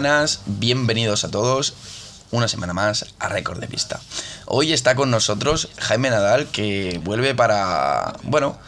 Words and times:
Buenas, 0.00 0.40
bienvenidos 0.46 1.24
a 1.24 1.30
todos 1.30 1.74
una 2.30 2.48
semana 2.48 2.72
más 2.72 3.04
a 3.18 3.28
Récord 3.28 3.60
de 3.60 3.68
Pista. 3.68 4.00
Hoy 4.46 4.72
está 4.72 4.94
con 4.94 5.10
nosotros 5.10 5.68
Jaime 5.76 6.08
Nadal 6.08 6.46
que 6.46 6.98
vuelve 7.04 7.34
para, 7.34 8.14
bueno, 8.22 8.58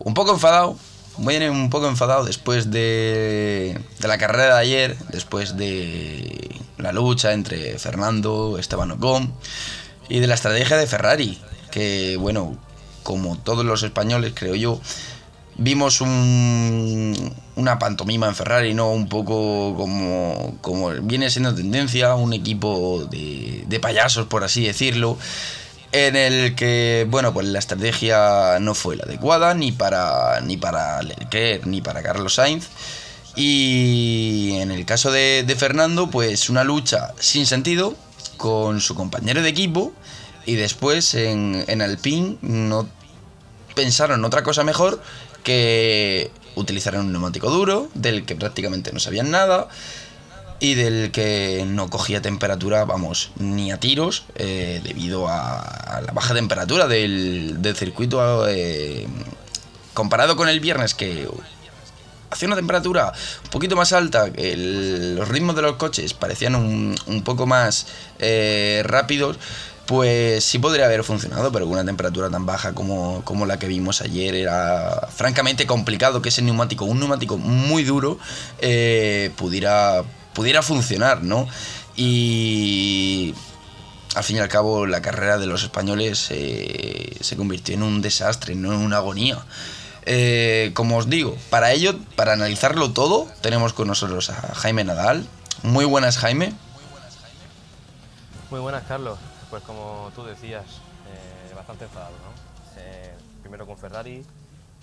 un 0.00 0.14
poco 0.14 0.32
enfadado, 0.32 0.76
viene 1.18 1.48
un 1.48 1.70
poco 1.70 1.86
enfadado 1.86 2.24
después 2.24 2.72
de, 2.72 3.80
de 4.00 4.08
la 4.08 4.18
carrera 4.18 4.56
de 4.56 4.60
ayer, 4.62 4.98
después 5.10 5.56
de 5.56 6.60
la 6.76 6.90
lucha 6.90 7.34
entre 7.34 7.78
Fernando, 7.78 8.58
Esteban 8.58 8.90
Ocon 8.90 9.32
y 10.08 10.18
de 10.18 10.26
la 10.26 10.34
estrategia 10.34 10.76
de 10.76 10.88
Ferrari, 10.88 11.40
que 11.70 12.16
bueno, 12.18 12.58
como 13.04 13.38
todos 13.38 13.64
los 13.64 13.84
españoles 13.84 14.32
creo 14.34 14.56
yo, 14.56 14.80
vimos 15.60 16.00
un, 16.00 17.14
una 17.54 17.78
pantomima 17.78 18.26
en 18.26 18.34
Ferrari, 18.34 18.74
¿no? 18.74 18.90
Un 18.90 19.08
poco 19.08 19.74
como, 19.76 20.56
como 20.62 20.90
viene 21.02 21.30
siendo 21.30 21.54
tendencia, 21.54 22.14
un 22.14 22.32
equipo 22.32 23.06
de, 23.10 23.64
de 23.66 23.80
payasos, 23.80 24.26
por 24.26 24.42
así 24.42 24.64
decirlo, 24.64 25.18
en 25.92 26.16
el 26.16 26.54
que, 26.54 27.06
bueno, 27.08 27.32
pues 27.34 27.46
la 27.46 27.58
estrategia 27.58 28.58
no 28.60 28.74
fue 28.74 28.96
la 28.96 29.04
adecuada 29.04 29.54
ni 29.54 29.70
para, 29.70 30.40
ni 30.40 30.56
para 30.56 31.02
Leclerc 31.02 31.66
ni 31.66 31.82
para 31.82 32.02
Carlos 32.02 32.34
Sainz. 32.34 32.68
Y 33.36 34.56
en 34.60 34.70
el 34.70 34.84
caso 34.86 35.12
de, 35.12 35.44
de 35.46 35.56
Fernando, 35.56 36.10
pues 36.10 36.48
una 36.48 36.64
lucha 36.64 37.12
sin 37.18 37.46
sentido 37.46 37.94
con 38.38 38.80
su 38.80 38.94
compañero 38.94 39.42
de 39.42 39.50
equipo 39.50 39.92
y 40.46 40.54
después 40.54 41.14
en, 41.14 41.64
en 41.68 41.82
Alpine 41.82 42.38
no 42.40 42.88
pensaron 43.74 44.24
otra 44.24 44.42
cosa 44.42 44.64
mejor 44.64 45.00
que 45.42 46.30
utilizaron 46.54 47.06
un 47.06 47.12
neumático 47.12 47.50
duro, 47.50 47.88
del 47.94 48.24
que 48.24 48.36
prácticamente 48.36 48.92
no 48.92 49.00
sabían 49.00 49.30
nada 49.30 49.68
y 50.60 50.74
del 50.74 51.10
que 51.10 51.64
no 51.66 51.88
cogía 51.88 52.20
temperatura, 52.20 52.84
vamos, 52.84 53.30
ni 53.38 53.72
a 53.72 53.80
tiros, 53.80 54.24
eh, 54.36 54.80
debido 54.84 55.26
a, 55.26 56.02
la 56.04 56.12
baja 56.12 56.34
temperatura 56.34 56.86
del, 56.86 57.58
circuito 57.74 58.46
eh, 58.46 59.06
comparado 59.94 60.36
con 60.36 60.48
el 60.48 60.60
viernes 60.60 60.94
que 60.94 61.26
hacía 62.30 62.46
una 62.46 62.56
temperatura 62.56 63.12
un 63.44 63.50
poquito 63.50 63.74
más 63.74 63.92
alta, 63.92 64.30
el, 64.34 65.16
los 65.16 65.28
ritmos 65.28 65.56
de 65.56 65.62
los 65.62 65.76
coches 65.76 66.14
parecían 66.14 66.54
un, 66.54 66.94
un 67.06 67.22
poco 67.22 67.46
más 67.46 67.86
eh, 68.18 68.82
rápidos, 68.84 69.38
pues 69.90 70.44
sí 70.44 70.60
podría 70.60 70.84
haber 70.84 71.02
funcionado, 71.02 71.50
pero 71.50 71.64
con 71.64 71.74
una 71.74 71.84
temperatura 71.84 72.30
tan 72.30 72.46
baja 72.46 72.74
como, 72.74 73.24
como, 73.24 73.44
la 73.44 73.58
que 73.58 73.66
vimos 73.66 74.02
ayer 74.02 74.36
era 74.36 75.08
francamente 75.12 75.66
complicado 75.66 76.22
que 76.22 76.28
ese 76.28 76.42
neumático, 76.42 76.84
un 76.84 77.00
neumático 77.00 77.38
muy 77.38 77.82
duro, 77.82 78.16
eh, 78.60 79.32
pudiera, 79.34 80.04
pudiera 80.32 80.62
funcionar, 80.62 81.24
¿no? 81.24 81.48
Y 81.96 83.34
al 84.14 84.22
fin 84.22 84.36
y 84.36 84.38
al 84.38 84.46
cabo 84.46 84.86
la 84.86 85.02
carrera 85.02 85.38
de 85.38 85.48
los 85.48 85.64
españoles 85.64 86.28
eh, 86.30 87.16
se 87.20 87.36
convirtió 87.36 87.74
en 87.74 87.82
un 87.82 88.00
desastre, 88.00 88.54
no 88.54 88.72
en 88.72 88.78
una 88.78 88.98
agonía. 88.98 89.38
Eh, 90.06 90.70
como 90.72 90.98
os 90.98 91.10
digo, 91.10 91.36
para 91.50 91.72
ello, 91.72 91.98
para 92.14 92.34
analizarlo 92.34 92.92
todo, 92.92 93.26
tenemos 93.40 93.72
con 93.72 93.88
nosotros 93.88 94.30
a 94.30 94.54
Jaime 94.54 94.84
Nadal. 94.84 95.26
Muy 95.64 95.84
buenas, 95.84 96.16
Jaime. 96.16 96.52
Muy 98.52 98.60
buenas, 98.60 98.84
Carlos. 98.86 99.18
Pues 99.50 99.64
como 99.64 100.12
tú 100.14 100.22
decías, 100.22 100.64
eh, 100.64 101.54
bastante 101.54 101.84
enfadado, 101.84 102.12
¿no? 102.12 102.80
Eh, 102.80 103.12
primero 103.42 103.66
con 103.66 103.76
Ferrari 103.76 104.24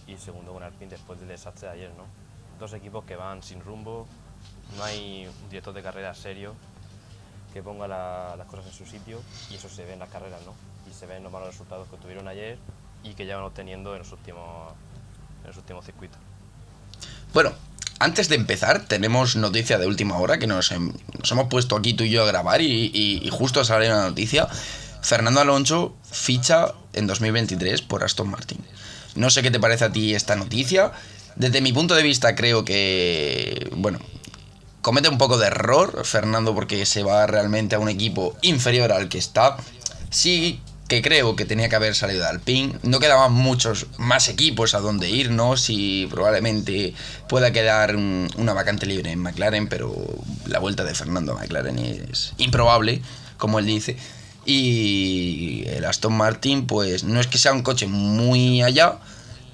y 0.06 0.18
segundo 0.18 0.52
con 0.52 0.62
Alpine 0.62 0.92
después 0.92 1.20
del 1.20 1.30
desastre 1.30 1.70
de 1.70 1.74
ayer, 1.74 1.92
¿no? 1.96 2.04
Dos 2.60 2.74
equipos 2.74 3.06
que 3.06 3.16
van 3.16 3.42
sin 3.42 3.62
rumbo, 3.62 4.06
no 4.76 4.84
hay 4.84 5.26
un 5.26 5.50
director 5.50 5.74
de 5.74 5.82
carrera 5.82 6.14
serio 6.14 6.54
que 7.54 7.64
ponga 7.64 7.88
la, 7.88 8.36
las 8.38 8.48
cosas 8.48 8.66
en 8.68 8.74
su 8.74 8.86
sitio 8.86 9.22
y 9.50 9.56
eso 9.56 9.70
se 9.70 9.86
ve 9.86 9.94
en 9.94 10.00
las 10.00 10.10
carreras, 10.10 10.42
¿no? 10.46 10.54
Y 10.90 10.94
se 10.94 11.06
ven 11.06 11.24
los 11.24 11.32
malos 11.32 11.48
resultados 11.48 11.88
que 11.88 11.96
tuvieron 11.98 12.28
ayer 12.28 12.60
y 13.04 13.14
que 13.14 13.26
ya 13.26 13.38
van 13.38 13.46
obteniendo 13.46 13.94
en 13.94 14.00
los 14.00 14.12
últimos, 14.12 14.74
en 15.44 15.48
los 15.48 15.58
últimos 15.58 15.86
circuitos. 15.86 16.20
Bueno, 17.34 17.52
antes 18.00 18.30
de 18.30 18.36
empezar, 18.36 18.86
tenemos 18.86 19.36
noticia 19.36 19.78
de 19.78 19.88
última 19.88 20.18
hora 20.18 20.38
que 20.38 20.48
nos, 20.48 20.72
nos 20.72 21.32
hemos 21.32 21.48
puesto 21.48 21.76
aquí 21.76 21.94
tú 21.94 22.04
y 22.04 22.10
yo 22.10 22.24
a 22.24 22.28
grabar 22.28 22.62
y, 22.62 22.92
y 22.94 23.30
justo 23.32 23.64
sale 23.64 23.88
una 23.88 24.04
noticia. 24.04 24.48
Fernando 25.02 25.40
Alonso 25.40 25.96
ficha 26.12 26.74
en 26.94 27.08
2023 27.08 27.82
por 27.82 28.04
Aston 28.04 28.30
Martin. 28.30 28.60
No 29.16 29.30
sé 29.30 29.42
qué 29.42 29.52
te 29.52 29.60
parece 29.60 29.86
a 29.86 29.92
ti 29.92 30.14
esta 30.14 30.36
noticia. 30.36 30.92
Desde 31.36 31.62
mi 31.62 31.72
punto 31.72 31.96
de 31.96 32.04
vista 32.04 32.36
creo 32.36 32.66
que, 32.66 33.70
bueno, 33.76 34.00
comete 34.82 35.10
un 35.10 35.18
poco 35.18 35.38
de 35.38 35.48
error 35.48 36.06
Fernando 36.06 36.54
porque 36.54 36.86
se 36.86 37.04
va 37.04 37.26
realmente 37.26 37.76
a 37.76 37.80
un 37.80 37.90
equipo 37.90 38.36
inferior 38.42 38.92
al 38.92 39.10
que 39.10 39.18
está. 39.18 39.58
Sí 40.10 40.62
que 40.88 41.02
creo 41.02 41.36
que 41.36 41.46
tenía 41.46 41.70
que 41.70 41.76
haber 41.76 41.96
salido 41.96 42.22
de 42.22 42.28
Alpine. 42.28 42.76
No 42.84 43.00
quedaban 43.00 43.34
muchos 43.34 43.88
más 43.98 44.30
equipos 44.30 44.74
a 44.74 44.80
donde 44.80 45.10
irnos 45.10 45.70
y 45.70 46.08
probablemente 46.08 46.94
pueda 47.28 47.52
quedar 47.52 47.96
un, 47.96 48.30
una 48.38 48.54
vacante 48.54 48.86
libre 48.86 49.12
en 49.12 49.20
McLaren, 49.20 49.68
pero 49.68 49.94
la 50.46 50.60
vuelta 50.60 50.84
de 50.84 50.96
Fernando 50.96 51.34
a 51.34 51.36
McLaren 51.36 51.78
es 51.80 52.34
improbable, 52.38 53.02
como 53.38 53.60
él 53.60 53.66
dice. 53.66 53.98
Y 54.46 55.66
el 55.68 55.84
Aston 55.84 56.14
Martin, 56.14 56.68
pues 56.68 57.04
no 57.04 57.20
es 57.20 57.28
que 57.28 57.38
sea 57.38 57.52
un 57.52 57.64
coche 57.64 57.88
muy 57.88 58.62
allá, 58.62 59.00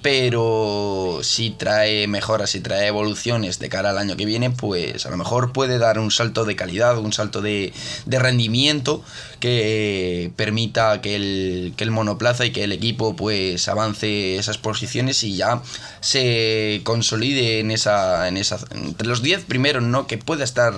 pero 0.03 1.22
si 1.24 1.50
trae 1.50 2.08
mejoras, 2.08 2.50
si 2.50 2.59
trae 2.59 2.88
evoluciones 2.88 3.58
de 3.59 3.69
cara 3.69 3.91
al 3.91 3.97
año 3.97 4.18
que 4.18 4.25
viene, 4.25 4.52
pues 4.52 5.06
a 5.06 5.09
lo 5.09 5.16
mejor 5.16 5.53
puede 5.53 5.78
dar 5.80 5.97
un 5.97 6.12
salto 6.12 6.44
de 6.44 6.57
calidad, 6.57 6.98
un 6.98 7.13
salto 7.13 7.42
de, 7.42 7.74
de 8.06 8.19
rendimiento 8.19 9.01
que 9.39 10.33
permita 10.36 11.00
que 11.00 11.16
el, 11.16 11.74
que 11.77 11.86
el, 11.86 11.92
monoplaza 11.92 12.45
y 12.45 12.51
que 12.51 12.66
el 12.66 12.74
equipo 12.74 13.16
pues 13.16 13.66
avance 13.69 14.36
esas 14.36 14.57
posiciones 14.57 15.24
y 15.24 15.38
ya 15.38 15.62
se 16.01 16.81
consolide 16.83 17.62
en 17.62 17.72
esa, 17.72 18.27
en 18.27 18.36
esa 18.36 18.60
entre 18.72 19.07
los 19.07 19.22
10 19.24 19.45
primeros, 19.45 19.83
¿no? 19.83 20.06
Que 20.06 20.18
pueda 20.18 20.44
estar 20.44 20.74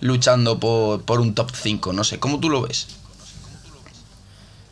luchando 0.00 0.60
por, 0.60 1.02
por 1.02 1.20
un 1.20 1.34
top 1.34 1.50
5, 1.52 1.92
no 1.92 2.04
sé, 2.04 2.20
¿cómo 2.20 2.38
tú 2.38 2.48
lo 2.48 2.62
ves? 2.62 2.86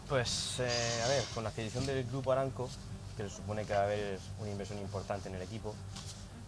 Pues, 0.08 0.60
eh, 0.60 1.02
a 1.04 1.08
ver, 1.08 1.24
con 1.34 1.42
la 1.42 1.50
adquisición 1.50 1.84
del 1.86 2.04
grupo 2.04 2.30
Aranco, 2.30 2.70
que 3.16 3.22
se 3.24 3.30
supone 3.30 3.64
que 3.64 3.72
va 3.72 3.80
a 3.80 3.84
haber 3.84 4.18
una 4.38 4.50
inversión 4.50 4.78
importante 4.78 5.28
en 5.28 5.36
el 5.36 5.42
equipo, 5.42 5.74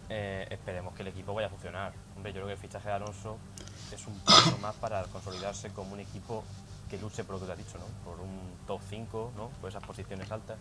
eh, 0.09 0.47
esperemos 0.49 0.93
que 0.93 1.01
el 1.01 1.09
equipo 1.09 1.33
vaya 1.33 1.47
a 1.47 1.49
funcionar. 1.49 1.93
Hombre, 2.15 2.31
yo 2.31 2.37
creo 2.37 2.47
que 2.47 2.53
el 2.53 2.59
fichaje 2.59 2.87
de 2.87 2.95
Alonso 2.95 3.37
es 3.91 4.07
un 4.07 4.17
paso 4.19 4.57
más 4.59 4.75
para 4.75 5.03
consolidarse 5.03 5.69
como 5.69 5.93
un 5.93 5.99
equipo 5.99 6.43
que 6.89 6.97
luche 6.97 7.23
por 7.23 7.35
lo 7.35 7.39
que 7.41 7.45
te 7.45 7.51
has 7.51 7.57
dicho, 7.57 7.77
¿no? 7.77 7.85
Por 8.03 8.19
un 8.19 8.39
top 8.65 8.81
5, 8.89 9.33
¿no? 9.35 9.49
Por 9.61 9.69
esas 9.69 9.83
posiciones 9.83 10.31
altas. 10.31 10.57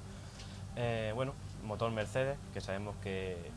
Eh, 0.77 1.13
bueno, 1.15 1.33
motor 1.65 1.91
Mercedes, 1.91 2.39
que 2.53 2.61
sabemos 2.61 2.97
que 3.03 3.51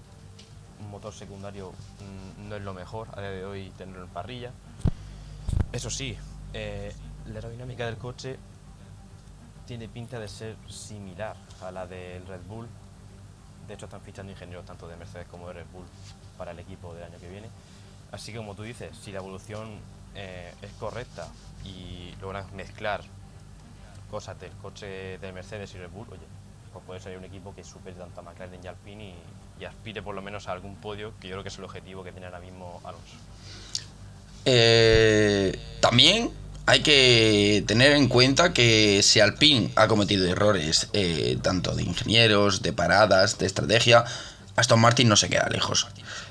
un 0.79 0.89
motor 0.89 1.13
secundario 1.13 1.71
mmm, 1.71 2.49
no 2.49 2.55
es 2.55 2.61
lo 2.61 2.73
mejor 2.73 3.09
a 3.13 3.21
día 3.21 3.31
de 3.31 3.45
hoy 3.45 3.69
tenerlo 3.77 4.05
en 4.05 4.09
parrilla. 4.09 4.51
Eso 5.71 5.89
sí, 5.89 6.17
eh, 6.53 6.93
la 7.27 7.35
aerodinámica 7.35 7.85
del 7.85 7.97
coche 7.97 8.39
tiene 9.65 9.87
pinta 9.87 10.19
de 10.19 10.27
ser 10.27 10.55
similar 10.67 11.35
a 11.61 11.71
la 11.71 11.87
del 11.87 12.25
Red 12.27 12.41
Bull. 12.47 12.67
De 13.67 13.73
hecho, 13.73 13.85
están 13.85 14.01
fichando 14.01 14.31
ingenieros 14.31 14.65
tanto 14.65 14.87
de 14.87 14.95
Mercedes 14.95 15.27
como 15.27 15.47
de 15.47 15.53
Red 15.53 15.65
Bull 15.71 15.85
para 16.37 16.51
el 16.51 16.59
equipo 16.59 16.93
del 16.93 17.03
año 17.03 17.19
que 17.19 17.29
viene. 17.29 17.47
Así 18.11 18.31
que, 18.31 18.37
como 18.37 18.55
tú 18.55 18.63
dices, 18.63 18.95
si 19.01 19.11
la 19.11 19.19
evolución 19.19 19.79
eh, 20.15 20.53
es 20.61 20.71
correcta 20.73 21.27
y 21.63 22.13
logran 22.19 22.45
mezclar 22.55 23.01
cosas 24.09 24.39
del 24.39 24.51
coche 24.53 25.17
de 25.17 25.31
Mercedes 25.31 25.73
y 25.73 25.77
Red 25.77 25.89
Bull, 25.89 26.07
oye, 26.11 26.25
pues 26.73 26.85
puede 26.85 26.99
ser 26.99 27.17
un 27.17 27.23
equipo 27.23 27.55
que 27.55 27.63
supere 27.63 27.95
tanto 27.95 28.19
a 28.19 28.23
McLaren 28.23 28.63
y 28.63 28.67
Alpine 28.67 29.03
y, 29.09 29.61
y, 29.61 29.65
aspire 29.65 30.01
por 30.01 30.15
lo 30.15 30.21
menos 30.21 30.47
a 30.47 30.51
algún 30.51 30.75
podio, 30.75 31.13
que 31.19 31.27
yo 31.27 31.35
creo 31.35 31.43
que 31.43 31.49
es 31.49 31.57
el 31.57 31.63
objetivo 31.63 32.03
que 32.03 32.11
tiene 32.11 32.25
ahora 32.25 32.39
mismo 32.39 32.81
Alonso. 32.83 33.15
Eh, 34.45 35.57
también 35.79 36.31
hay 36.71 36.79
que 36.79 37.65
tener 37.67 37.91
en 37.91 38.07
cuenta 38.07 38.53
que 38.53 39.01
si 39.03 39.19
Alpine 39.19 39.71
ha 39.75 39.89
cometido 39.89 40.25
errores 40.25 40.87
eh, 40.93 41.37
tanto 41.41 41.75
de 41.75 41.83
ingenieros, 41.83 42.61
de 42.61 42.71
paradas, 42.71 43.37
de 43.37 43.45
estrategia, 43.45 44.05
Aston 44.55 44.79
Martin 44.79 45.09
no 45.09 45.17
se 45.17 45.27
queda 45.27 45.49
lejos. 45.49 45.87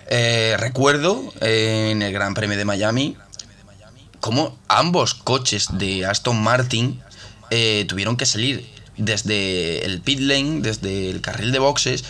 Eh, 0.06 0.56
recuerdo 0.58 1.30
eh, 1.42 1.90
en 1.90 2.00
el 2.00 2.14
Gran 2.14 2.32
Premio 2.32 2.56
de 2.56 2.64
Miami 2.64 3.18
cómo 4.20 4.56
ambos 4.66 5.12
coches 5.12 5.66
de 5.72 6.06
Aston 6.06 6.40
Martin 6.42 7.02
tuvieron 7.86 8.16
que 8.16 8.24
salir 8.24 8.66
desde 8.96 9.84
el 9.84 10.00
pit 10.00 10.20
lane, 10.20 10.60
desde 10.62 11.10
el 11.10 11.20
carril 11.20 11.52
de 11.52 11.58
boxes, 11.58 12.02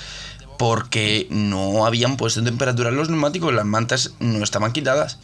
porque 0.56 1.26
no 1.30 1.84
habían 1.84 2.16
puesto 2.16 2.38
en 2.38 2.46
temperatura 2.46 2.92
los 2.92 3.08
neumáticos, 3.08 3.52
las 3.52 3.64
mantas 3.64 4.12
no 4.20 4.44
estaban 4.44 4.72
quitadas. 4.72 5.18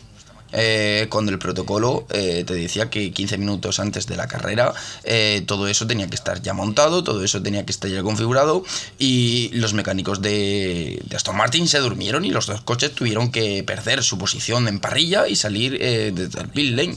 Eh, 0.52 1.06
cuando 1.10 1.32
el 1.32 1.38
protocolo 1.38 2.06
eh, 2.10 2.44
te 2.46 2.54
decía 2.54 2.88
que 2.88 3.10
15 3.10 3.38
minutos 3.38 3.80
antes 3.80 4.06
de 4.06 4.16
la 4.16 4.28
carrera 4.28 4.72
eh, 5.04 5.42
todo 5.46 5.68
eso 5.68 5.86
tenía 5.86 6.06
que 6.08 6.14
estar 6.14 6.40
ya 6.40 6.54
montado, 6.54 7.02
todo 7.02 7.24
eso 7.24 7.42
tenía 7.42 7.64
que 7.66 7.72
estar 7.72 7.90
ya 7.90 8.02
configurado 8.02 8.64
y 8.98 9.50
los 9.52 9.74
mecánicos 9.74 10.22
de, 10.22 11.02
Aston 11.14 11.36
Martin 11.36 11.66
se 11.66 11.78
durmieron 11.78 12.24
y 12.24 12.30
los 12.30 12.46
dos 12.46 12.60
coches 12.60 12.92
tuvieron 12.92 13.30
que 13.30 13.62
perder 13.64 14.02
su 14.02 14.18
posición 14.18 14.68
en 14.68 14.80
parrilla 14.80 15.28
y 15.28 15.36
salir 15.36 15.78
desde 15.78 16.40
el 16.54 16.76
lane. 16.76 16.96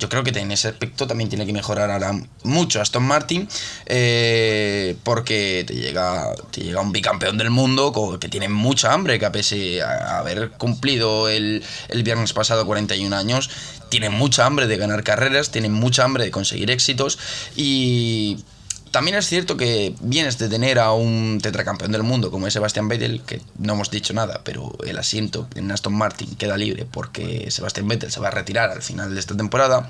Yo 0.00 0.08
creo 0.08 0.24
que 0.24 0.30
en 0.36 0.50
ese 0.50 0.68
aspecto 0.68 1.06
también 1.06 1.28
tiene 1.28 1.46
que 1.46 1.52
mejorar 1.52 1.90
ahora 1.90 2.12
mucho 2.42 2.80
Aston 2.80 3.04
Martin 3.04 3.46
porque 5.04 5.64
te 5.66 5.74
llega, 5.74 6.34
te 6.50 6.62
llega 6.62 6.80
un 6.80 6.90
bicampeón 6.90 7.38
del 7.38 7.50
mundo 7.50 8.18
que 8.18 8.28
tiene 8.28 8.48
mucha 8.48 8.92
hambre, 8.92 9.18
que 9.18 9.26
a 9.26 9.32
pese 9.32 9.82
a 9.82 10.18
haber 10.18 10.50
cumplido 10.52 11.28
el, 11.28 11.62
el 11.88 12.02
viernes 12.02 12.32
pasado 12.32 12.66
40 12.66 12.94
años, 13.12 13.50
tiene 13.90 14.08
mucha 14.08 14.46
hambre 14.46 14.66
de 14.66 14.76
ganar 14.76 15.04
carreras, 15.04 15.50
tiene 15.50 15.68
mucha 15.68 16.04
hambre 16.04 16.24
de 16.24 16.30
conseguir 16.30 16.70
éxitos 16.70 17.18
y 17.54 18.38
también 18.90 19.16
es 19.16 19.26
cierto 19.26 19.56
que 19.56 19.94
vienes 20.00 20.38
de 20.38 20.48
tener 20.48 20.78
a 20.78 20.92
un 20.92 21.38
tetracampeón 21.42 21.92
del 21.92 22.02
mundo 22.02 22.30
como 22.30 22.46
es 22.46 22.52
Sebastian 22.52 22.88
Vettel, 22.88 23.22
que 23.22 23.40
no 23.58 23.74
hemos 23.74 23.90
dicho 23.90 24.12
nada, 24.12 24.40
pero 24.44 24.76
el 24.84 24.98
asiento 24.98 25.48
en 25.54 25.70
Aston 25.70 25.94
Martin 25.94 26.34
queda 26.36 26.56
libre 26.56 26.86
porque 26.90 27.50
Sebastian 27.50 27.88
Vettel 27.88 28.10
se 28.10 28.20
va 28.20 28.28
a 28.28 28.32
retirar 28.32 28.70
al 28.70 28.82
final 28.82 29.14
de 29.14 29.20
esta 29.20 29.36
temporada. 29.36 29.88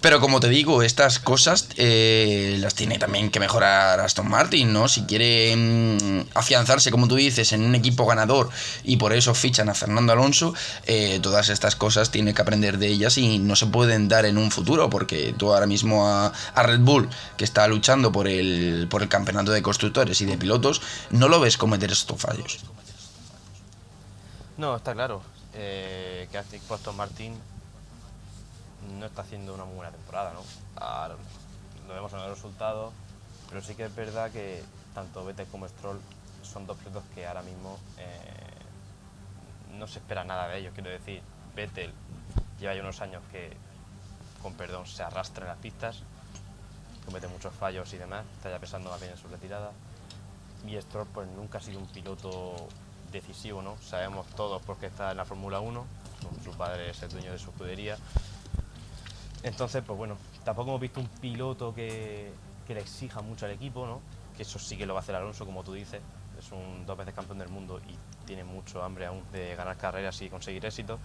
Pero 0.00 0.20
como 0.20 0.38
te 0.38 0.48
digo, 0.48 0.82
estas 0.82 1.18
cosas 1.18 1.68
eh, 1.76 2.56
las 2.60 2.74
tiene 2.74 2.98
también 2.98 3.30
que 3.30 3.40
mejorar 3.40 3.98
Aston 3.98 4.28
Martin, 4.28 4.72
¿no? 4.72 4.86
Si 4.86 5.02
quiere 5.02 5.56
mm, 5.56 6.28
afianzarse, 6.34 6.92
como 6.92 7.08
tú 7.08 7.16
dices, 7.16 7.52
en 7.52 7.64
un 7.64 7.74
equipo 7.74 8.06
ganador 8.06 8.48
y 8.84 8.96
por 8.96 9.12
eso 9.12 9.34
fichan 9.34 9.68
a 9.68 9.74
Fernando 9.74 10.12
Alonso, 10.12 10.54
eh, 10.86 11.18
todas 11.20 11.48
estas 11.48 11.74
cosas 11.74 12.12
tiene 12.12 12.32
que 12.32 12.42
aprender 12.42 12.78
de 12.78 12.86
ellas 12.86 13.18
y 13.18 13.40
no 13.40 13.56
se 13.56 13.66
pueden 13.66 14.08
dar 14.08 14.24
en 14.24 14.38
un 14.38 14.52
futuro, 14.52 14.88
porque 14.88 15.34
tú 15.36 15.52
ahora 15.52 15.66
mismo 15.66 16.06
a, 16.06 16.32
Red 16.54 16.80
Bull, 16.80 17.08
que 17.36 17.44
está 17.44 17.66
luchando 17.66 18.12
por 18.12 18.28
el, 18.28 18.86
por 18.88 19.02
el 19.02 19.08
campeonato 19.08 19.50
de 19.50 19.62
constructores 19.62 20.20
y 20.20 20.26
de 20.26 20.38
pilotos, 20.38 20.80
no 21.10 21.28
lo 21.28 21.40
ves 21.40 21.56
cometer 21.56 21.90
estos 21.90 22.20
fallos. 22.20 22.58
No, 24.58 24.76
está 24.76 24.92
claro. 24.92 25.22
Eh, 25.54 26.28
que 26.30 26.38
Aston 26.38 26.96
Martin 26.96 27.34
no 28.98 29.06
está 29.06 29.22
haciendo 29.22 29.54
una 29.54 29.64
muy 29.64 29.76
buena 29.76 29.92
temporada, 29.92 30.32
¿no? 30.32 30.42
lo 31.88 31.94
vemos 31.94 32.12
en 32.12 32.18
los 32.18 32.30
resultados, 32.30 32.92
pero 33.48 33.62
sí 33.62 33.74
que 33.74 33.86
es 33.86 33.94
verdad 33.94 34.30
que 34.30 34.62
tanto 34.94 35.24
Vettel 35.24 35.46
como 35.46 35.66
Stroll 35.66 35.98
son 36.42 36.66
dos 36.66 36.76
pilotos 36.78 37.02
que 37.14 37.26
ahora 37.26 37.42
mismo 37.42 37.78
eh, 37.96 39.74
no 39.78 39.86
se 39.86 39.98
espera 39.98 40.22
nada 40.22 40.48
de 40.48 40.58
ellos. 40.58 40.72
Quiero 40.74 40.90
decir, 40.90 41.22
Vettel 41.56 41.92
lleva 42.60 42.74
ya 42.74 42.82
unos 42.82 43.00
años 43.00 43.22
que, 43.32 43.56
con 44.42 44.54
perdón, 44.54 44.86
se 44.86 45.02
arrastra 45.02 45.44
en 45.44 45.48
las 45.48 45.58
pistas, 45.58 46.02
comete 47.06 47.26
muchos 47.28 47.54
fallos 47.54 47.92
y 47.94 47.96
demás, 47.96 48.24
está 48.36 48.50
ya 48.50 48.58
pensando 48.58 48.90
más 48.90 49.00
bien 49.00 49.12
en 49.12 49.18
su 49.18 49.28
retirada. 49.28 49.72
Y 50.66 50.78
Stroll 50.80 51.06
pues 51.06 51.28
nunca 51.28 51.58
ha 51.58 51.60
sido 51.62 51.78
un 51.78 51.86
piloto 51.86 52.68
decisivo, 53.10 53.62
¿no? 53.62 53.78
Sabemos 53.80 54.26
todos 54.36 54.60
porque 54.62 54.86
está 54.86 55.12
en 55.12 55.16
la 55.16 55.24
Fórmula 55.24 55.60
1, 55.60 55.86
su 56.44 56.50
padre 56.52 56.90
es 56.90 57.02
el 57.02 57.10
dueño 57.10 57.32
de 57.32 57.38
su 57.38 57.50
escudería 57.50 57.96
entonces, 59.42 59.82
pues 59.86 59.96
bueno, 59.96 60.16
tampoco 60.44 60.70
hemos 60.70 60.80
visto 60.80 61.00
un 61.00 61.08
piloto 61.08 61.74
que, 61.74 62.30
le 62.68 62.80
exija 62.80 63.22
mucho 63.22 63.46
al 63.46 63.52
equipo, 63.52 63.86
¿no? 63.86 64.00
Que 64.36 64.42
eso 64.42 64.58
sí 64.58 64.76
que 64.76 64.84
lo 64.84 64.92
va 64.92 65.00
a 65.00 65.02
hacer 65.02 65.14
Alonso, 65.14 65.46
como 65.46 65.64
tú 65.64 65.72
dices. 65.72 66.00
Es 66.38 66.52
un 66.52 66.84
dos 66.86 66.96
veces 66.96 67.14
campeón 67.14 67.38
del 67.38 67.48
mundo 67.48 67.80
y 67.88 68.26
tiene 68.26 68.44
mucho 68.44 68.82
hambre 68.82 69.06
aún 69.06 69.22
de 69.32 69.56
ganar 69.56 69.76
carreras 69.76 70.20
y 70.20 70.28
conseguir 70.28 70.64
éxito. 70.66 70.98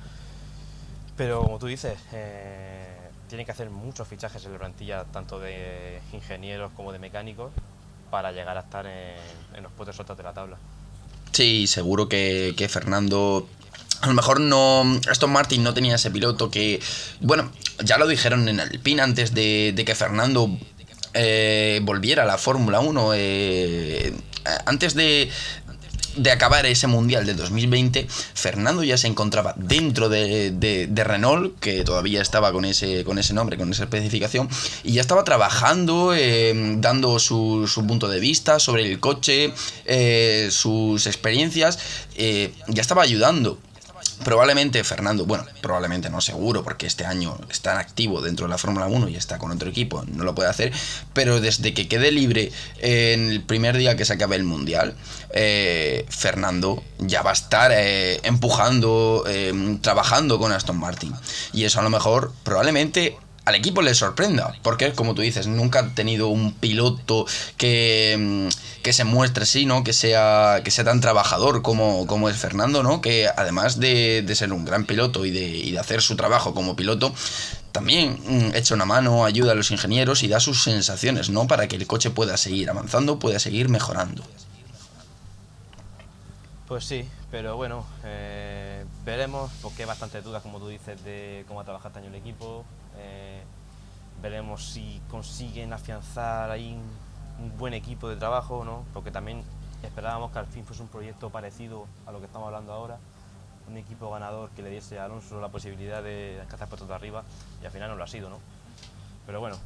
Pero 1.15 1.41
como 1.41 1.59
tú 1.59 1.68
dices, 1.68 1.97
eh, 2.12 2.97
tienen 3.30 3.45
que 3.45 3.51
hacer 3.51 3.69
muchos 3.69 4.07
fichajes 4.07 4.45
en 4.45 4.51
la 4.51 4.59
plantilla, 4.59 5.06
tanto 5.06 5.39
de 5.39 6.01
ingenieros 6.12 6.71
como 6.74 6.91
de 6.91 7.00
mecánicos, 7.00 7.51
para 8.12 8.31
llegar 8.31 8.57
a 8.57 8.62
estar 8.62 8.86
en, 8.86 9.63
los 9.63 9.71
puestos 9.71 10.00
altos 10.00 10.18
de 10.18 10.24
la 10.24 10.33
tabla. 10.33 10.57
Sí, 11.31 11.65
seguro 11.65 12.09
que, 12.09 12.53
que 12.57 12.68
Fernando 12.68 13.47
a 14.03 14.07
lo 14.07 14.13
mejor 14.13 14.41
no. 14.41 15.00
Aston 15.09 15.31
Martin 15.31 15.63
no 15.63 15.73
tenía 15.73 15.95
ese 15.95 16.11
piloto 16.11 16.51
que. 16.51 16.81
Bueno, 17.21 17.50
ya 17.81 17.97
lo 17.97 18.05
dijeron 18.05 18.50
en 18.50 18.59
el 18.59 18.79
PIN 18.81 19.00
antes 19.00 19.33
de, 19.33 19.81
que 19.85 19.95
Fernando 19.95 20.50
eh, 21.13 21.79
volviera 21.83 22.23
a 22.23 22.25
la 22.25 22.38
Fórmula 22.38 22.81
1. 22.81 23.11
Eh, 23.15 24.13
antes 24.65 24.94
de, 24.95 25.29
de 26.17 26.31
acabar 26.31 26.65
ese 26.65 26.88
mundial 26.88 27.25
de 27.25 27.33
2020, 27.33 28.05
Fernando 28.33 28.83
ya 28.83 28.97
se 28.97 29.07
encontraba 29.07 29.53
dentro 29.55 30.09
de, 30.09 30.89
Renault, 30.94 31.57
que 31.61 31.85
todavía 31.85 32.21
estaba 32.21 32.51
con 32.51 32.65
ese, 32.65 33.05
con 33.05 33.19
ese 33.19 33.33
nombre, 33.33 33.57
con 33.57 33.72
esa 33.72 33.83
especificación, 33.83 34.50
y 34.83 34.91
ya 34.91 35.01
estaba 35.01 35.24
trabajando, 35.24 36.13
eh, 36.13 36.51
dando 36.79 37.19
su, 37.19 37.72
punto 37.88 38.10
de 38.10 38.19
vista 38.19 38.60
sobre 38.60 38.86
el 38.86 39.00
coche, 39.00 39.53
sus 40.50 41.07
experiencias, 41.07 41.79
ya 42.17 42.81
estaba 42.81 43.03
ayudando 43.03 43.60
Probablemente 44.24 44.84
Fernando, 44.84 45.25
bueno, 45.25 45.46
probablemente 45.62 46.10
no 46.10 46.22
seguro, 46.22 46.63
porque 46.63 46.86
este 46.86 47.05
año 47.05 47.38
está 47.50 47.79
activo 47.79 48.22
dentro 48.22 48.46
de 48.46 48.51
la 48.51 48.58
Fórmula 48.58 48.88
1 48.88 49.10
y 49.10 49.15
está 49.15 49.38
con 49.38 49.51
otro 49.51 49.70
equipo, 49.70 50.03
no 50.08 50.24
lo 50.24 50.36
puede 50.36 50.50
hacer, 50.50 50.72
pero 51.13 51.39
desde 51.39 51.74
que 51.74 51.88
quede 51.88 52.12
libre 52.12 52.51
en 52.79 53.29
el 53.29 53.41
primer 53.41 53.77
día 53.77 53.96
que 53.96 54.05
se 54.05 54.13
acabe 54.13 54.36
el 54.36 54.43
Mundial, 54.43 54.96
eh, 55.32 56.05
Fernando 56.10 56.84
ya 57.00 57.22
va 57.22 57.32
a 57.32 57.34
estar 57.34 57.72
eh, 57.74 58.20
empujando, 58.24 59.24
eh, 59.27 59.77
trabajando 59.82 60.39
con 60.39 60.51
Aston 60.51 60.77
Martin. 60.77 61.13
Y 61.51 61.65
eso 61.65 61.79
a 61.79 61.84
lo 61.84 61.89
mejor 61.89 62.34
probablemente 62.43 63.17
al 63.45 63.55
equipo 63.55 63.81
le 63.81 63.93
sorprenda, 63.93 64.55
porque 64.62 64.93
como 64.93 65.15
tú 65.15 65.21
dices, 65.21 65.47
nunca 65.47 65.79
ha 65.79 65.89
tenido 65.89 66.29
un 66.29 66.53
piloto 66.53 67.25
que, 67.57 68.15
mm, 68.17 68.81
que 68.81 68.93
se 68.93 69.03
muestre 69.03 69.43
así, 69.43 69.65
¿no? 69.65 69.83
Que 69.83 69.91
sea, 69.91 70.62
que 70.63 70.71
sea 70.71 70.85
tan 70.85 71.01
trabajador 71.01 71.62
como, 71.62 72.07
como 72.07 72.29
es 72.29 72.38
Fernando, 72.38 72.83
¿no? 72.83 73.01
Que 73.01 73.27
además 73.27 73.79
de, 73.79 74.25
ser 74.33 74.53
un 74.53 74.63
gran 74.65 74.85
piloto 74.85 75.25
y 75.25 75.31
de, 75.31 75.71
de, 75.71 75.79
hacer 75.79 76.01
su 76.01 76.15
trabajo 76.15 76.53
como 76.53 76.75
piloto, 76.75 77.13
también 77.73 78.17
mm, 78.25 78.55
echa 78.55 78.75
una 78.75 78.85
mano, 78.85 79.25
ayuda 79.25 79.51
a 79.51 79.55
los 79.55 79.71
ingenieros 79.71 80.23
y 80.23 80.29
da 80.29 80.39
sus 80.39 80.63
sensaciones, 80.63 81.29
¿no? 81.29 81.45
Para 81.47 81.67
que 81.67 81.75
el 81.75 81.85
coche 81.85 82.12
pueda 82.12 82.38
seguir 82.38 82.69
avanzando, 82.69 83.19
pueda 83.19 83.39
seguir 83.39 83.67
mejorando. 83.67 84.23
Pues 86.67 86.85
sí, 86.85 87.05
pero 87.29 87.57
bueno, 87.57 87.85
eh, 88.05 88.82
veremos, 89.05 89.51
porque 89.62 89.83
hay 89.83 89.88
bastantes 89.88 90.24
dudas, 90.24 90.41
como 90.41 90.60
tú 90.60 90.67
dices, 90.67 91.03
de 91.03 91.45
cómo 91.48 91.60
ha 91.60 91.63
trabajado 91.63 91.89
este 91.89 92.00
año 92.00 92.10
el 92.10 92.15
equipo. 92.15 92.63
Eh, 92.98 93.43
veremos 94.22 94.65
si 94.65 95.01
consiguen 95.10 95.74
afianzar 95.74 96.50
ahí 96.50 96.74
un, 97.39 97.57
buen 97.57 97.74
equipo 97.74 98.07
de 98.07 98.15
trabajo, 98.15 98.63
¿no? 98.63 98.86
Porque 98.93 99.12
también 99.12 99.43
esperábamos 99.81 100.31
que 100.31 100.39
al 100.39 100.45
fin 100.45 100.65
fuese 100.65 100.81
un 100.81 100.88
proyecto 100.88 101.29
parecido 101.29 101.88
a 102.05 102.12
lo 102.12 102.19
que 102.19 102.27
estamos 102.27 102.48
hablando 102.48 102.72
ahora, 102.72 103.00
un 103.67 103.75
equipo 103.75 104.10
ganador 104.10 104.50
que 104.51 104.62
le 104.62 104.69
diese 104.69 105.00
a 105.00 105.05
Alonso 105.05 105.41
la 105.41 105.50
posibilidad 105.50 106.01
de 106.01 106.38
alcanzar 106.39 106.69
puestos 106.69 106.88
de 106.88 106.95
arriba 106.95 107.24
y 107.62 107.65
al 107.65 107.72
final 107.72 107.89
no 107.89 107.98
lo 107.98 108.03
ha 108.03 108.07
sido, 108.07 108.29
¿no? 108.29 108.38
Pero 109.25 109.41
bueno, 109.41 109.57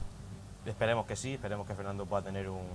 esperemos 0.66 1.06
que 1.06 1.16
sí, 1.16 1.34
esperemos 1.34 1.68
que 1.68 1.76
Fernando 1.76 2.06
pueda 2.06 2.24
tener 2.24 2.50
un, 2.50 2.66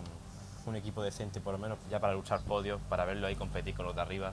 un 0.67 0.77
equipo 0.77 1.03
decente, 1.03 1.41
por 1.41 1.53
lo 1.53 1.59
menos 1.59 1.79
ya 1.91 1.99
para 1.99 2.13
luchar 2.13 2.41
podios, 2.43 2.81
para 2.89 3.05
verlo 3.05 3.27
ahí 3.27 3.35
competir 3.35 3.75
con 3.75 3.87
los 3.87 3.95
de 3.97 4.03
arriba, 4.03 4.33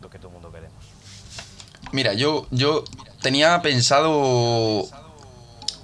lo 0.00 0.10
que 0.10 0.18
todo 0.18 0.28
el 0.28 0.34
mundo 0.34 0.52
queremos. 0.52 0.76
Mira, 1.92 2.14
yo, 2.14 2.46
yo 2.50 2.84
tenía 3.22 3.60
pensado. 3.62 4.86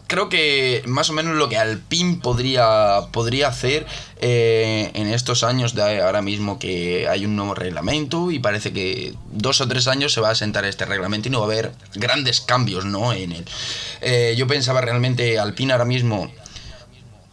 Creo 0.06 0.28
que 0.28 0.82
más 0.84 1.08
o 1.08 1.14
menos 1.14 1.36
lo 1.36 1.48
que 1.48 1.56
Alpine 1.56 2.18
podría, 2.22 3.08
podría 3.12 3.48
hacer 3.48 3.86
eh, 4.20 4.90
en 4.92 5.06
estos 5.06 5.42
años 5.42 5.74
de 5.74 6.02
ahora 6.02 6.20
mismo 6.20 6.58
que 6.58 7.08
hay 7.08 7.24
un 7.24 7.34
nuevo 7.34 7.54
reglamento 7.54 8.30
y 8.30 8.38
parece 8.38 8.74
que 8.74 9.14
dos 9.30 9.62
o 9.62 9.68
tres 9.68 9.88
años 9.88 10.12
se 10.12 10.20
va 10.20 10.28
a 10.28 10.34
sentar 10.34 10.66
este 10.66 10.84
reglamento 10.84 11.28
y 11.28 11.30
no 11.30 11.40
va 11.40 11.46
a 11.46 11.48
haber 11.48 11.72
grandes 11.94 12.42
cambios 12.42 12.84
¿no? 12.84 13.14
en 13.14 13.32
él. 13.32 13.44
Eh, 14.02 14.34
yo 14.36 14.46
pensaba 14.46 14.82
realmente 14.82 15.38
Alpine 15.38 15.72
ahora 15.72 15.86
mismo 15.86 16.30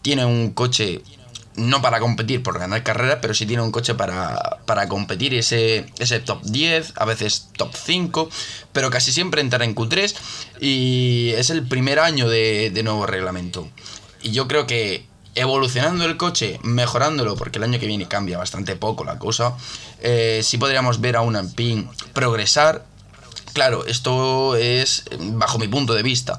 tiene 0.02 0.26
un 0.26 0.52
coche 0.52 1.02
no 1.60 1.82
para 1.82 2.00
competir 2.00 2.42
por 2.42 2.58
ganar 2.58 2.84
carreras, 2.84 3.20
pero 3.22 3.34
sí 3.34 3.46
tiene 3.46 3.62
un 3.62 3.72
coche 3.72 3.96
para, 3.96 4.60
para 4.66 4.88
competir 4.88 5.34
ese, 5.34 5.86
ese 6.00 6.20
top 6.20 6.42
10, 6.44 6.94
a 6.96 7.06
veces 7.06 7.50
top 7.58 7.74
5, 7.76 8.30
pero 8.72 8.90
casi 8.90 9.12
siempre 9.12 9.42
entrar 9.42 9.64
en 9.64 9.76
Q3 9.76 10.16
y 10.62 11.32
es 11.36 11.50
el 11.50 11.68
primer 11.68 12.00
año 12.00 12.30
de, 12.30 12.80
nuevo 12.84 13.06
reglamento. 13.06 13.68
Y 14.22 14.32
yo 14.32 14.48
creo 14.48 14.66
que 14.66 15.06
evolucionando 15.36 16.06
el 16.06 16.18
coche, 16.18 16.60
mejorándolo, 16.64 17.36
porque 17.36 17.60
el 17.60 17.64
año 17.64 17.80
que 17.80 17.88
viene 17.88 18.08
cambia 18.08 18.38
bastante 18.38 18.76
poco 18.76 19.04
la 19.04 19.20
cosa, 19.20 19.56
eh, 20.02 20.42
sí 20.44 20.58
podríamos 20.58 21.02
ver 21.02 21.16
a 21.16 21.22
un 21.22 21.36
Alpine 21.36 21.90
progresar 22.14 22.86
Claro, 23.54 23.86
esto 23.86 24.56
es 24.56 25.06
bajo 25.20 25.58
mi 25.58 25.68
punto 25.68 25.94
de 25.94 26.04
vista. 26.04 26.38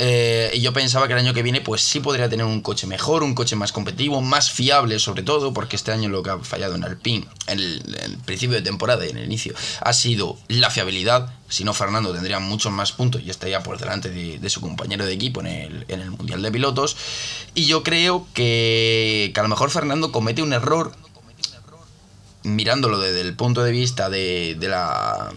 Eh, 0.00 0.52
y 0.54 0.60
yo 0.60 0.72
pensaba 0.72 1.08
que 1.08 1.12
el 1.12 1.18
año 1.18 1.34
que 1.34 1.42
viene, 1.42 1.60
pues 1.60 1.82
sí 1.82 1.98
podría 1.98 2.28
tener 2.28 2.46
un 2.46 2.60
coche 2.60 2.86
mejor, 2.86 3.24
un 3.24 3.34
coche 3.34 3.56
más 3.56 3.72
competitivo, 3.72 4.20
más 4.20 4.48
fiable 4.52 5.00
sobre 5.00 5.24
todo, 5.24 5.52
porque 5.52 5.74
este 5.74 5.90
año 5.90 6.08
lo 6.08 6.22
que 6.22 6.30
ha 6.30 6.38
fallado 6.38 6.76
en 6.76 6.84
Alpine, 6.84 7.26
en 7.48 7.58
el, 7.58 8.18
principio 8.24 8.54
de 8.54 8.62
temporada 8.62 9.04
y 9.04 9.10
en 9.10 9.18
el 9.18 9.24
inicio, 9.24 9.54
ha 9.80 9.92
sido 9.92 10.38
la 10.46 10.70
fiabilidad. 10.70 11.34
Si 11.48 11.64
no, 11.64 11.74
Fernando 11.74 12.12
tendría 12.12 12.38
muchos 12.38 12.70
más 12.70 12.92
puntos 12.92 13.22
y 13.22 13.30
estaría 13.30 13.64
por 13.64 13.76
delante 13.76 14.08
de, 14.08 14.50
su 14.50 14.60
compañero 14.60 15.04
de 15.04 15.12
equipo 15.12 15.40
en 15.40 15.48
el, 15.48 15.84
en 15.88 16.00
el, 16.00 16.12
Mundial 16.12 16.42
de 16.42 16.52
Pilotos. 16.52 16.96
Y 17.56 17.66
yo 17.66 17.82
creo 17.82 18.24
que, 18.34 19.32
que 19.34 19.40
a 19.40 19.42
lo 19.42 19.48
mejor 19.48 19.70
Fernando 19.70 20.12
comete 20.12 20.42
un 20.42 20.52
error 20.52 20.92
mirándolo 22.44 23.00
desde 23.00 23.22
el 23.22 23.34
punto 23.34 23.64
de 23.64 23.72
vista 23.72 24.10
de, 24.10 24.56
de 24.60 24.68
la 24.68 25.32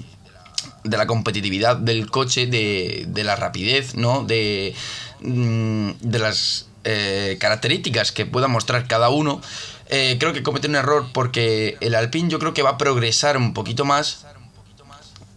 de 0.84 0.98
la 0.98 1.08
competitividad 1.08 1.78
del 1.78 2.10
coche, 2.10 2.48
de, 2.48 3.06
de 3.08 3.24
la 3.24 3.36
rapidez, 3.36 3.96
¿no? 3.96 4.24
De, 4.24 4.74
mm, 5.22 5.92
de 6.02 6.20
las 6.20 6.68
eh, 6.84 7.38
características 7.40 8.12
que 8.12 8.26
pueda 8.26 8.48
mostrar 8.48 8.88
cada 8.88 9.10
uno. 9.10 9.42
Eh, 9.90 10.18
creo 10.20 10.34
que 10.34 10.42
comete 10.42 10.68
un 10.68 10.76
error 10.76 11.08
porque 11.14 11.78
el 11.82 11.96
Alpine 11.96 12.30
yo 12.30 12.40
creo 12.40 12.54
que 12.54 12.64
va 12.64 12.72
a 12.72 12.78
progresar 12.78 13.38
un 13.38 13.54
poquito 13.54 13.86
más. 13.86 14.26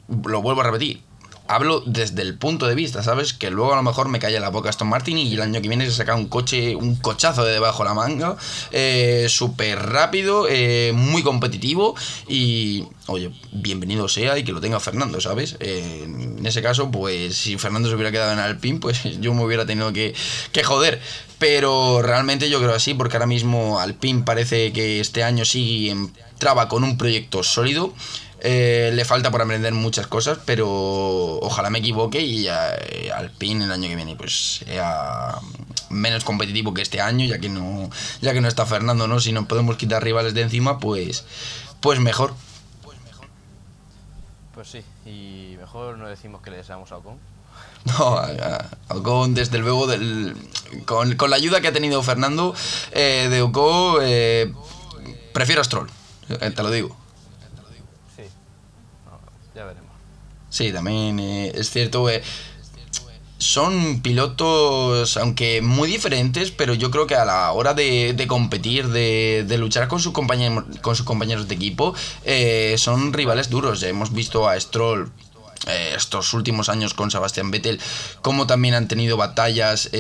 Lo 0.09 0.43
vuelvo 0.43 0.61
a 0.61 0.65
repetir, 0.65 1.03
hablo 1.47 1.83
desde 1.85 2.23
el 2.23 2.37
punto 2.37 2.67
de 2.67 2.75
vista, 2.75 3.03
¿sabes? 3.03 3.35
Que 3.35 3.51
luego 3.51 3.73
a 3.73 3.77
lo 3.77 3.83
mejor 3.83 4.09
me 4.09 4.19
calla 4.19 4.41
la 4.41 4.49
boca 4.49 4.71
Aston 4.71 4.89
Martin 4.89 5.19
y 5.19 5.35
el 5.35 5.43
año 5.43 5.61
que 5.61 5.69
viene 5.69 5.85
se 5.87 5.93
saca 5.93 6.15
un 6.15 6.29
coche, 6.29 6.75
un 6.75 6.97
cochazo 6.97 7.45
de 7.45 7.53
debajo 7.53 7.83
de 7.83 7.89
la 7.89 7.95
manga, 7.95 8.37
eh, 8.73 9.27
súper 9.29 9.79
rápido, 9.79 10.47
eh, 10.49 10.93
muy 10.95 11.23
competitivo 11.23 11.95
y, 12.29 12.85
oye, 13.07 13.31
bienvenido 13.53 14.09
sea 14.09 14.39
y 14.39 14.45
que 14.45 14.53
lo 14.53 14.61
tenga 14.61 14.81
Fernando, 14.81 15.21
¿sabes? 15.21 15.57
Eh, 15.61 16.03
en 16.05 16.47
ese 16.47 16.63
caso, 16.63 16.91
pues 16.91 17.37
si 17.37 17.59
Fernando 17.59 17.89
se 17.89 17.95
hubiera 17.95 18.11
quedado 18.11 18.33
en 18.33 18.39
Alpine, 18.39 18.81
pues 18.81 19.03
yo 19.21 19.35
me 19.35 19.45
hubiera 19.45 19.67
tenido 19.67 19.93
que, 19.93 20.15
que 20.53 20.65
joder. 20.65 21.01
Pero 21.39 22.01
realmente 22.01 22.49
yo 22.49 22.59
creo 22.59 22.75
así, 22.75 22.95
porque 22.95 23.17
ahora 23.17 23.27
mismo 23.27 23.79
Alpine 23.79 24.23
parece 24.23 24.73
que 24.73 25.01
este 25.01 25.25
año 25.25 25.45
sí 25.45 25.91
entraba 25.91 26.69
con 26.69 26.85
un 26.85 26.97
proyecto 26.97 27.43
sólido. 27.43 27.93
Eh, 28.47 28.91
le 28.93 29.07
falta 29.07 29.31
por 29.31 29.41
aprender 29.41 29.73
muchas 29.73 30.07
cosas, 30.07 30.39
pero 30.45 30.69
ojalá 31.41 31.71
me 31.71 31.79
equivoque 31.79 32.21
y 32.21 32.47
eh, 32.47 33.11
al 33.11 33.31
pin 33.31 33.63
el 33.63 33.73
año 33.73 33.89
que 33.89 33.97
viene 33.97 34.17
pues 34.17 34.57
sea 34.67 35.39
menos 35.89 36.25
competitivo 36.25 36.75
que 36.75 36.83
este 36.83 37.01
año, 37.01 37.25
ya 37.25 37.39
que 37.39 37.49
no 37.49 37.89
ya 38.21 38.35
que 38.35 38.43
no 38.43 38.49
está 38.49 38.67
Fernando, 38.67 39.09
¿no? 39.09 39.19
Si 39.19 39.33
nos 39.33 39.47
podemos 39.47 39.79
quitar 39.79 40.05
rivales 40.05 40.35
de 40.35 40.43
encima, 40.43 40.79
pues 40.79 41.25
pues 41.81 42.01
mejor. 42.01 42.35
Pues 44.55 44.69
sí, 44.69 44.85
y 45.07 45.57
mejor 45.57 45.97
no 45.97 46.07
decimos 46.07 46.43
que 46.43 46.51
le 46.51 46.59
deseamos 46.59 46.93
a 46.93 46.99
Ocon. 46.99 47.17
No, 47.87 48.19
a, 48.19 48.69
Ocon, 48.89 49.35
desde 49.35 49.57
luego, 49.57 49.87
del, 49.87 50.37
con, 50.85 51.17
la 51.31 51.37
ayuda 51.37 51.63
que 51.63 51.69
ha 51.69 51.73
tenido 51.73 52.03
Fernando 52.03 52.55
eh, 52.93 53.29
de 53.31 53.41
Ocon, 53.41 54.05
prefiero 55.33 55.63
a 55.63 55.65
Stroll, 55.65 55.89
te 56.29 56.63
lo 56.63 56.71
digo. 56.71 57.04
Sí, 60.55 60.73
también 60.73 61.19
eh, 61.19 61.51
es 61.53 61.71
cierto. 61.71 62.09
Eh, 62.09 62.23
son 63.39 64.03
pilotos, 64.03 65.17
aunque 65.17 65.61
muy 65.61 65.89
diferentes, 65.89 66.53
pero 66.53 66.75
yo 66.75 66.93
creo 66.93 67.09
que 67.09 67.17
a 67.17 67.25
la 67.25 67.51
hora 67.51 67.75
de, 67.75 68.25
competir, 68.29 68.87
de, 68.87 69.57
luchar 69.59 69.89
con, 69.89 69.99
sus 69.99 70.13
compañeros, 70.13 70.65
con 70.81 70.95
sus 70.95 71.05
compañeros 71.05 71.49
de 71.49 71.57
equipo, 71.57 71.93
eh, 72.25 72.77
son 72.79 73.13
rivales 73.13 73.51
duros. 73.51 73.81
Ya 73.81 73.89
hemos 73.89 74.13
visto 74.13 74.49
a 74.49 74.59
Stroll 74.61 75.11
estos 75.97 76.33
últimos 76.35 76.69
años 76.69 76.95
con 76.95 77.11
Sebastián 77.11 77.51
Vettel, 77.51 77.81
como 78.23 78.47
también 78.47 78.75
han 78.75 78.87
tenido 78.87 79.17
batallas 79.17 79.91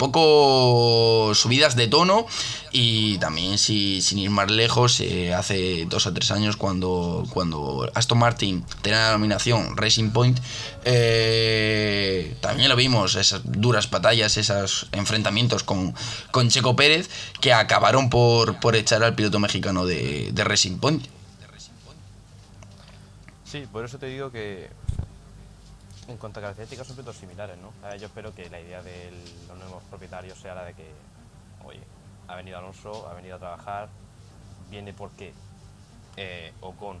poco 0.00 1.34
subidas 1.34 1.76
de 1.76 1.86
tono 1.86 2.26
y 2.72 3.18
también 3.18 3.58
si, 3.58 4.00
sin 4.00 4.18
ir 4.18 4.30
más 4.30 4.50
lejos 4.50 4.98
eh, 5.00 5.34
hace 5.34 5.84
dos 5.84 6.06
o 6.06 6.14
tres 6.14 6.30
años 6.30 6.56
cuando, 6.56 7.26
cuando 7.28 7.86
Aston 7.94 8.18
Martin 8.18 8.64
tenía 8.80 9.08
la 9.08 9.12
nominación 9.12 9.76
Racing 9.76 10.10
Point 10.10 10.40
eh, 10.84 12.34
también 12.40 12.70
lo 12.70 12.76
vimos 12.76 13.14
esas 13.14 13.42
duras 13.44 13.90
batallas 13.90 14.38
esos 14.38 14.88
enfrentamientos 14.92 15.64
con, 15.64 15.94
con 16.30 16.48
Checo 16.48 16.74
Pérez 16.76 17.10
que 17.42 17.52
acabaron 17.52 18.08
por, 18.08 18.58
por 18.58 18.76
echar 18.76 19.04
al 19.04 19.14
piloto 19.14 19.38
mexicano 19.38 19.84
de, 19.84 20.30
de 20.32 20.44
Racing 20.44 20.78
Point. 20.78 21.06
Sí, 23.44 23.66
por 23.70 23.84
eso 23.84 23.98
te 23.98 24.06
digo 24.06 24.30
que 24.30 24.70
en 26.10 26.18
cuanto 26.18 26.40
a 26.40 26.42
características 26.42 26.86
son 26.86 26.96
pilotos 26.96 27.16
similares, 27.16 27.56
¿no? 27.58 27.72
yo 27.96 28.06
espero 28.06 28.34
que 28.34 28.48
la 28.50 28.60
idea 28.60 28.82
de 28.82 29.10
los 29.48 29.58
nuevos 29.58 29.82
propietarios 29.84 30.38
sea 30.38 30.54
la 30.54 30.64
de 30.64 30.74
que, 30.74 30.90
oye, 31.64 31.82
ha 32.28 32.36
venido 32.36 32.58
Alonso, 32.58 33.08
ha 33.08 33.14
venido 33.14 33.36
a 33.36 33.38
trabajar, 33.38 33.88
viene 34.70 34.92
porque 34.92 35.32
eh, 36.16 36.52
Ocon 36.60 36.98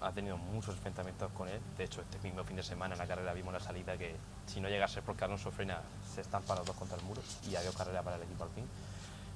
ha 0.00 0.12
tenido 0.12 0.36
muchos 0.36 0.74
enfrentamientos 0.74 1.30
con 1.32 1.48
él. 1.48 1.60
De 1.78 1.84
hecho, 1.84 2.00
este 2.02 2.18
mismo 2.18 2.44
fin 2.44 2.56
de 2.56 2.62
semana 2.62 2.94
en 2.94 2.98
la 2.98 3.06
carrera 3.06 3.32
vimos 3.32 3.52
la 3.52 3.60
salida 3.60 3.96
que 3.96 4.14
si 4.46 4.60
no 4.60 4.68
llega 4.68 4.84
a 4.84 4.88
ser 4.88 5.02
porque 5.02 5.24
Alonso 5.24 5.50
frena, 5.50 5.80
se 6.14 6.20
están 6.20 6.42
parados 6.42 6.66
dos 6.66 6.76
contra 6.76 6.98
el 6.98 7.04
muro 7.04 7.22
y 7.48 7.56
adiós 7.56 7.74
carrera 7.76 8.02
para 8.02 8.16
el 8.16 8.22
equipo 8.22 8.44
alpín. 8.44 8.64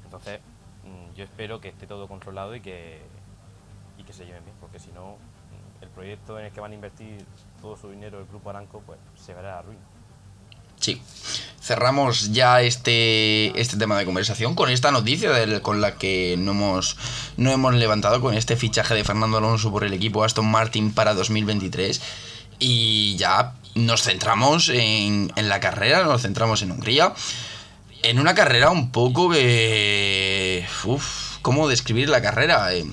Entonces, 0.05 0.41
mm, 0.85 1.15
yo 1.15 1.25
espero 1.25 1.61
que 1.61 1.69
esté 1.69 1.87
todo 1.87 2.09
controlado 2.09 2.55
y 2.55 2.61
que, 2.61 3.01
y 3.97 4.05
que 4.05 4.13
se 4.13 4.27
lleven 4.27 4.45
bien, 4.45 4.57
porque 4.61 4.79
si 4.79 4.91
no, 4.93 5.17
el 5.81 5.89
proyecto 5.89 6.39
en 6.39 6.47
el 6.47 6.53
que 6.53 6.61
van 6.61 6.73
a 6.73 6.75
invertir 6.75 7.25
todo 7.61 7.77
su 7.77 7.91
dinero 7.91 8.19
el 8.21 8.27
grupo 8.27 8.51
Aranco, 8.51 8.83
pues 8.85 8.99
se 9.17 9.35
verá 9.35 9.59
a 9.59 9.63
ruina. 9.63 9.81
Sí. 10.81 11.01
Cerramos 11.61 12.33
ya 12.33 12.63
este, 12.63 13.61
este 13.61 13.77
tema 13.77 13.99
de 13.99 14.05
conversación 14.05 14.55
con 14.55 14.71
esta 14.71 14.91
noticia 14.91 15.61
con 15.61 15.81
la 15.81 15.97
que 15.97 16.37
no 16.39 16.53
hemos, 16.53 16.97
no 17.37 17.51
hemos 17.51 17.75
levantado, 17.75 18.21
con 18.21 18.35
este 18.35 18.57
fichaje 18.57 18.95
de 18.95 19.05
Fernando 19.05 19.39
Alonso 19.39 19.71
por 19.71 19.85
el 19.85 19.93
equipo 19.93 20.25
Aston 20.25 20.47
Martin 20.47 20.93
para 20.93 21.15
2023. 21.15 22.01
Y 22.61 23.17
ya 23.17 23.55
nos 23.75 24.03
centramos 24.03 24.69
en, 24.69 25.33
en 25.37 25.49
la 25.49 25.61
carrera, 25.61 26.05
nos 26.05 26.23
centramos 26.23 26.63
en 26.63 26.73
Hungría. 26.73 27.13
En 28.03 28.19
una 28.21 28.35
carrera 28.35 28.71
un 28.71 28.91
poco 28.91 29.31
que... 29.31 30.67
Uf, 30.85 31.39
¿Cómo 31.43 31.69
describir 31.69 32.09
la 32.09 32.23
carrera? 32.23 32.73
Eh, 32.75 32.85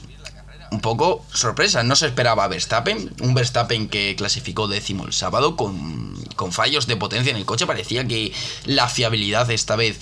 un 0.75 0.81
poco 0.81 1.25
sorpresa. 1.33 1.83
No 1.83 1.95
se 1.95 2.07
esperaba 2.07 2.47
Verstappen, 2.47 3.13
un 3.21 3.33
Verstappen 3.33 3.87
que 3.87 4.15
clasificó 4.17 4.67
décimo 4.67 5.05
el 5.05 5.13
sábado 5.13 5.55
con, 5.55 6.15
fallos 6.51 6.85
de 6.85 6.97
potencia 6.97 7.31
en 7.31 7.37
el 7.37 7.45
coche. 7.45 7.65
Parecía 7.65 8.05
que 8.05 8.33
la 8.65 8.89
fiabilidad 8.89 9.49
esta 9.49 9.77
vez 9.77 9.99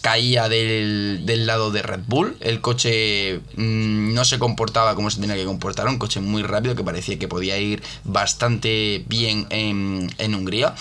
caía 0.00 0.48
del, 0.48 1.46
lado 1.46 1.72
de 1.72 1.82
Red 1.82 2.02
Bull. 2.06 2.36
El 2.40 2.60
coche 2.60 3.40
mm, 3.56 4.14
no 4.14 4.24
se 4.24 4.38
comportaba 4.38 4.94
como 4.94 5.10
se 5.10 5.20
tenía 5.20 5.34
que 5.34 5.44
comportar. 5.44 5.88
Un 5.88 5.98
coche 5.98 6.20
muy 6.20 6.44
rápido 6.44 6.76
que 6.76 6.84
parecía 6.84 7.18
que 7.18 7.28
podía 7.28 7.58
ir 7.58 7.82
bastante 8.04 9.04
bien 9.08 9.46
en, 9.50 10.14
en 10.18 10.34
Hungría. 10.34 10.76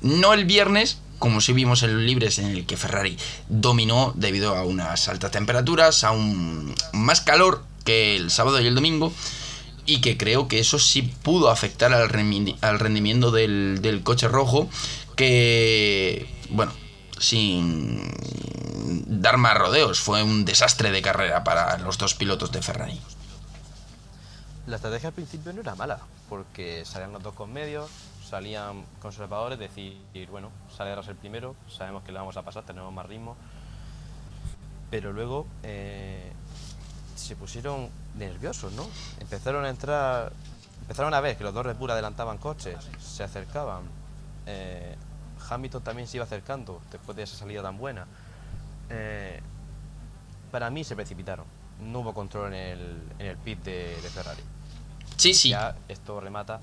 No 0.00 0.32
el 0.32 0.44
viernes, 0.44 0.98
como 1.18 1.40
si 1.40 1.52
vimos 1.52 1.82
en 1.82 1.94
los 1.94 2.02
libres 2.02 2.38
en 2.38 2.46
el 2.46 2.66
que 2.66 2.76
Ferrari 2.76 3.18
dominó 3.48 4.12
debido 4.14 4.54
a 4.54 4.64
unas 4.64 5.08
altas 5.08 5.32
temperaturas, 5.32 6.04
a 6.04 6.12
un 6.12 6.72
más 6.92 7.20
calor 7.20 7.64
que 7.86 8.16
el 8.16 8.30
sábado 8.30 8.60
y 8.60 8.66
el 8.66 8.74
domingo 8.74 9.10
y 9.86 10.00
que 10.00 10.18
creo 10.18 10.48
que 10.48 10.58
eso 10.58 10.78
sí 10.78 11.02
pudo 11.02 11.48
afectar 11.48 11.94
al, 11.94 12.08
rendimiento 12.10 13.30
del, 13.30 14.00
coche 14.04 14.28
rojo 14.28 14.68
que, 15.14 16.28
bueno, 16.50 16.72
sin 17.18 18.02
dar 19.06 19.38
más 19.38 19.56
rodeos, 19.56 20.00
fue 20.00 20.22
un 20.22 20.44
desastre 20.44 20.90
de 20.90 21.00
carrera 21.00 21.44
para 21.44 21.78
los 21.78 21.96
dos 21.96 22.14
pilotos 22.14 22.52
de 22.52 22.60
Ferrari. 22.60 23.00
La 24.66 24.76
estrategia 24.76 25.08
al 25.08 25.14
principio 25.14 25.52
no 25.52 25.60
era 25.60 25.76
mala, 25.76 26.00
porque 26.28 26.84
salían 26.84 27.12
los 27.12 27.22
dos 27.22 27.34
con 27.34 27.52
medios, 27.52 27.88
salían 28.28 28.84
conservadores, 29.00 29.58
decir, 29.58 29.96
bueno, 30.30 30.50
sale 30.76 30.92
el 30.92 31.16
primero, 31.16 31.54
sabemos 31.68 32.02
que 32.02 32.10
le 32.10 32.18
vamos 32.18 32.36
a 32.36 32.42
pasar, 32.42 32.64
tenemos 32.64 32.92
más 32.92 33.06
ritmo, 33.06 33.36
pero 34.90 35.12
luego 35.12 35.46
eh, 35.62 36.32
se 37.16 37.36
pusieron 37.36 37.88
nerviosos, 38.16 38.72
¿no? 38.72 38.86
Empezaron 39.20 39.64
a 39.64 39.70
entrar, 39.70 40.32
empezaron 40.82 41.14
a 41.14 41.20
ver 41.20 41.36
que 41.36 41.44
los 41.44 41.54
dos 41.54 41.64
Red 41.64 41.76
Bull 41.76 41.90
adelantaban 41.90 42.38
coches, 42.38 42.76
se 43.00 43.24
acercaban. 43.24 43.84
Eh, 44.46 44.96
Hamilton 45.48 45.82
también 45.82 46.08
se 46.08 46.16
iba 46.16 46.24
acercando 46.24 46.80
después 46.90 47.16
de 47.16 47.22
esa 47.24 47.36
salida 47.36 47.62
tan 47.62 47.78
buena. 47.78 48.06
Eh, 48.90 49.40
para 50.50 50.70
mí 50.70 50.84
se 50.84 50.94
precipitaron. 50.94 51.46
No 51.80 52.00
hubo 52.00 52.14
control 52.14 52.54
en 52.54 52.60
el, 52.60 53.02
en 53.18 53.26
el 53.26 53.36
pit 53.36 53.62
de, 53.62 53.96
Ferrari. 54.14 54.42
Sí, 55.16 55.34
sí. 55.34 55.50
Ya 55.50 55.76
esto 55.88 56.20
remata 56.20 56.60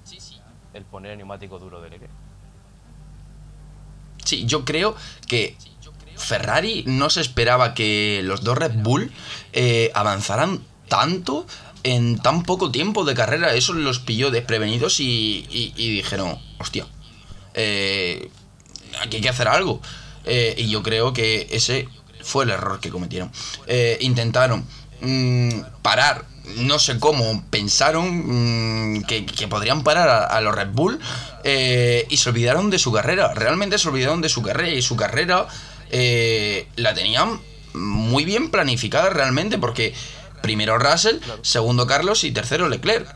el 0.73 0.85
poner 0.85 1.11
el 1.11 1.17
neumático 1.17 1.59
duro 1.59 1.81
del 1.81 1.93
equipo. 1.93 2.11
Sí, 4.23 4.45
yo 4.45 4.63
creo 4.63 4.95
que 5.27 5.57
Ferrari 6.17 6.83
no 6.87 7.09
se 7.09 7.21
esperaba 7.21 7.73
que 7.73 8.21
los 8.23 8.43
dos 8.43 8.57
Red 8.57 8.73
Bull 8.75 9.11
eh, 9.51 9.91
avanzaran 9.93 10.63
tanto 10.87 11.45
en 11.83 12.17
tan 12.17 12.43
poco 12.43 12.71
tiempo 12.71 13.03
de 13.03 13.13
carrera. 13.13 13.53
Eso 13.53 13.73
los 13.73 13.99
pilló 13.99 14.31
desprevenidos 14.31 14.99
y, 14.99 15.73
dijeron, 15.75 16.39
hostia, 16.59 16.85
eh, 17.53 18.29
aquí 19.01 19.17
hay 19.17 19.21
que 19.21 19.29
hacer 19.29 19.47
algo. 19.47 19.81
Eh, 20.25 20.55
y 20.57 20.69
yo 20.69 20.81
creo 20.83 21.13
que 21.13 21.47
ese 21.51 21.89
fue 22.21 22.45
el 22.45 22.51
error 22.51 22.79
que 22.79 22.89
cometieron. 22.89 23.31
Intentaron 23.99 24.65
mm, 25.01 25.59
parar, 25.81 26.25
no 26.57 26.79
sé 26.79 26.99
cómo, 26.99 27.43
pensaron 27.49 28.95
mm, 28.95 29.03
que, 29.03 29.47
podrían 29.49 29.83
parar 29.83 30.31
a, 30.31 30.39
los 30.41 30.55
Red 30.55 30.69
Bull 30.69 30.99
y 31.43 32.17
se 32.17 32.29
olvidaron 32.29 32.69
de 32.69 32.79
su 32.79 32.93
carrera. 32.93 33.33
Realmente 33.33 33.77
se 33.77 33.89
olvidaron 33.89 34.21
de 34.21 34.29
su 34.29 34.41
carrera 34.41 34.69
y 34.69 34.81
su 34.81 34.95
carrera 34.95 35.47
la 36.75 36.93
tenían 36.93 37.39
muy 37.73 38.25
bien 38.25 38.49
planificada 38.49 39.09
realmente 39.09 39.57
porque 39.57 39.93
primero 40.41 40.77
Russell, 40.77 41.17
segundo 41.41 41.87
Carlos 41.87 42.23
y 42.23 42.31
tercero 42.31 42.69
Leclerc. 42.69 43.07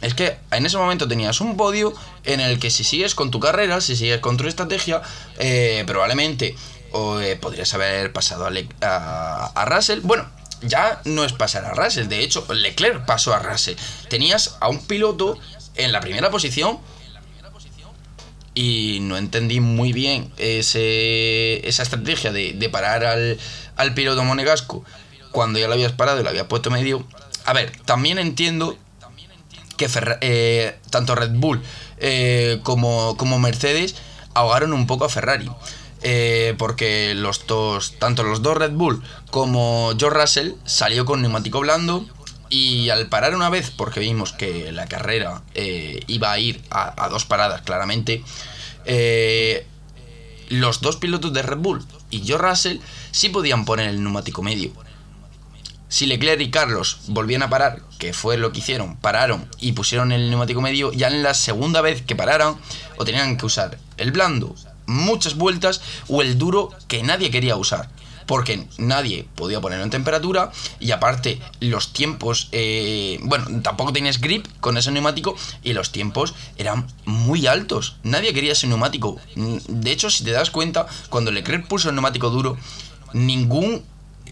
Es 0.00 0.14
que 0.14 0.36
en 0.50 0.66
ese 0.66 0.76
momento 0.76 1.08
tenías 1.08 1.40
un 1.40 1.56
podio 1.56 1.94
en 2.24 2.40
el 2.40 2.58
que 2.58 2.70
si 2.70 2.84
sigues 2.84 3.14
con 3.14 3.30
tu 3.30 3.40
carrera, 3.40 3.80
si 3.80 3.96
sigues 3.96 4.20
con 4.20 4.36
tu 4.36 4.46
estrategia, 4.46 5.02
eh, 5.38 5.82
probablemente 5.86 6.54
eh, 7.22 7.38
podrías 7.40 7.72
haber 7.74 8.12
pasado 8.12 8.46
a, 8.46 9.46
a, 9.46 9.64
Russell. 9.64 10.00
Bueno, 10.02 10.26
ya 10.62 11.00
no 11.04 11.24
es 11.24 11.32
pasar 11.32 11.64
a 11.64 11.72
Russell, 11.72 12.06
de 12.08 12.20
hecho 12.20 12.46
Leclerc 12.52 13.06
pasó 13.06 13.34
a 13.34 13.38
Russell. 13.38 13.76
Tenías 14.08 14.56
a 14.60 14.68
un 14.68 14.86
piloto 14.86 15.38
en 15.74 15.90
la 15.90 16.00
primera 16.00 16.30
posición 16.30 16.78
y 18.54 18.98
no 19.02 19.16
entendí 19.16 19.60
muy 19.60 19.92
bien 19.92 20.32
ese, 20.36 21.66
esa 21.68 21.82
estrategia 21.82 22.32
de, 22.32 22.52
de 22.52 22.68
parar 22.68 23.04
al, 23.04 23.38
al 23.76 23.94
piloto 23.94 24.22
monegasco 24.24 24.84
cuando 25.32 25.58
ya 25.58 25.66
lo 25.66 25.74
habías 25.74 25.92
parado 25.92 26.20
y 26.20 26.22
lo 26.22 26.28
habías 26.30 26.46
puesto 26.46 26.70
medio. 26.70 27.04
A 27.44 27.52
ver, 27.52 27.72
también 27.84 28.18
entiendo 28.18 28.78
que 29.76 29.88
eh, 30.20 30.76
tanto 30.90 31.14
Red 31.14 31.32
Bull 31.32 31.60
eh, 31.98 32.60
como, 32.62 33.16
como 33.16 33.38
Mercedes 33.38 33.96
ahogaron 34.34 34.72
un 34.72 34.86
poco 34.86 35.04
a 35.04 35.08
Ferrari. 35.08 35.50
Eh, 36.06 36.54
porque 36.58 37.14
los 37.14 37.46
dos, 37.46 37.98
tanto 37.98 38.24
los 38.24 38.42
dos 38.42 38.58
Red 38.58 38.72
Bull 38.72 39.02
como 39.30 39.92
George 39.98 40.20
Russell 40.20 40.52
salió 40.64 41.06
con 41.06 41.22
neumático 41.22 41.60
blando 41.60 42.06
y 42.54 42.88
al 42.90 43.08
parar 43.08 43.34
una 43.34 43.50
vez, 43.50 43.72
porque 43.72 43.98
vimos 43.98 44.32
que 44.32 44.70
la 44.70 44.86
carrera 44.86 45.42
iba 45.54 46.30
a 46.30 46.38
ir 46.38 46.62
a, 46.70 47.08
dos 47.08 47.24
paradas 47.24 47.62
claramente, 47.62 48.22
los 50.50 50.80
dos 50.80 50.94
pilotos 50.96 51.32
de 51.32 51.42
Red 51.42 51.58
Bull 51.58 51.84
y 52.10 52.20
George 52.24 52.46
Russell 52.46 52.78
sí 53.10 53.30
podían 53.30 53.64
poner 53.64 53.88
el 53.88 54.00
neumático 54.04 54.40
medio. 54.40 54.70
Si 55.88 56.06
Leclerc 56.06 56.40
y 56.42 56.52
Carlos 56.52 57.00
volvían 57.08 57.42
a 57.42 57.50
parar, 57.50 57.82
que 57.98 58.12
fue 58.12 58.36
lo 58.36 58.52
que 58.52 58.60
hicieron, 58.60 58.98
pararon 58.98 59.48
y 59.58 59.72
pusieron 59.72 60.12
el 60.12 60.30
neumático 60.30 60.60
medio, 60.60 60.92
ya 60.92 61.08
en 61.08 61.24
la 61.24 61.34
segunda 61.34 61.80
vez 61.80 62.02
que 62.02 62.14
pararan, 62.14 62.54
o 62.98 63.04
tenían 63.04 63.36
que 63.36 63.46
usar 63.46 63.78
el 63.96 64.12
blando 64.12 64.54
muchas 64.86 65.34
vueltas 65.34 65.80
o 66.08 66.22
el 66.22 66.38
duro 66.38 66.70
que 66.86 67.02
nadie 67.02 67.32
quería 67.32 67.56
usar. 67.56 67.88
Porque 68.26 68.66
nadie 68.78 69.26
podía 69.34 69.60
ponerlo 69.60 69.84
en 69.84 69.90
temperatura 69.90 70.50
y 70.80 70.92
aparte 70.92 71.40
los 71.60 71.92
tiempos, 71.92 72.48
eh, 72.52 73.18
bueno, 73.22 73.46
tampoco 73.62 73.92
tenías 73.92 74.20
grip 74.20 74.46
con 74.60 74.76
ese 74.76 74.90
neumático 74.90 75.36
y 75.62 75.72
los 75.72 75.92
tiempos 75.92 76.34
eran 76.56 76.86
muy 77.04 77.46
altos. 77.46 77.96
Nadie 78.02 78.32
quería 78.32 78.52
ese 78.52 78.66
neumático. 78.66 79.18
De 79.34 79.90
hecho, 79.90 80.10
si 80.10 80.24
te 80.24 80.30
das 80.30 80.50
cuenta, 80.50 80.86
cuando 81.10 81.30
Leclerc 81.30 81.66
puso 81.66 81.88
el 81.88 81.94
neumático 81.94 82.30
duro, 82.30 82.56
ningún 83.12 83.82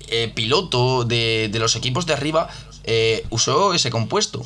eh, 0.08 0.30
piloto 0.34 1.04
de, 1.04 1.50
los 1.54 1.76
equipos 1.76 2.06
de 2.06 2.12
arriba 2.12 2.48
eh, 2.84 3.26
usó 3.30 3.74
ese 3.74 3.90
compuesto. 3.90 4.44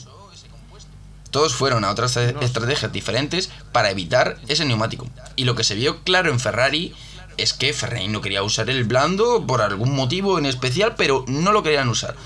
Todos 1.31 1.55
fueron 1.55 1.85
a 1.85 1.91
otras 1.91 2.17
estrategias 2.17 2.93
diferentes 2.93 3.51
para 3.73 3.91
evitar 3.91 4.39
ese 4.49 4.65
neumático. 4.65 5.07
Y 5.35 5.45
lo 5.45 5.55
que 5.55 5.65
se 5.65 5.75
vio 5.75 6.03
claro 6.03 6.31
en 6.31 6.41
Ferrari 6.41 6.95
es 7.37 7.53
que 7.53 7.73
Ferrari 7.73 8.09
no 8.09 8.21
quería 8.21 8.43
usar 8.43 8.71
el 8.71 8.85
blando 8.85 9.47
por 9.47 9.63
algún 9.63 9.95
motivo 9.95 10.39
en 10.39 10.47
especial, 10.47 10.95
pero 10.97 11.25
no 11.29 11.53
lo 11.53 11.63
querían 11.63 11.89
usar. 11.89 12.17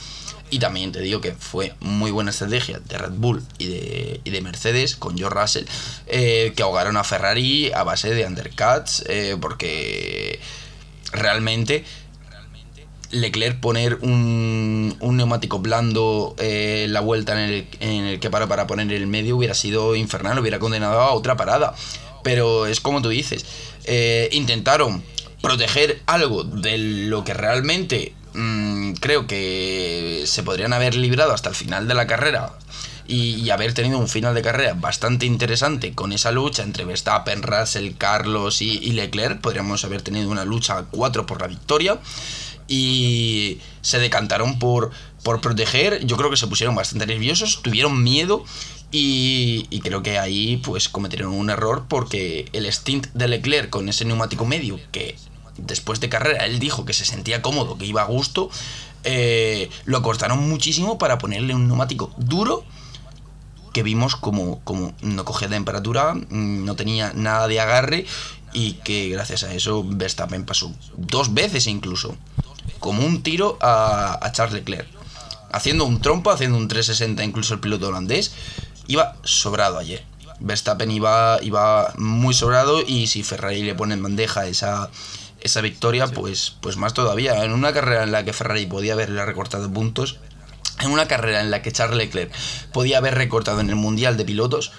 Y 0.51 0.59
también 0.59 0.91
te 0.91 1.01
digo 1.01 1.21
que 1.21 1.33
fue 1.33 1.75
muy 1.81 2.11
buena 2.11 2.31
estrategia 2.31 2.81
de 2.81 2.99
Red 2.99 3.13
Bull 3.13 3.43
y 3.59 3.67
de, 3.69 4.41
Mercedes 4.43 4.97
con 4.97 5.17
George 5.17 5.39
Russell, 5.39 5.65
eh, 6.07 6.53
que 6.57 6.63
ahogaron 6.63 6.97
a 6.97 7.05
Ferrari 7.05 7.71
a 7.73 7.85
base 7.85 8.13
de 8.13 8.27
undercuts, 8.27 9.05
porque 9.41 10.41
realmente 11.13 11.85
Leclerc 13.11 13.59
poner 13.59 13.97
un, 14.03 14.97
neumático 15.01 15.59
blando 15.59 16.35
eh, 16.39 16.87
la 16.89 17.01
vuelta 17.01 17.33
en 17.33 17.51
el, 17.51 17.69
en 17.81 18.05
el 18.05 18.21
que 18.21 18.31
para 18.31 18.47
para 18.47 18.67
poner 18.67 18.93
el 18.93 19.07
medio 19.07 19.37
hubiera 19.37 19.55
sido 19.55 19.97
infernal, 19.97 20.39
hubiera 20.39 20.59
condenado 20.59 21.01
a 21.01 21.13
otra 21.13 21.37
parada. 21.37 21.75
Pero 22.23 22.67
es 22.67 22.81
como 22.81 23.03
tú 23.03 23.09
dices, 23.09 23.47
eh, 23.93 24.29
intentaron 24.31 25.03
proteger 25.43 26.01
algo 26.07 26.45
de 26.45 26.79
lo 26.79 27.25
que 27.25 27.35
realmente 27.35 28.15
mm, 28.35 28.93
creo 29.01 29.27
que 29.27 30.23
se 30.27 30.45
podrían 30.45 30.73
haber 30.73 30.95
librado 30.95 31.33
hasta 31.33 31.49
el 31.49 31.57
final 31.57 31.89
de 31.89 31.95
la 31.95 32.07
carrera 32.07 32.53
y, 33.09 33.51
haber 33.51 33.75
tenido 33.75 33.99
un 33.99 34.07
final 34.07 34.33
de 34.33 34.43
carrera 34.43 34.75
bastante 34.75 35.27
interesante 35.27 35.93
con 35.93 36.13
esa 36.13 36.31
lucha 36.31 36.63
entre 36.63 36.85
Verstappen, 36.85 37.43
Russell, 37.43 37.95
Carlos 37.99 38.63
y, 38.63 38.93
Leclerc. 38.93 39.41
Podríamos 39.41 39.85
haber 39.85 40.03
tenido 40.03 40.31
una 40.31 40.45
lucha 40.45 40.85
cuatro 40.93 41.27
por 41.27 41.41
la 41.41 41.49
victoria 41.49 41.99
y 42.69 43.59
se 43.81 43.99
decantaron 43.99 44.61
por, 44.61 44.93
por 45.25 45.41
proteger. 45.41 46.07
Yo 46.07 46.17
creo 46.17 46.31
que 46.31 46.37
se 46.37 46.47
pusieron 46.47 46.77
bastante 46.77 47.09
nerviosos, 47.09 47.61
tuvieron 47.63 48.05
miedo 48.05 48.45
y, 48.93 49.81
creo 49.81 50.03
que 50.03 50.19
ahí 50.19 50.57
pues 50.59 50.89
cometieron 50.89 51.33
un 51.33 51.51
error 51.51 51.87
porque 51.89 52.49
el 52.53 52.71
stint 52.73 53.07
de 53.15 53.29
Leclerc 53.29 53.71
con 53.71 53.89
ese 53.89 54.05
neumático 54.05 54.45
medio 54.45 54.79
que 54.93 55.17
después 55.57 56.01
de 56.01 56.09
carrera 56.09 56.47
él 56.47 56.59
dijo 56.59 56.85
que 56.85 56.93
se 56.93 57.05
sentía 57.05 57.43
cómodo, 57.43 57.79
que 57.79 57.87
iba 57.87 58.03
a 58.03 58.07
gusto, 58.07 58.51
eh, 59.05 59.71
lo 59.85 59.99
acortaron 59.99 60.49
muchísimo 60.49 60.99
para 60.99 61.19
ponerle 61.19 61.55
un 61.55 61.69
neumático 61.69 62.13
duro 62.17 62.65
que 63.73 63.83
vimos 63.83 64.17
como, 64.17 64.61
como 64.61 64.95
no 65.01 65.25
cogía 65.25 65.49
temperatura, 65.49 66.15
mm, 66.15 66.65
no 66.65 66.77
tenía 66.77 67.13
nada 67.15 67.47
de 67.47 67.61
agarre 67.61 68.07
y 68.53 68.75
que 68.75 69.09
gracias 69.11 69.45
a 69.45 69.55
eso 69.55 69.85
Verstappen 69.87 70.45
pasó 70.45 70.73
dos 70.97 71.35
veces 71.35 71.67
incluso 71.67 72.17
como 72.81 73.05
un 73.05 73.23
tiro 73.23 73.59
a, 73.61 74.31
Charles 74.33 74.55
Leclerc. 74.55 74.89
Haciendo 75.53 75.85
un 75.85 76.01
trompo, 76.01 76.31
haciendo 76.31 76.57
un 76.57 76.69
360 76.69 77.25
incluso 77.25 77.55
el 77.55 77.61
piloto 77.61 77.89
holandés. 77.89 78.33
Iba 78.91 79.15
sobrado 79.23 79.79
ayer. 79.79 80.05
Verstappen 80.41 80.91
iba, 80.91 81.39
iba 81.43 81.95
muy 81.97 82.35
sobrado 82.35 82.83
y 82.85 83.07
si 83.07 83.23
Ferrari 83.23 83.63
le 83.63 83.77
pone 83.77 83.95
en 83.95 84.03
bandeja 84.03 84.49
esa, 84.49 84.91
esa 85.41 85.61
victoria, 85.61 86.09
pues, 86.09 86.57
pues 86.61 86.77
más 86.77 86.93
todavía. 86.93 87.45
En 87.45 87.53
una 87.53 87.73
carrera 87.73 88.03
en 88.03 88.11
la 88.11 88.25
que 88.25 88.33
Ferrari 88.33 88.67
podía 88.67 88.95
haberle 88.95 89.25
recortado 89.25 89.73
puntos, 89.73 90.19
en 90.81 90.91
una 90.91 91.07
carrera 91.07 91.41
en 91.41 91.53
la 91.53 91.63
que 91.63 91.71
Charles 91.71 91.99
Leclerc 91.99 92.33
podía 92.73 92.99
haber 92.99 93.15
recortado 93.15 93.61
en 93.61 93.69
el 93.69 93.77
Mundial 93.77 94.17
de 94.17 94.25
Pilotos, 94.25 94.73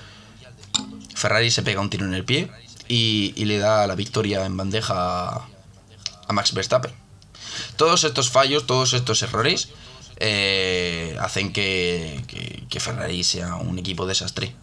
Ferrari 1.16 1.50
se 1.50 1.64
pega 1.64 1.80
un 1.80 1.90
tiro 1.90 2.06
en 2.06 2.14
el 2.14 2.26
pie 2.26 2.52
y, 2.90 3.34
y 3.38 3.46
le 3.46 3.60
da 3.60 3.88
la 3.88 3.96
victoria 3.96 4.46
en 4.46 4.58
bandeja 4.58 5.36
a 6.28 6.34
Max 6.34 6.54
Verstappen. 6.54 6.92
Todos 7.78 8.04
estos 8.04 8.30
fallos, 8.30 8.68
todos 8.68 8.92
estos 8.92 9.24
errores 9.24 9.70
eh, 10.24 11.18
hacen 11.20 11.52
que, 11.52 12.24
Ferrari 12.80 13.24
sea 13.24 13.56
un 13.56 13.80
equipo 13.80 14.06
desastre. 14.06 14.54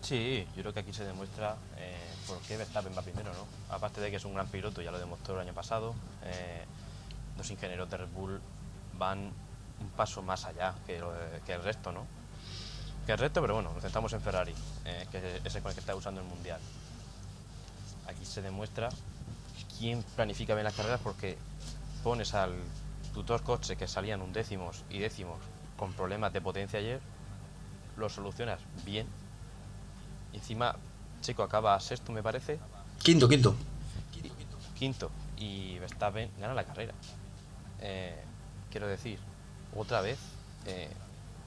Sí, 0.00 0.44
yo 0.56 0.62
creo 0.62 0.74
que 0.74 0.80
aquí 0.80 0.92
se 0.92 1.04
demuestra 1.04 1.54
eh, 1.76 1.96
por 2.26 2.38
qué 2.40 2.56
Verstappen 2.56 2.92
va 2.96 3.02
primero, 3.02 3.32
¿no? 3.32 3.46
Aparte 3.72 4.00
de 4.00 4.10
que 4.10 4.16
es 4.16 4.24
un 4.24 4.34
gran 4.34 4.48
piloto, 4.48 4.82
ya 4.82 4.90
lo 4.90 4.98
demostró 4.98 5.36
el 5.36 5.42
año 5.42 5.54
pasado, 5.54 5.94
eh, 6.24 6.64
los 7.38 7.48
ingenieros 7.52 7.88
de 7.88 7.98
Red 7.98 8.08
Bull 8.08 8.40
van 8.94 9.30
un 9.80 9.88
paso 9.96 10.22
más 10.22 10.44
allá 10.44 10.74
que, 10.84 10.96
el 10.96 11.62
resto, 11.62 11.92
¿no? 11.92 12.04
Que 13.06 13.12
el 13.12 13.18
resto, 13.18 13.40
pero 13.40 13.54
bueno, 13.54 13.72
nos 13.72 13.82
centramos 13.82 14.12
en 14.12 14.22
Ferrari, 14.22 14.54
que 15.12 15.40
es 15.44 15.54
el 15.54 15.62
que 15.62 15.68
está 15.68 15.94
usando 15.94 16.20
el 16.20 16.26
Mundial. 16.26 16.60
Aquí 18.08 18.24
se 18.24 18.42
demuestra 18.42 18.88
quién 19.78 20.02
planifica 20.16 20.54
bien 20.54 20.64
las 20.64 20.74
carreras 20.74 21.00
porque 21.00 21.38
pones 22.02 22.34
al 22.34 22.52
tutor 23.12 23.42
coche 23.42 23.76
que 23.76 23.86
salían 23.86 24.22
un 24.22 24.32
décimos 24.32 24.84
y 24.90 24.98
décimos 24.98 25.38
con 25.76 25.92
problemas 25.92 26.32
de 26.32 26.40
potencia 26.40 26.78
ayer, 26.78 27.00
lo 27.96 28.08
solucionas 28.08 28.60
bien. 28.84 29.06
Encima, 30.32 30.76
Chico 31.20 31.42
acaba 31.42 31.78
sexto, 31.80 32.12
me 32.12 32.22
parece. 32.22 32.58
Quinto, 33.02 33.28
quinto. 33.28 33.54
Quinto. 34.74 35.10
Y 35.36 35.78
Verstappen 35.78 36.30
gana 36.38 36.54
la 36.54 36.64
carrera. 36.64 36.94
Eh, 37.80 38.22
quiero 38.70 38.86
decir, 38.86 39.18
otra 39.76 40.00
vez, 40.00 40.18
eh, 40.66 40.90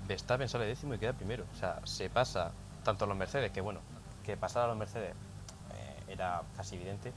Verstappen 0.08 0.48
sale 0.48 0.66
décimo 0.66 0.94
y 0.94 0.98
queda 0.98 1.14
primero. 1.14 1.46
O 1.54 1.58
sea, 1.58 1.82
se 1.86 2.10
pasa 2.10 2.52
tanto 2.84 3.06
a 3.06 3.08
los 3.08 3.18
Mercedes, 3.18 3.52
que 3.52 3.62
bueno, 3.62 3.82
que 4.26 4.38
pasar 4.38 4.64
a 4.64 4.68
los 4.68 4.78
Mercedes 4.78 5.12
eh, 5.12 6.14
era 6.14 6.42
casi 6.56 6.76
evidente, 6.76 7.12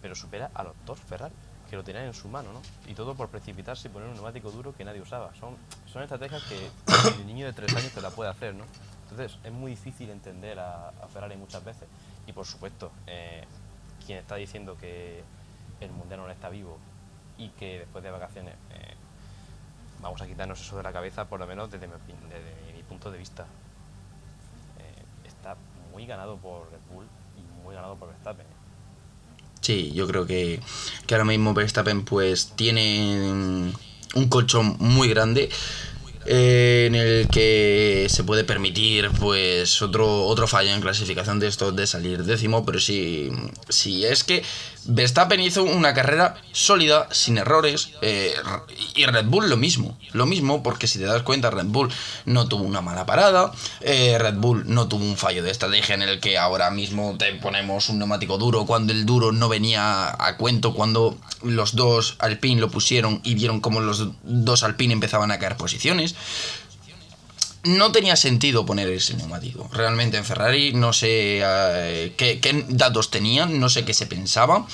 pero 0.00 0.14
supera 0.14 0.50
a 0.54 0.62
los 0.62 0.74
dos 0.86 0.98
Ferrari, 1.00 1.34
que 1.72 1.76
lo 1.78 1.82
tenían 1.82 2.04
en 2.04 2.12
su 2.12 2.28
mano, 2.28 2.52
¿no? 2.52 2.60
Y 2.86 2.92
todo 2.92 3.14
por 3.14 3.30
precipitarse 3.30 3.88
y 3.88 3.90
poner 3.90 4.06
un 4.06 4.12
neumático 4.12 4.50
duro 4.50 4.74
que 4.74 4.84
nadie 4.84 5.00
usaba. 5.00 5.34
Son, 5.36 5.56
son 5.90 6.02
estrategias 6.02 6.42
que 6.42 6.68
el 7.18 7.26
niño 7.26 7.46
de 7.46 7.54
tres 7.54 7.74
años 7.74 7.90
te 7.92 8.02
la 8.02 8.10
puede 8.10 8.28
hacer, 8.28 8.54
¿no? 8.54 8.64
Entonces 9.04 9.38
es 9.42 9.50
muy 9.50 9.70
difícil 9.70 10.10
entender 10.10 10.58
a, 10.58 10.92
Ferrari 11.10 11.34
muchas 11.38 11.64
veces. 11.64 11.88
Y 12.26 12.34
por 12.34 12.44
supuesto, 12.44 12.92
eh, 13.06 13.44
quien 14.04 14.18
está 14.18 14.36
diciendo 14.36 14.76
que 14.76 15.24
el 15.80 15.90
mundial 15.92 16.20
no 16.20 16.30
está 16.30 16.50
vivo 16.50 16.76
y 17.38 17.48
que 17.48 17.78
después 17.78 18.04
de 18.04 18.10
vacaciones 18.10 18.52
eh, 18.72 18.94
vamos 20.02 20.20
a 20.20 20.26
quitarnos 20.26 20.60
eso 20.60 20.76
de 20.76 20.82
la 20.82 20.92
cabeza, 20.92 21.24
por 21.24 21.40
lo 21.40 21.46
menos 21.46 21.70
desde 21.70 21.86
mi, 21.86 21.94
desde 22.28 22.74
mi 22.74 22.82
punto 22.82 23.10
de 23.10 23.16
vista. 23.16 23.46
Eh, 24.78 25.26
está 25.26 25.56
muy 25.90 26.04
ganado 26.04 26.36
por 26.36 26.70
Red 26.70 26.80
Bull 26.92 27.06
y 27.38 27.64
muy 27.64 27.74
ganado 27.74 27.96
por 27.96 28.10
Verstappen. 28.10 28.61
Sí, 29.62 29.92
yo 29.94 30.06
creo 30.06 30.26
que, 30.26 30.60
que 31.06 31.14
ahora 31.14 31.24
mismo 31.24 31.54
Verstappen 31.54 32.04
pues 32.04 32.52
tiene 32.56 33.72
un 34.14 34.28
colchón 34.28 34.76
muy 34.78 35.08
grande 35.08 35.48
eh, 36.26 36.84
en 36.86 36.94
el 36.94 37.28
que 37.28 38.06
se 38.08 38.24
puede 38.24 38.44
permitir 38.44 39.10
pues 39.18 39.82
otro, 39.82 40.24
otro 40.24 40.46
fallo 40.46 40.70
en 40.70 40.80
clasificación 40.80 41.40
de 41.40 41.48
estos 41.48 41.74
de 41.74 41.86
salir 41.86 42.24
décimo, 42.24 42.64
pero 42.64 42.80
sí, 42.80 43.30
sí 43.68 44.04
es 44.04 44.24
que 44.24 44.42
Verstappen 44.84 45.40
hizo 45.40 45.62
una 45.62 45.94
carrera 45.94 46.34
sólida, 46.50 47.08
sin 47.12 47.38
errores, 47.38 47.90
eh, 48.02 48.34
y 48.96 49.06
Red 49.06 49.26
Bull 49.26 49.48
lo 49.48 49.56
mismo, 49.56 49.96
lo 50.12 50.26
mismo, 50.26 50.62
porque 50.62 50.88
si 50.88 50.98
te 50.98 51.04
das 51.04 51.22
cuenta 51.22 51.50
Red 51.50 51.66
Bull 51.66 51.88
no 52.24 52.48
tuvo 52.48 52.64
una 52.64 52.80
mala 52.80 53.06
parada, 53.06 53.52
eh, 53.80 54.16
Red 54.18 54.34
Bull 54.34 54.64
no 54.66 54.88
tuvo 54.88 55.04
un 55.04 55.16
fallo 55.16 55.42
de 55.42 55.50
estrategia 55.50 55.94
en 55.94 56.02
el 56.02 56.18
que 56.18 56.36
ahora 56.36 56.70
mismo 56.70 57.16
te 57.16 57.32
ponemos 57.34 57.88
un 57.90 57.98
neumático 57.98 58.38
duro 58.38 58.66
cuando 58.66 58.92
el 58.92 59.06
duro 59.06 59.30
no 59.30 59.48
venía 59.48 60.08
a 60.18 60.36
cuento, 60.36 60.74
cuando 60.74 61.16
los 61.44 61.76
dos 61.76 62.16
Alpine 62.18 62.60
lo 62.60 62.70
pusieron 62.70 63.20
y 63.22 63.34
vieron 63.34 63.60
cómo 63.60 63.80
los 63.80 64.08
dos 64.24 64.64
Alpine 64.64 64.94
empezaban 64.94 65.30
a 65.30 65.38
caer 65.38 65.56
posiciones 65.56 66.11
no 67.64 67.92
tenía 67.92 68.16
sentido 68.16 68.66
poner 68.66 68.88
ese 68.88 69.14
neumático. 69.14 69.68
Realmente 69.72 70.16
en 70.16 70.24
Ferrari 70.24 70.72
no 70.72 70.92
sé 70.92 71.40
eh, 71.42 72.14
qué, 72.16 72.40
qué 72.40 72.64
datos 72.68 73.10
tenían, 73.10 73.60
no 73.60 73.68
sé 73.68 73.84
qué 73.84 73.94
se 73.94 74.06
pensaba. 74.06 74.66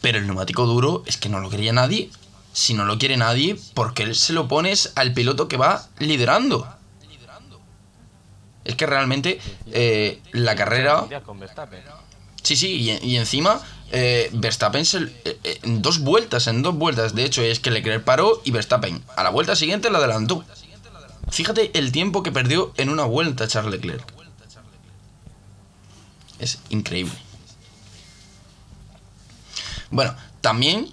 Pero 0.00 0.18
el 0.18 0.26
neumático 0.26 0.66
duro 0.66 1.02
es 1.06 1.16
que 1.16 1.28
no 1.28 1.40
lo 1.40 1.50
quería 1.50 1.72
nadie. 1.72 2.10
Si 2.52 2.74
no 2.74 2.84
lo 2.84 2.98
quiere 2.98 3.16
nadie, 3.16 3.56
¿por 3.74 3.94
qué 3.94 4.14
se 4.14 4.32
lo 4.32 4.48
pones 4.48 4.92
al 4.96 5.12
piloto 5.12 5.46
que 5.48 5.56
va 5.56 5.88
liderando? 5.98 6.68
Es 8.64 8.74
que 8.74 8.86
realmente 8.86 9.40
eh, 9.72 10.20
la 10.32 10.56
carrera... 10.56 11.06
Sí, 12.42 12.56
sí, 12.56 13.00
y, 13.02 13.06
y 13.06 13.16
encima 13.16 13.60
eh, 13.90 14.28
Verstappen 14.32 14.82
eh, 14.82 15.38
eh, 15.44 15.60
en 15.62 15.80
dos 15.80 16.00
vueltas, 16.00 16.46
en 16.46 16.62
dos 16.62 16.74
vueltas, 16.74 17.14
de 17.14 17.24
hecho 17.24 17.42
es 17.42 17.58
que 17.58 17.70
Leclerc 17.70 18.04
paró 18.04 18.42
y 18.44 18.50
Verstappen 18.50 19.02
a 19.16 19.22
la 19.22 19.30
vuelta 19.30 19.56
siguiente 19.56 19.90
la 19.90 19.98
adelantó. 19.98 20.44
Fíjate 21.30 21.70
el 21.78 21.92
tiempo 21.92 22.22
que 22.22 22.32
perdió 22.32 22.72
en 22.76 22.90
una 22.90 23.04
vuelta 23.04 23.48
Charles 23.48 23.72
Leclerc. 23.72 24.04
Es 26.38 26.58
increíble. 26.68 27.14
Bueno, 29.90 30.14
también 30.40 30.92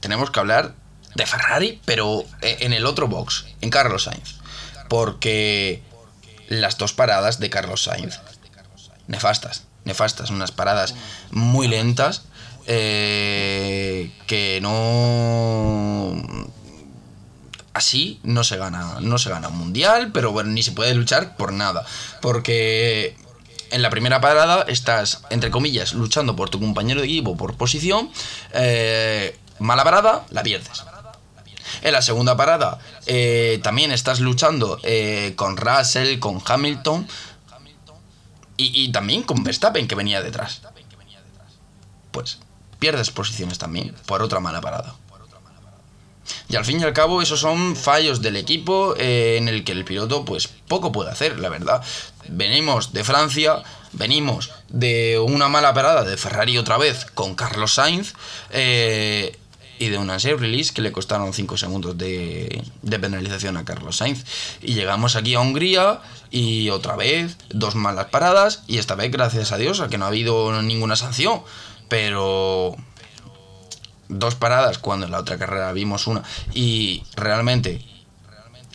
tenemos 0.00 0.30
que 0.30 0.40
hablar 0.40 0.74
de 1.14 1.26
Ferrari, 1.26 1.80
pero 1.84 2.24
en 2.42 2.72
el 2.72 2.84
otro 2.84 3.08
box, 3.08 3.46
en 3.60 3.70
Carlos 3.70 4.04
Sainz. 4.04 4.36
Porque 4.88 5.82
las 6.48 6.78
dos 6.78 6.92
paradas 6.92 7.40
de 7.40 7.48
Carlos 7.48 7.84
Sainz, 7.84 8.20
nefastas, 9.06 9.65
nefastas, 9.86 10.30
unas 10.30 10.52
paradas 10.52 10.94
muy 11.30 11.68
lentas, 11.68 12.24
eh, 12.66 14.10
que 14.26 14.58
no 14.60 16.16
así 17.74 18.18
no 18.24 18.42
se 18.42 18.56
gana 18.56 18.96
no 19.00 19.18
se 19.18 19.30
gana 19.30 19.48
un 19.48 19.58
mundial 19.58 20.10
pero 20.10 20.32
bueno 20.32 20.50
ni 20.50 20.64
se 20.64 20.72
puede 20.72 20.92
luchar 20.94 21.36
por 21.36 21.52
nada 21.52 21.86
porque 22.20 23.16
en 23.70 23.82
la 23.82 23.90
primera 23.90 24.20
parada 24.20 24.64
estás 24.66 25.22
entre 25.30 25.52
comillas 25.52 25.92
luchando 25.92 26.34
por 26.34 26.50
tu 26.50 26.58
compañero 26.58 27.02
de 27.02 27.06
equipo 27.06 27.36
por 27.36 27.56
posición 27.56 28.10
eh, 28.52 29.38
mala 29.60 29.84
parada 29.84 30.26
la 30.30 30.42
pierdes. 30.42 30.84
En 31.82 31.92
la 31.92 32.02
segunda 32.02 32.36
parada 32.36 32.78
eh, 33.06 33.60
también 33.62 33.92
estás 33.92 34.18
luchando 34.18 34.80
con 35.36 35.56
Russell 35.56 36.18
con 36.18 36.42
Hamilton 36.44 37.06
y, 38.56 38.90
también 38.92 39.22
con 39.22 39.44
Verstappen 39.44 39.88
que 39.88 39.94
venía 39.94 40.22
detrás 40.22 40.62
pues 42.10 42.38
pierdes 42.78 43.10
posiciones 43.10 43.58
también 43.58 43.94
por 44.06 44.22
otra 44.22 44.40
mala 44.40 44.60
parada 44.60 44.94
y 46.48 46.56
al 46.56 46.64
fin 46.64 46.80
y 46.80 46.84
al 46.84 46.92
cabo, 46.92 47.22
esos 47.22 47.40
son 47.40 47.76
fallos 47.76 48.22
del 48.22 48.36
equipo 48.36 48.94
eh, 48.96 49.36
en 49.36 49.48
el 49.48 49.64
que 49.64 49.72
el 49.72 49.84
piloto, 49.84 50.24
pues 50.24 50.48
poco 50.48 50.92
puede 50.92 51.10
hacer, 51.10 51.38
la 51.38 51.48
verdad. 51.48 51.82
Venimos 52.28 52.92
de 52.92 53.04
Francia, 53.04 53.62
venimos 53.92 54.50
de 54.68 55.18
una 55.18 55.48
mala 55.48 55.74
parada 55.74 56.04
de 56.04 56.16
Ferrari 56.16 56.58
otra 56.58 56.78
vez 56.78 57.04
con 57.06 57.34
Carlos 57.34 57.74
Sainz 57.74 58.14
eh, 58.50 59.38
y 59.78 59.88
de 59.88 59.98
una 59.98 60.18
safe 60.18 60.36
release 60.36 60.72
que 60.72 60.82
le 60.82 60.92
costaron 60.92 61.32
5 61.32 61.56
segundos 61.56 61.98
de, 61.98 62.62
de 62.82 62.98
penalización 62.98 63.56
a 63.56 63.64
Carlos 63.64 63.96
Sainz. 63.96 64.24
Y 64.62 64.74
llegamos 64.74 65.16
aquí 65.16 65.34
a 65.34 65.40
Hungría 65.40 66.00
y 66.30 66.70
otra 66.70 66.96
vez 66.96 67.36
dos 67.50 67.74
malas 67.74 68.06
paradas 68.06 68.62
y 68.66 68.78
esta 68.78 68.94
vez, 68.94 69.10
gracias 69.10 69.52
a 69.52 69.58
Dios, 69.58 69.80
a 69.80 69.88
que 69.88 69.98
no 69.98 70.04
ha 70.04 70.08
habido 70.08 70.62
ninguna 70.62 70.96
sanción. 70.96 71.42
Pero 71.88 72.76
dos 74.08 74.34
paradas 74.34 74.78
cuando 74.78 75.06
en 75.06 75.12
la 75.12 75.20
otra 75.20 75.38
carrera 75.38 75.72
vimos 75.72 76.06
una 76.06 76.22
y 76.54 77.02
realmente 77.16 77.84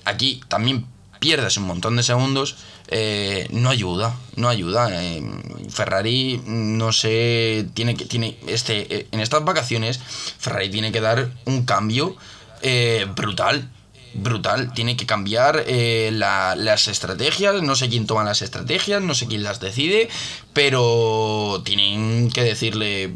aquí 0.05 0.41
también 0.47 0.85
pierdes 1.19 1.57
un 1.57 1.63
montón 1.63 1.95
de 1.95 2.03
segundos 2.03 2.57
eh, 2.91 3.47
no 3.51 3.69
ayuda 3.69 4.15
no 4.35 4.49
ayuda. 4.49 4.89
Eh, 5.01 5.23
Ferrari 5.69 6.41
no 6.45 6.91
sé 6.91 7.65
tiene 7.73 7.95
que 7.95 8.05
tiene 8.05 8.37
este 8.47 8.95
eh, 8.95 9.07
en 9.11 9.19
estas 9.21 9.43
vacaciones 9.45 9.99
Ferrari 10.39 10.69
tiene 10.69 10.91
que 10.91 11.01
dar 11.01 11.29
un 11.45 11.63
cambio 11.65 12.15
eh, 12.61 13.07
brutal 13.15 13.67
brutal. 14.13 14.73
Tiene 14.73 14.97
que 14.97 15.05
cambiar 15.05 15.63
la- 16.11 16.55
las 16.57 16.89
estrategias. 16.89 17.61
No 17.63 17.75
sé 17.77 17.87
quién 17.87 18.05
toma 18.07 18.25
las 18.25 18.41
estrategias 18.41 19.01
no 19.01 19.15
sé 19.15 19.25
quién 19.27 19.41
las 19.43 19.59
decide 19.61 20.09
pero 20.53 21.61
tienen 21.63 22.29
que 22.31 22.43
decirle 22.43 23.13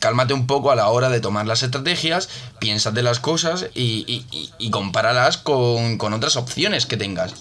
cálmate 0.00 0.34
un 0.34 0.46
poco 0.46 0.70
a 0.70 0.76
la 0.76 0.88
hora 0.88 1.08
de 1.08 1.20
tomar 1.20 1.46
las 1.46 1.62
estrategias, 1.62 2.28
piénsate 2.58 3.02
las 3.02 3.20
cosas 3.20 3.66
y- 3.74 4.22
y 4.58 4.70
compáralas 4.70 5.38
con, 5.38 5.96
con 5.96 6.12
otras 6.12 6.36
opciones 6.36 6.84
que 6.84 6.98
tengas. 6.98 7.32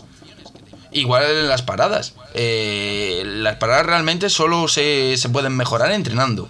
Igual 0.93 1.23
en 1.23 1.47
las 1.47 1.61
paradas. 1.61 2.13
Eh, 2.33 3.23
las 3.25 3.57
paradas 3.57 3.85
realmente 3.85 4.29
solo 4.29 4.67
se, 4.67 5.15
se 5.17 5.29
pueden 5.29 5.55
mejorar 5.55 5.91
entrenando. 5.91 6.49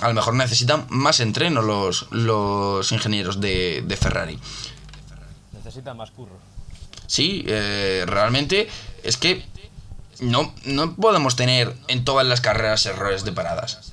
A 0.00 0.08
lo 0.08 0.14
mejor 0.14 0.34
necesitan 0.34 0.86
más 0.88 1.20
entreno 1.20 1.62
los, 1.62 2.06
los 2.10 2.92
ingenieros 2.92 3.40
de, 3.40 3.82
de 3.86 3.96
Ferrari. 3.96 4.38
Necesita 5.52 5.94
más 5.94 6.10
curro. 6.10 6.38
Sí, 7.06 7.44
eh, 7.46 8.04
realmente 8.06 8.68
es 9.02 9.16
que 9.16 9.44
no, 10.20 10.52
no 10.64 10.94
podemos 10.96 11.36
tener 11.36 11.74
en 11.88 12.04
todas 12.04 12.26
las 12.26 12.40
carreras 12.40 12.84
errores 12.86 13.24
de 13.24 13.32
paradas. 13.32 13.92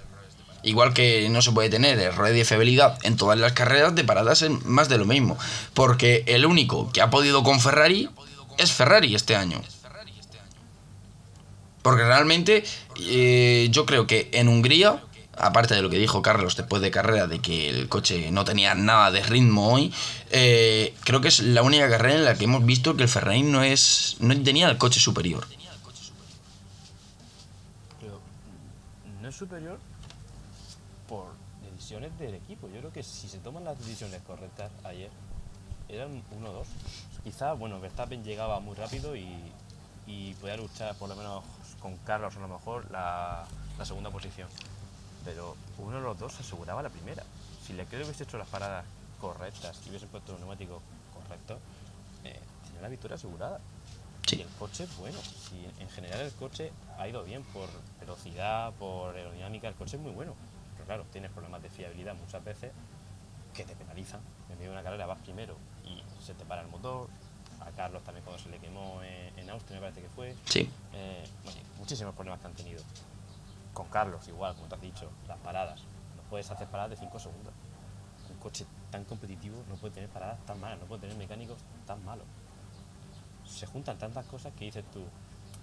Igual 0.63 0.93
que 0.93 1.27
no 1.29 1.41
se 1.41 1.51
puede 1.51 1.69
tener 1.69 1.99
errores 1.99 2.33
de 2.33 2.45
fiabilidad 2.45 2.97
en 3.03 3.17
todas 3.17 3.37
las 3.37 3.51
carreras 3.51 3.95
de 3.95 4.05
paradas 4.05 4.41
es 4.41 4.49
más 4.65 4.87
de 4.87 4.97
lo 4.97 5.05
mismo. 5.05 5.37
Porque 5.73 6.23
el 6.25 6.45
único 6.45 6.91
que 6.91 7.01
ha 7.01 7.09
podido 7.09 7.43
con 7.43 7.59
Ferrari 7.59 8.09
es 8.57 8.71
Ferrari 8.71 9.15
este 9.15 9.35
año. 9.35 9.61
Porque 11.83 12.03
realmente 12.03 12.63
eh, 13.01 13.67
yo 13.69 13.85
creo 13.85 14.07
que 14.07 14.29
en 14.31 14.47
Hungría, 14.47 15.03
aparte 15.37 15.75
de 15.75 15.81
lo 15.81 15.89
que 15.89 15.99
dijo 15.99 16.21
Carlos 16.21 16.55
después 16.55 16.81
de 16.81 16.89
carrera, 16.91 17.27
de 17.27 17.39
que 17.39 17.69
el 17.69 17.89
coche 17.89 18.31
no 18.31 18.45
tenía 18.45 18.73
nada 18.73 19.11
de 19.11 19.21
ritmo 19.21 19.73
hoy, 19.73 19.93
eh, 20.31 20.95
creo 21.03 21.19
que 21.19 21.27
es 21.27 21.41
la 21.41 21.61
única 21.61 21.89
carrera 21.89 22.15
en 22.15 22.25
la 22.25 22.35
que 22.35 22.45
hemos 22.45 22.65
visto 22.65 22.95
que 22.95 23.03
el 23.03 23.09
Ferrari 23.09 23.43
no, 23.43 23.63
es, 23.63 24.15
no 24.19 24.41
tenía 24.41 24.69
el 24.69 24.77
coche 24.77 25.01
superior. 25.01 25.45
Pero 27.99 28.21
no 29.21 29.27
es 29.27 29.35
superior 29.35 29.77
por 31.09 31.33
decisiones 31.69 32.17
del 32.17 32.35
equipo. 32.35 32.69
Yo 32.73 32.79
creo 32.79 32.93
que 32.93 33.03
si 33.03 33.27
se 33.27 33.39
toman 33.39 33.65
las 33.65 33.77
decisiones 33.77 34.21
correctas 34.25 34.71
ayer, 34.85 35.09
eran 35.95 36.23
1-2. 36.41 36.65
Quizá, 37.23 37.53
bueno, 37.53 37.79
Verstappen 37.79 38.23
llegaba 38.23 38.59
muy 38.59 38.75
rápido 38.75 39.15
y, 39.15 39.27
y 40.07 40.33
podía 40.35 40.57
luchar 40.57 40.95
por 40.95 41.09
lo 41.09 41.15
menos 41.15 41.43
con 41.79 41.97
Carlos 41.97 42.35
a 42.35 42.39
lo 42.39 42.47
mejor 42.47 42.89
la, 42.91 43.45
la 43.77 43.85
segunda 43.85 44.09
posición. 44.09 44.49
Pero 45.23 45.55
uno 45.77 45.97
de 45.97 46.03
los 46.03 46.19
dos 46.19 46.39
aseguraba 46.39 46.81
la 46.81 46.89
primera. 46.89 47.23
Si 47.65 47.73
Leclerc 47.73 48.05
hubiese 48.05 48.23
hecho 48.23 48.37
las 48.37 48.47
paradas 48.47 48.85
correctas 49.21 49.79
y 49.85 49.89
hubiese 49.89 50.07
puesto 50.07 50.33
un 50.33 50.39
neumático 50.39 50.81
correcto, 51.13 51.59
eh, 52.25 52.39
tenía 52.65 52.81
la 52.81 52.89
victoria 52.89 53.15
asegurada. 53.15 53.59
Sí. 54.27 54.37
Y 54.37 54.41
el 54.41 54.49
coche, 54.59 54.87
bueno, 54.99 55.17
si 55.21 55.65
en 55.79 55.89
general 55.89 56.21
el 56.21 56.31
coche 56.33 56.71
ha 56.97 57.07
ido 57.07 57.23
bien 57.23 57.43
por 57.43 57.69
velocidad, 57.99 58.73
por 58.73 59.15
aerodinámica, 59.15 59.67
el 59.67 59.75
coche 59.75 59.95
es 59.95 60.01
muy 60.01 60.11
bueno. 60.11 60.33
Porque 60.71 60.85
claro, 60.85 61.05
tienes 61.11 61.31
problemas 61.31 61.61
de 61.61 61.69
fiabilidad 61.69 62.15
muchas 62.15 62.43
veces 62.43 62.71
que 63.53 63.63
te 63.63 63.75
penalizan. 63.75 64.19
En 64.49 64.57
medio 64.57 64.71
de 64.71 64.77
una 64.77 64.83
carrera 64.83 65.05
vas 65.05 65.19
primero 65.19 65.55
se 66.23 66.33
te 66.33 66.45
para 66.45 66.61
el 66.61 66.67
motor. 66.67 67.07
A 67.59 67.71
Carlos 67.71 68.03
también 68.03 68.25
cuando 68.25 68.43
se 68.43 68.49
le 68.49 68.57
quemó 68.57 69.01
en, 69.03 69.39
en 69.39 69.49
Austria, 69.49 69.79
me 69.79 69.87
parece 69.87 70.01
que 70.01 70.09
fue. 70.09 70.35
Sí. 70.45 70.69
Eh, 70.93 71.23
bueno, 71.43 71.59
muchísimos 71.77 72.13
problemas 72.13 72.41
que 72.41 72.47
han 72.47 72.53
tenido. 72.53 72.81
Con 73.73 73.87
Carlos, 73.87 74.27
igual, 74.27 74.53
como 74.55 74.67
te 74.67 74.75
has 74.75 74.81
dicho, 74.81 75.09
las 75.27 75.37
paradas. 75.39 75.81
No 76.15 76.23
puedes 76.29 76.49
hacer 76.51 76.67
paradas 76.67 76.91
de 76.91 76.97
5 76.97 77.19
segundos. 77.19 77.53
Un 78.29 78.37
coche 78.37 78.65
tan 78.91 79.05
competitivo 79.05 79.63
no 79.69 79.75
puede 79.75 79.93
tener 79.93 80.09
paradas 80.09 80.37
tan 80.45 80.59
malas, 80.59 80.79
no 80.79 80.85
puede 80.85 81.01
tener 81.01 81.17
mecánicos 81.17 81.57
tan 81.87 82.03
malos. 82.05 82.25
Se 83.45 83.65
juntan 83.65 83.97
tantas 83.97 84.25
cosas 84.25 84.53
que 84.53 84.65
dices 84.65 84.83
tú, 84.91 85.03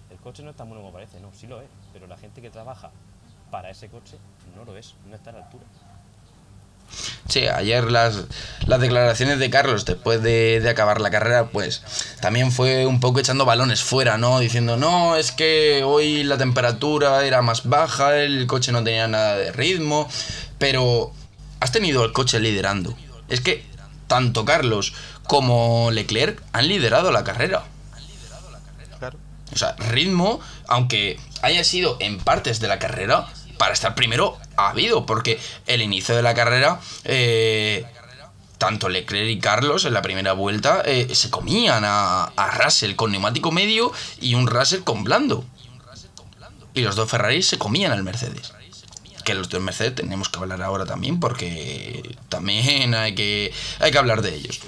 el 0.09 0.17
coche 0.17 0.43
no 0.43 0.49
es 0.49 0.55
tan 0.57 0.67
bueno 0.67 0.81
como 0.81 0.91
parece, 0.93 1.19
no, 1.21 1.31
sí 1.33 1.47
lo 1.47 1.61
es, 1.61 1.69
pero 1.93 2.07
la 2.07 2.17
gente 2.17 2.41
que 2.41 2.49
trabaja 2.49 2.91
para 3.49 3.69
ese 3.69 3.87
coche 3.89 4.17
no 4.55 4.65
lo 4.65 4.75
es, 4.75 4.95
no 5.07 5.15
está 5.15 5.29
a 5.29 5.33
la 5.33 5.45
altura. 5.45 5.63
Sí, 7.31 7.47
ayer 7.47 7.89
las, 7.89 8.25
las 8.67 8.81
declaraciones 8.81 9.39
de 9.39 9.49
Carlos 9.49 9.85
después 9.85 10.21
de, 10.21 10.59
de 10.59 10.69
acabar 10.69 10.99
la 10.99 11.11
carrera, 11.11 11.47
pues 11.47 11.81
también 12.19 12.51
fue 12.51 12.85
un 12.85 12.99
poco 12.99 13.21
echando 13.21 13.45
balones 13.45 13.81
fuera, 13.81 14.17
¿no? 14.17 14.41
Diciendo, 14.41 14.75
no, 14.75 15.15
es 15.15 15.31
que 15.31 15.81
hoy 15.85 16.23
la 16.23 16.37
temperatura 16.37 17.25
era 17.25 17.41
más 17.41 17.69
baja, 17.69 18.17
el 18.17 18.47
coche 18.47 18.73
no 18.73 18.83
tenía 18.83 19.07
nada 19.07 19.37
de 19.37 19.53
ritmo, 19.53 20.09
pero 20.57 21.13
has 21.61 21.71
tenido 21.71 22.03
el 22.03 22.11
coche 22.11 22.41
liderando. 22.41 22.97
Es 23.29 23.39
que 23.39 23.63
tanto 24.07 24.43
Carlos 24.43 24.93
como 25.23 25.89
Leclerc 25.89 26.43
han 26.51 26.67
liderado 26.67 27.13
la 27.13 27.23
carrera. 27.23 27.63
O 29.53 29.57
sea, 29.57 29.77
ritmo, 29.77 30.41
aunque 30.67 31.17
haya 31.41 31.63
sido 31.63 31.95
en 32.01 32.17
partes 32.17 32.59
de 32.59 32.67
la 32.67 32.77
carrera, 32.77 33.25
para 33.57 33.71
estar 33.71 33.95
primero 33.95 34.37
ha 34.57 34.69
habido, 34.69 35.05
porque 35.05 35.39
el 35.67 35.81
inicio 35.81 36.15
de 36.15 36.21
la 36.21 36.33
carrera, 36.33 36.79
eh, 37.03 37.85
tanto 38.57 38.89
Leclerc 38.89 39.29
y 39.29 39.39
Carlos 39.39 39.85
en 39.85 39.93
la 39.93 40.01
primera 40.01 40.33
vuelta 40.33 40.81
eh, 40.85 41.13
se 41.15 41.29
comían 41.29 41.83
a, 41.85 42.25
a 42.25 42.51
Russell 42.51 42.95
con 42.95 43.11
neumático 43.11 43.51
medio 43.51 43.91
y 44.19 44.35
un 44.35 44.47
Russell 44.47 44.81
con 44.81 45.03
blando. 45.03 45.45
Y 46.73 46.81
los 46.81 46.95
dos 46.95 47.09
Ferraris 47.09 47.47
se 47.47 47.57
comían 47.57 47.91
al 47.91 48.03
Mercedes. 48.03 48.53
Que 49.25 49.33
los 49.33 49.49
dos 49.49 49.61
Mercedes 49.61 49.95
tenemos 49.95 50.29
que 50.29 50.39
hablar 50.39 50.61
ahora 50.61 50.85
también, 50.85 51.19
porque 51.19 52.17
también 52.29 52.95
hay 52.95 53.13
que, 53.13 53.53
hay 53.79 53.91
que 53.91 53.97
hablar 53.97 54.21
de 54.21 54.35
ellos. 54.35 54.59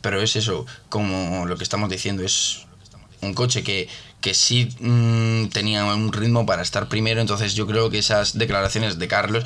Pero 0.00 0.20
es 0.20 0.36
eso, 0.36 0.66
como 0.88 1.46
lo 1.46 1.56
que 1.56 1.64
estamos 1.64 1.88
diciendo, 1.88 2.22
es 2.22 2.66
un 3.22 3.32
coche 3.34 3.62
que, 3.62 3.88
que 4.24 4.32
sí 4.32 4.74
mm, 4.80 5.48
tenía 5.48 5.84
un 5.84 6.10
ritmo 6.10 6.46
para 6.46 6.62
estar 6.62 6.88
primero, 6.88 7.20
entonces 7.20 7.52
yo 7.52 7.66
creo 7.66 7.90
que 7.90 7.98
esas 7.98 8.38
declaraciones 8.38 8.98
de 8.98 9.06
Carlos 9.06 9.44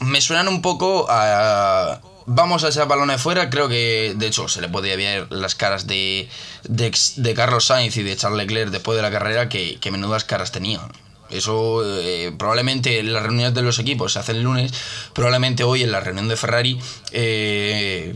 me 0.00 0.20
suenan 0.20 0.48
un 0.48 0.62
poco 0.62 1.06
a... 1.08 2.00
Vamos 2.26 2.64
a 2.64 2.70
echar 2.70 2.88
balones 2.88 3.20
fuera, 3.20 3.48
creo 3.48 3.68
que 3.68 4.14
de 4.16 4.26
hecho 4.26 4.48
se 4.48 4.60
le 4.60 4.68
podía 4.68 4.96
ver 4.96 5.30
las 5.30 5.54
caras 5.54 5.86
de, 5.86 6.28
de, 6.64 7.34
Carlos 7.34 7.66
Sainz 7.66 7.96
y 7.96 8.02
de 8.02 8.16
Charles 8.16 8.38
Leclerc 8.38 8.70
después 8.70 8.96
de 8.96 9.02
la 9.02 9.12
carrera 9.12 9.48
que, 9.48 9.78
que 9.80 9.90
menudas 9.92 10.24
caras 10.24 10.50
tenían. 10.50 10.90
Eso 11.30 11.82
eh, 11.84 12.32
probablemente 12.36 12.98
en 12.98 13.12
las 13.12 13.22
reuniones 13.22 13.54
de 13.54 13.62
los 13.62 13.78
equipos 13.78 14.12
se 14.12 14.18
hacen 14.18 14.36
el 14.36 14.42
lunes, 14.42 14.72
probablemente 15.12 15.62
hoy 15.62 15.84
en 15.84 15.92
la 15.92 16.00
reunión 16.00 16.26
de 16.28 16.36
Ferrari 16.36 16.80
eh, 17.12 18.14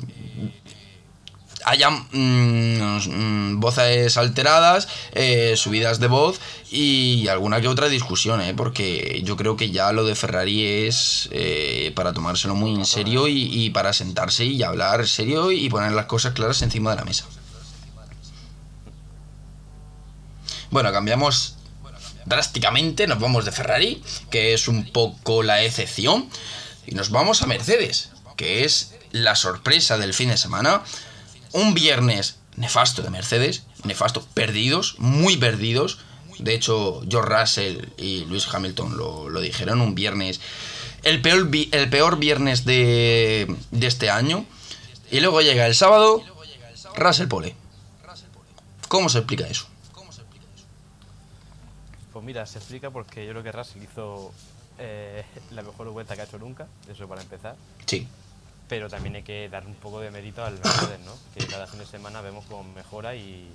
haya 1.64 1.90
mm, 1.90 2.08
mm, 2.12 3.60
voces 3.60 4.16
alteradas, 4.16 4.88
eh, 5.12 5.54
subidas 5.56 6.00
de 6.00 6.06
voz 6.06 6.40
y 6.70 7.28
alguna 7.28 7.60
que 7.60 7.68
otra 7.68 7.88
discusión, 7.88 8.40
¿eh? 8.40 8.54
porque 8.54 9.22
yo 9.24 9.36
creo 9.36 9.56
que 9.56 9.70
ya 9.70 9.92
lo 9.92 10.04
de 10.04 10.14
Ferrari 10.14 10.86
es 10.86 11.28
eh, 11.32 11.92
para 11.94 12.12
tomárselo 12.12 12.54
muy 12.54 12.74
en 12.74 12.84
serio 12.84 13.28
y, 13.28 13.48
y 13.50 13.70
para 13.70 13.92
sentarse 13.92 14.44
y 14.44 14.62
hablar 14.62 15.06
serio 15.06 15.52
y 15.52 15.68
poner 15.68 15.92
las 15.92 16.06
cosas 16.06 16.32
claras 16.34 16.62
encima 16.62 16.90
de 16.90 16.96
la 16.96 17.04
mesa. 17.04 17.24
Bueno, 20.70 20.90
cambiamos 20.92 21.56
drásticamente, 22.24 23.06
nos 23.06 23.20
vamos 23.20 23.44
de 23.44 23.52
Ferrari, 23.52 24.02
que 24.30 24.54
es 24.54 24.68
un 24.68 24.90
poco 24.90 25.42
la 25.42 25.62
excepción, 25.62 26.28
y 26.86 26.94
nos 26.94 27.10
vamos 27.10 27.42
a 27.42 27.46
Mercedes, 27.46 28.10
que 28.36 28.64
es 28.64 28.94
la 29.12 29.36
sorpresa 29.36 29.98
del 29.98 30.14
fin 30.14 30.30
de 30.30 30.36
semana. 30.36 30.82
Un 31.54 31.72
viernes 31.72 32.40
nefasto 32.56 33.00
de 33.02 33.10
Mercedes, 33.10 33.62
nefasto, 33.84 34.26
perdidos, 34.34 34.96
muy 34.98 35.36
perdidos. 35.36 35.98
De 36.40 36.52
hecho, 36.52 37.00
George 37.08 37.32
Russell 37.32 37.84
y 37.96 38.24
Lewis 38.24 38.52
Hamilton 38.52 38.96
lo, 38.96 39.28
lo 39.28 39.40
dijeron, 39.40 39.80
un 39.80 39.94
viernes, 39.94 40.40
el 41.04 41.22
peor, 41.22 41.48
el 41.70 41.90
peor 41.90 42.18
viernes 42.18 42.64
de, 42.64 43.54
de 43.70 43.86
este 43.86 44.10
año. 44.10 44.44
Y 45.12 45.20
luego 45.20 45.42
llega 45.42 45.64
el 45.66 45.76
sábado, 45.76 46.24
Russell 46.96 47.28
Pole. 47.28 47.54
¿Cómo 48.88 49.08
se 49.08 49.18
explica 49.18 49.46
eso? 49.46 49.66
Pues 52.12 52.24
mira, 52.24 52.46
se 52.46 52.58
explica 52.58 52.90
porque 52.90 53.24
yo 53.24 53.30
creo 53.30 53.42
que 53.44 53.52
Russell 53.52 53.82
hizo 53.82 54.32
eh, 54.78 55.24
la 55.52 55.62
mejor 55.62 55.88
vuelta 55.90 56.16
que 56.16 56.22
ha 56.22 56.24
hecho 56.24 56.38
nunca, 56.38 56.66
eso 56.90 57.06
para 57.06 57.22
empezar. 57.22 57.54
Sí, 57.86 58.08
Pero 58.68 58.88
también 58.88 59.16
hay 59.16 59.22
que 59.22 59.48
dar 59.48 59.66
un 59.66 59.74
poco 59.74 60.00
de 60.00 60.10
mérito 60.10 60.44
al 60.44 60.54
Mercedes, 60.54 61.00
¿no? 61.00 61.12
Que 61.34 61.46
cada 61.46 61.66
fin 61.66 61.80
de 61.80 61.86
semana 61.86 62.20
vemos 62.22 62.44
cómo 62.46 62.64
mejora 62.72 63.14
y, 63.14 63.50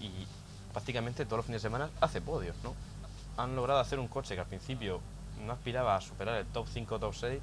y 0.00 0.26
prácticamente 0.72 1.24
todos 1.24 1.38
los 1.38 1.46
fines 1.46 1.62
de 1.62 1.68
semana 1.68 1.90
hace 2.00 2.20
podios, 2.20 2.54
¿no? 2.62 2.74
Han 3.36 3.56
logrado 3.56 3.80
hacer 3.80 3.98
un 3.98 4.08
coche 4.08 4.34
que 4.34 4.40
al 4.40 4.46
principio 4.46 5.00
no 5.44 5.52
aspiraba 5.52 5.96
a 5.96 6.00
superar 6.00 6.36
el 6.36 6.46
top 6.46 6.66
5 6.72 6.94
o 6.94 6.98
top 6.98 7.14
6, 7.14 7.40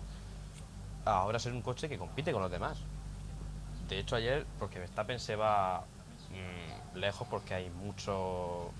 a 1.06 1.12
ahora 1.12 1.40
ser 1.40 1.54
un 1.54 1.62
coche 1.62 1.90
que 1.90 1.98
compite 1.98 2.32
con 2.32 2.42
los 2.42 2.52
demás. 2.52 2.78
De 3.90 4.00
hecho 4.00 4.16
ayer, 4.16 4.46
porque 4.60 4.80
Verstappen 4.80 5.20
se 5.20 5.36
va 5.36 5.84
mm, 6.32 6.98
lejos 6.98 7.28
porque 7.28 7.54
hay 7.54 7.70
mucho 7.70 8.72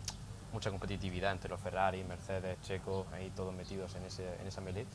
mucha 0.54 0.70
competitividad 0.70 1.32
entre 1.32 1.50
los 1.50 1.60
Ferrari, 1.60 2.04
Mercedes, 2.04 2.62
Checo, 2.62 3.08
ahí 3.12 3.32
todos 3.36 3.54
metidos 3.54 3.96
en, 3.96 4.04
ese, 4.06 4.24
en 4.40 4.48
esa 4.48 4.62
melee. 4.62 4.86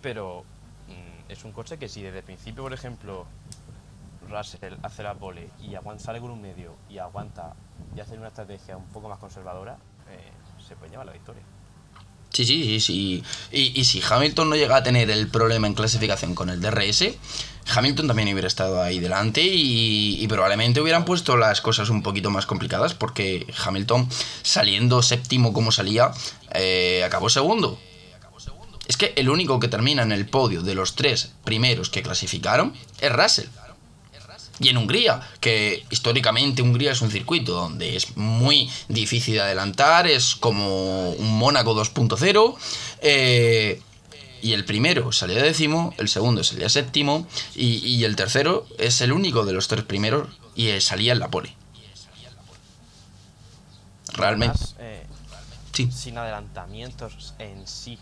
Pero 0.00 0.44
es 1.28 1.44
un 1.44 1.52
coche 1.52 1.78
que 1.78 1.88
si 1.88 2.02
desde 2.02 2.18
el 2.18 2.24
principio, 2.24 2.62
por 2.62 2.72
ejemplo, 2.72 3.26
Russell 4.28 4.74
hace 4.82 5.02
la 5.02 5.14
pole 5.14 5.48
y 5.60 5.74
aguanta, 5.74 6.04
sale 6.04 6.20
con 6.20 6.30
un 6.30 6.40
medio 6.40 6.76
y 6.88 6.98
aguanta 6.98 7.54
y 7.96 8.00
hace 8.00 8.16
una 8.16 8.28
estrategia 8.28 8.76
un 8.76 8.86
poco 8.86 9.08
más 9.08 9.18
conservadora, 9.18 9.78
eh, 10.10 10.30
se 10.66 10.76
puede 10.76 10.90
llevar 10.90 11.06
la 11.06 11.12
victoria. 11.12 11.42
Sí, 12.30 12.44
sí, 12.44 12.80
sí. 12.80 13.24
Y, 13.50 13.80
y 13.80 13.84
si 13.84 14.00
Hamilton 14.08 14.50
no 14.50 14.56
llega 14.56 14.76
a 14.76 14.82
tener 14.82 15.10
el 15.10 15.28
problema 15.28 15.66
en 15.66 15.74
clasificación 15.74 16.34
con 16.36 16.48
el 16.48 16.60
DRS, 16.60 17.16
Hamilton 17.74 18.06
también 18.06 18.32
hubiera 18.32 18.46
estado 18.46 18.80
ahí 18.82 19.00
delante 19.00 19.42
y, 19.42 20.22
y 20.22 20.28
probablemente 20.28 20.80
hubieran 20.80 21.04
puesto 21.04 21.36
las 21.36 21.60
cosas 21.60 21.90
un 21.90 22.02
poquito 22.02 22.30
más 22.30 22.46
complicadas 22.46 22.94
porque 22.94 23.46
Hamilton, 23.64 24.08
saliendo 24.42 25.02
séptimo 25.02 25.52
como 25.52 25.72
salía, 25.72 26.12
eh, 26.52 27.02
acabó 27.04 27.28
segundo. 27.28 27.78
Es 28.90 28.96
que 28.96 29.12
el 29.14 29.30
único 29.30 29.60
que 29.60 29.68
termina 29.68 30.02
en 30.02 30.10
el 30.10 30.26
podio 30.26 30.62
de 30.62 30.74
los 30.74 30.96
tres 30.96 31.30
primeros 31.44 31.90
que 31.90 32.02
clasificaron 32.02 32.74
es 33.00 33.12
Russell. 33.12 33.46
Y 34.58 34.68
en 34.68 34.78
Hungría, 34.78 35.20
que 35.38 35.84
históricamente 35.90 36.60
Hungría 36.60 36.90
es 36.90 37.00
un 37.00 37.12
circuito 37.12 37.52
donde 37.52 37.94
es 37.94 38.16
muy 38.16 38.68
difícil 38.88 39.34
de 39.34 39.42
adelantar, 39.42 40.08
es 40.08 40.34
como 40.34 41.10
un 41.12 41.38
Mónaco 41.38 41.72
2.0. 41.76 42.56
eh, 43.02 43.80
y 44.42 44.54
el 44.54 44.64
primero 44.64 45.12
salía 45.12 45.40
décimo, 45.40 45.94
el 45.96 46.08
segundo 46.08 46.42
salía 46.42 46.68
séptimo, 46.68 47.28
y, 47.54 47.76
y 47.86 48.02
el 48.02 48.16
tercero 48.16 48.66
es 48.76 49.00
el 49.02 49.12
único 49.12 49.44
de 49.44 49.52
los 49.52 49.68
tres 49.68 49.84
primeros 49.84 50.30
y 50.56 50.66
eh, 50.70 50.80
salía 50.80 51.12
en 51.12 51.20
la 51.20 51.28
pole. 51.28 51.54
Realmente. 54.14 54.56
Además, 54.58 54.74
eh, 54.80 55.06
Sí. 55.72 55.88
sin 55.92 56.18
adelantamientos 56.18 57.34
en 57.38 57.68
sí. 57.68 57.96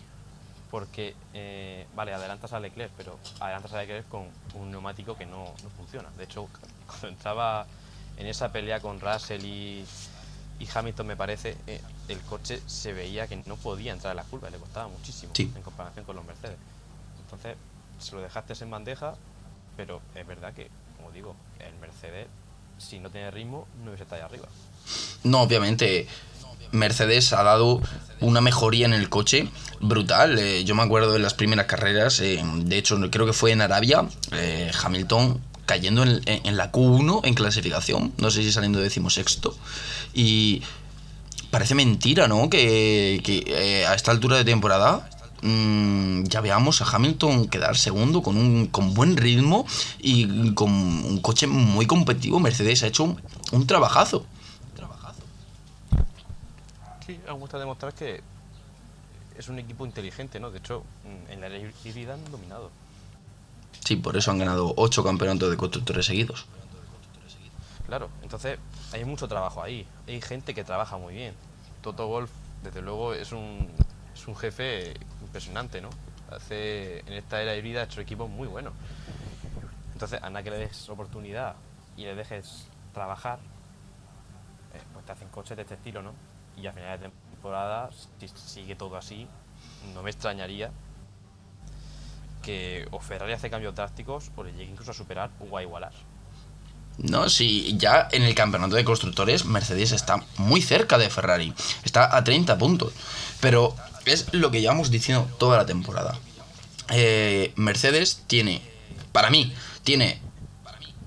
Porque, 0.71 1.15
eh, 1.33 1.87
vale, 1.95 2.13
adelantas 2.13 2.53
a 2.53 2.59
Leclerc, 2.59 2.91
pero 2.95 3.17
adelantas 3.39 3.73
a 3.73 3.77
Leclerc 3.81 4.07
con 4.07 4.27
un 4.53 4.69
neumático 4.71 5.17
que 5.17 5.25
no, 5.25 5.45
no 5.63 5.69
funciona. 5.77 6.09
De 6.17 6.25
hecho, 6.25 6.47
cuando 6.85 7.07
entraba 7.07 7.65
en 8.17 8.27
esa 8.27 8.51
pelea 8.51 8.79
con 8.79 8.99
Russell 8.99 9.43
y, 9.43 9.83
y 10.59 10.67
Hamilton, 10.71 11.07
me 11.07 11.15
parece, 11.15 11.57
eh, 11.65 11.81
el 12.07 12.19
coche 12.21 12.61
se 12.67 12.93
veía 12.93 13.25
que 13.27 13.37
no 13.47 13.55
podía 13.55 13.93
entrar 13.93 14.11
en 14.11 14.17
la 14.17 14.23
curva, 14.23 14.49
le 14.51 14.57
costaba 14.59 14.87
muchísimo 14.89 15.33
Sí. 15.35 15.51
en 15.55 15.61
comparación 15.63 16.05
con 16.05 16.15
los 16.15 16.25
Mercedes. 16.25 16.57
Entonces, 17.21 17.55
se 17.99 18.15
lo 18.15 18.21
dejaste 18.21 18.53
en 18.63 18.69
bandeja, 18.69 19.15
pero 19.75 20.01
es 20.13 20.27
verdad 20.27 20.53
que, 20.53 20.69
como 20.97 21.11
digo, 21.11 21.35
el 21.59 21.73
Mercedes, 21.79 22.27
si 22.77 22.99
no 22.99 23.09
tiene 23.09 23.31
ritmo, 23.31 23.67
no 23.79 23.85
hubiese 23.89 24.03
estado 24.03 24.21
ahí 24.21 24.25
arriba. 24.27 24.47
No, 25.23 25.41
obviamente 25.41 26.07
Mercedes 26.71 27.33
ha 27.33 27.43
dado 27.43 27.81
una 28.21 28.41
mejoría 28.41 28.85
en 28.85 28.93
el 28.93 29.09
coche 29.09 29.49
brutal. 29.79 30.37
Eh, 30.39 30.63
yo 30.63 30.75
me 30.75 30.83
acuerdo 30.83 31.13
de 31.13 31.19
las 31.19 31.33
primeras 31.33 31.65
carreras, 31.65 32.19
eh, 32.19 32.43
de 32.43 32.77
hecho 32.77 32.99
creo 33.09 33.25
que 33.25 33.33
fue 33.33 33.51
en 33.51 33.61
Arabia, 33.61 34.07
eh, 34.31 34.71
Hamilton 34.83 35.41
cayendo 35.65 36.01
en, 36.03 36.57
la 36.57 36.71
Q1 36.71 37.21
en 37.25 37.35
clasificación, 37.35 38.11
no 38.17 38.31
sé 38.31 38.41
si 38.41 38.51
saliendo 38.51 38.79
decimosexto, 38.79 39.55
y 40.15 40.63
parece 41.51 41.75
mentira, 41.75 42.27
¿no? 42.27 42.49
Que, 42.49 43.85
a 43.87 43.93
esta 43.93 44.09
altura 44.09 44.37
de 44.37 44.45
temporada 44.45 45.07
mm, 45.43 46.23
ya 46.23 46.41
veamos 46.41 46.81
a 46.81 46.85
Hamilton 46.85 47.49
quedar 47.49 47.77
segundo 47.77 48.23
con 48.23 48.35
un 48.35 48.65
con 48.65 48.95
buen 48.95 49.15
ritmo 49.15 49.67
y 49.99 50.53
con 50.55 50.71
un 50.71 51.19
coche 51.21 51.45
muy 51.45 51.85
competitivo. 51.85 52.39
Mercedes 52.39 52.81
ha 52.81 52.87
hecho 52.87 53.03
un, 53.03 53.21
un 53.51 53.67
trabajazo. 53.67 54.25
Sí, 57.09 57.19
ha 57.27 57.31
gustado 57.31 57.61
demostrar 57.61 57.91
que 57.91 58.21
es 59.35 59.49
un 59.49 59.57
equipo 59.57 59.83
inteligente, 59.83 60.39
¿no? 60.39 60.51
De 60.51 60.59
hecho, 60.59 60.83
mm, 61.03 61.31
en 61.31 61.41
la 61.41 61.47
era 61.47 61.57
híbrida 61.57 62.13
han 62.13 62.23
dominado. 62.29 62.69
Sí, 63.83 63.95
por 63.95 64.15
eso 64.15 64.29
han 64.29 64.37
ganado 64.37 64.75
ocho 64.77 65.03
campeonatos 65.03 65.49
de 65.49 65.57
constructores 65.57 66.05
seguidos. 66.05 66.45
Claro, 67.87 68.11
entonces 68.21 68.59
hay 68.93 69.05
mucho 69.05 69.27
trabajo 69.27 69.63
ahí. 69.63 69.87
Hay 70.07 70.21
gente 70.21 70.53
que 70.53 70.63
trabaja 70.63 70.97
muy 70.97 71.15
bien. 71.15 71.33
Toto 71.81 72.05
Wolf, 72.05 72.29
desde 72.61 72.83
luego, 72.83 73.15
es 73.15 73.31
un, 73.31 73.67
es 74.13 74.27
un 74.27 74.35
jefe 74.35 74.93
impresionante, 75.23 75.81
¿no? 75.81 75.89
Hace, 76.29 76.99
en 76.99 77.13
esta 77.13 77.41
era 77.41 77.55
híbrida 77.55 77.81
ha 77.81 77.83
hecho 77.85 78.01
equipos 78.01 78.29
muy 78.29 78.47
buenos. 78.47 78.73
Entonces, 79.93 80.21
a 80.21 80.29
nada 80.29 80.43
que 80.43 80.51
le 80.51 80.59
des 80.59 80.87
oportunidad 80.89 81.55
y 81.97 82.03
le 82.03 82.13
dejes 82.13 82.67
trabajar, 82.93 83.39
eh, 84.75 84.81
pues 84.93 85.07
te 85.07 85.11
hacen 85.11 85.29
coches 85.29 85.57
de 85.57 85.63
este 85.63 85.73
estilo, 85.73 86.03
¿no? 86.03 86.28
Y 86.61 86.67
a 86.67 86.73
final 86.73 86.99
de 86.99 87.09
temporada, 87.09 87.89
si 88.19 88.27
sigue 88.27 88.75
todo 88.75 88.97
así, 88.97 89.27
no 89.93 90.03
me 90.03 90.09
extrañaría 90.09 90.71
que 92.41 92.87
o 92.91 92.99
Ferrari 92.99 93.33
hace 93.33 93.49
cambios 93.49 93.75
drásticos 93.75 94.31
o 94.35 94.43
le 94.43 94.51
llegue 94.51 94.71
incluso 94.71 94.91
a 94.91 94.93
superar 94.93 95.29
o 95.39 95.57
a 95.57 95.61
igualar. 95.61 95.93
No, 96.97 97.29
sí, 97.29 97.77
ya 97.77 98.09
en 98.11 98.23
el 98.23 98.35
campeonato 98.35 98.75
de 98.75 98.83
constructores 98.83 99.45
Mercedes 99.45 99.93
está 99.93 100.21
muy 100.37 100.61
cerca 100.61 100.97
de 100.97 101.09
Ferrari. 101.09 101.53
Está 101.83 102.15
a 102.15 102.23
30 102.23 102.57
puntos. 102.57 102.93
Pero 103.39 103.73
es 104.05 104.33
lo 104.33 104.51
que 104.51 104.59
llevamos 104.59 104.91
diciendo 104.91 105.29
toda 105.37 105.57
la 105.57 105.65
temporada. 105.65 106.19
Eh, 106.89 107.53
Mercedes 107.55 108.23
tiene, 108.27 108.61
para 109.13 109.29
mí, 109.29 109.53
tiene 109.83 110.19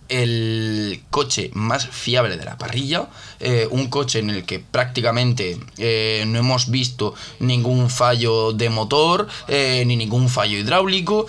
el 0.09 1.03
coche 1.11 1.51
más 1.55 1.87
fiable 1.88 2.37
de 2.37 2.45
la 2.45 2.59
parrilla, 2.59 3.09
eh, 3.41 3.67
un 3.71 3.88
coche 3.88 4.19
en 4.19 4.31
el 4.31 4.45
que 4.45 4.59
prácticamente 4.59 5.59
eh, 5.79 6.25
no 6.27 6.38
hemos 6.38 6.71
visto 6.71 7.15
ningún 7.38 7.88
fallo 7.91 8.53
de 8.53 8.69
motor, 8.69 9.29
eh, 9.49 9.85
ni 9.87 9.97
ningún 9.97 10.29
fallo 10.29 10.59
hidráulico, 10.59 11.27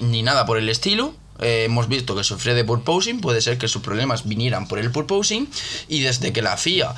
ni 0.00 0.22
nada 0.22 0.46
por 0.46 0.58
el 0.58 0.68
estilo. 0.68 1.14
Hemos 1.40 1.86
visto 1.86 2.16
que 2.16 2.24
sufre 2.24 2.52
de 2.54 2.64
purposing, 2.64 3.20
puede 3.20 3.40
ser 3.40 3.58
que 3.58 3.68
sus 3.68 3.80
problemas 3.80 4.26
vinieran 4.26 4.66
por 4.66 4.80
el 4.80 4.90
purposing, 4.90 5.48
y 5.88 6.00
desde 6.00 6.32
que 6.32 6.42
la 6.42 6.56
FIA 6.56 6.96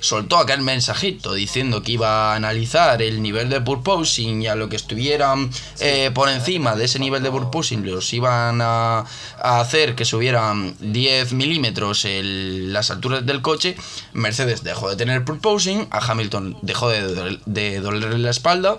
soltó 0.00 0.38
aquel 0.38 0.62
mensajito 0.62 1.34
diciendo 1.34 1.82
que 1.82 1.92
iba 1.92 2.32
a 2.32 2.36
analizar 2.36 3.00
el 3.02 3.22
nivel 3.22 3.48
de 3.48 3.60
purposing 3.60 4.42
y 4.42 4.46
a 4.46 4.54
lo 4.54 4.68
que 4.68 4.76
estuvieran 4.76 5.50
eh, 5.78 6.10
por 6.12 6.28
encima 6.28 6.74
de 6.74 6.84
ese 6.86 6.98
nivel 6.98 7.22
de 7.22 7.30
purposing 7.30 7.84
los 7.90 8.12
iban 8.12 8.60
a, 8.62 9.04
a 9.40 9.60
hacer 9.60 9.94
que 9.94 10.04
subieran 10.04 10.74
10 10.80 11.32
milímetros 11.32 12.06
las 12.10 12.90
alturas 12.90 13.24
del 13.26 13.42
coche, 13.42 13.76
Mercedes 14.12 14.62
dejó 14.62 14.88
de 14.88 14.96
tener 14.96 15.24
purposing, 15.24 15.88
a 15.90 15.98
Hamilton 15.98 16.56
dejó 16.62 16.88
de 16.88 17.80
dolerle 17.80 18.18
la 18.18 18.30
espalda 18.30 18.76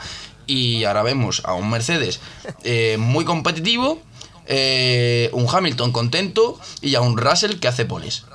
y 0.47 0.83
ahora 0.83 1.03
vemos 1.03 1.41
a 1.45 1.53
un 1.53 1.69
Mercedes 1.69 2.19
eh, 2.63 2.97
muy 2.99 3.25
competitivo, 3.25 4.01
eh, 4.47 5.29
un 5.33 5.47
Hamilton 5.49 5.91
contento 5.91 6.59
y 6.81 6.95
a 6.95 7.01
un 7.01 7.17
Russell 7.17 7.59
que 7.59 7.67
hace 7.67 7.85
poles. 7.85 8.25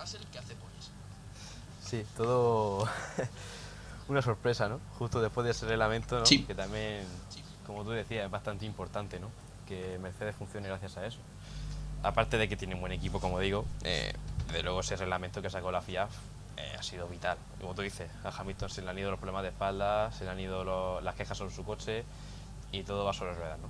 Sí, 2.02 2.06
todo 2.16 2.87
una 4.09 4.22
sorpresa, 4.22 4.68
¿no? 4.68 4.80
Justo 4.98 5.20
después 5.20 5.44
de 5.44 5.50
ese 5.52 5.66
reglamento, 5.66 6.18
¿no? 6.20 6.26
Sí. 6.26 6.44
Que 6.44 6.54
también, 6.54 7.04
como 7.66 7.85
tú 7.85 7.90
decías, 7.90 8.24
es 8.26 8.30
bastante 8.30 8.64
importante, 8.66 9.18
¿no? 9.20 9.28
Que 9.66 9.98
Mercedes 9.98 10.35
funcione 10.37 10.68
gracias 10.68 10.96
a 10.96 11.06
eso. 11.06 11.18
Aparte 12.02 12.38
de 12.38 12.48
que 12.48 12.56
tiene 12.56 12.74
un 12.74 12.80
buen 12.80 12.92
equipo, 12.92 13.20
como 13.20 13.40
digo, 13.40 13.64
eh, 13.82 14.12
de 14.52 14.62
luego 14.62 14.80
ese 14.80 14.96
reglamento 14.96 15.42
que 15.42 15.50
sacó 15.50 15.72
la 15.72 15.80
FIA 15.82 16.09
eh, 16.56 16.76
ha 16.78 16.82
sido 16.82 17.09
vital. 17.09 17.37
Como 17.61 17.74
tú 17.74 17.82
dices, 17.82 18.09
a 18.24 18.28
Hamilton 18.28 18.70
se 18.70 18.82
le 18.82 18.90
han 18.90 18.98
ido 18.98 19.11
los 19.11 19.18
problemas 19.18 19.42
de 19.42 19.48
espalda, 19.48 20.12
se 20.12 20.24
le 20.24 20.30
han 20.30 20.38
ido 20.40 20.62
lo- 20.64 21.00
las 21.00 21.14
quejas 21.16 21.37
sobre 21.37 21.52
su 21.54 21.64
coche 21.64 22.04
y 22.72 22.82
todo 22.85 23.04
va 23.04 23.12
sobre 23.12 23.35
ruedas, 23.35 23.59
¿no? 23.59 23.68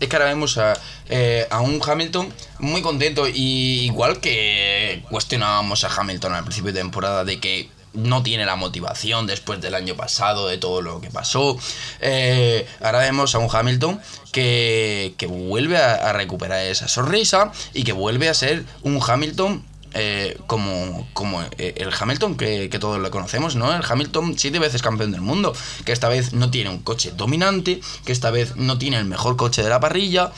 Es 0.00 0.08
que 0.08 0.16
ahora 0.16 0.28
vemos 0.28 0.56
a, 0.56 0.72
eh, 1.08 1.46
a 1.50 1.60
un 1.60 1.80
Hamilton 1.86 2.32
muy 2.58 2.80
contento 2.80 3.28
y 3.28 3.84
igual 3.84 4.18
que 4.20 5.04
cuestionábamos 5.10 5.84
a 5.84 5.88
Hamilton 5.94 6.34
al 6.34 6.44
principio 6.44 6.72
de 6.72 6.80
temporada 6.80 7.24
de 7.24 7.38
que 7.38 7.68
no 7.92 8.22
tiene 8.22 8.46
la 8.46 8.56
motivación 8.56 9.26
después 9.26 9.60
del 9.60 9.74
año 9.74 9.96
pasado, 9.96 10.48
de 10.48 10.58
todo 10.58 10.80
lo 10.80 11.00
que 11.00 11.10
pasó. 11.10 11.58
eh, 12.00 12.66
ahora 12.80 13.00
vemos 13.00 13.34
a 13.34 13.38
un 13.38 13.48
Hamilton 13.54 14.00
que, 14.32 15.14
que 15.18 15.26
vuelve 15.26 15.76
a, 15.76 15.94
a 15.94 16.12
recuperar 16.12 16.64
esa 16.64 16.88
sonrisa 16.88 17.52
y 17.74 17.84
que 17.84 17.92
vuelve 17.92 18.28
a 18.28 18.34
ser 18.34 18.64
un 18.82 19.00
Hamilton 19.06 19.64
eh, 19.94 20.38
como, 20.46 21.08
como 21.12 21.42
eh, 21.42 21.74
el 21.76 21.90
Hamilton 21.98 22.36
que, 22.36 22.68
que 22.70 22.78
todos 22.78 23.00
lo 23.00 23.10
conocemos, 23.10 23.56
¿no? 23.56 23.74
El 23.74 23.82
Hamilton 23.88 24.38
siete 24.38 24.58
veces 24.58 24.82
campeón 24.82 25.12
del 25.12 25.20
mundo, 25.20 25.52
que 25.84 25.92
esta 25.92 26.08
vez 26.08 26.32
no 26.32 26.50
tiene 26.50 26.70
un 26.70 26.78
coche 26.78 27.12
dominante, 27.16 27.80
que 28.04 28.12
esta 28.12 28.30
vez 28.30 28.56
no 28.56 28.78
tiene 28.78 28.98
el 28.98 29.04
mejor 29.04 29.36
coche 29.36 29.62
de 29.62 29.68
la 29.68 29.80
parrilla, 29.80 30.32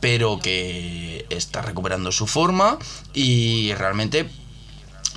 pero 0.00 0.38
que 0.40 1.26
está 1.30 1.62
recuperando 1.62 2.12
su 2.12 2.26
forma 2.26 2.78
y 3.14 3.72
realmente 3.74 4.28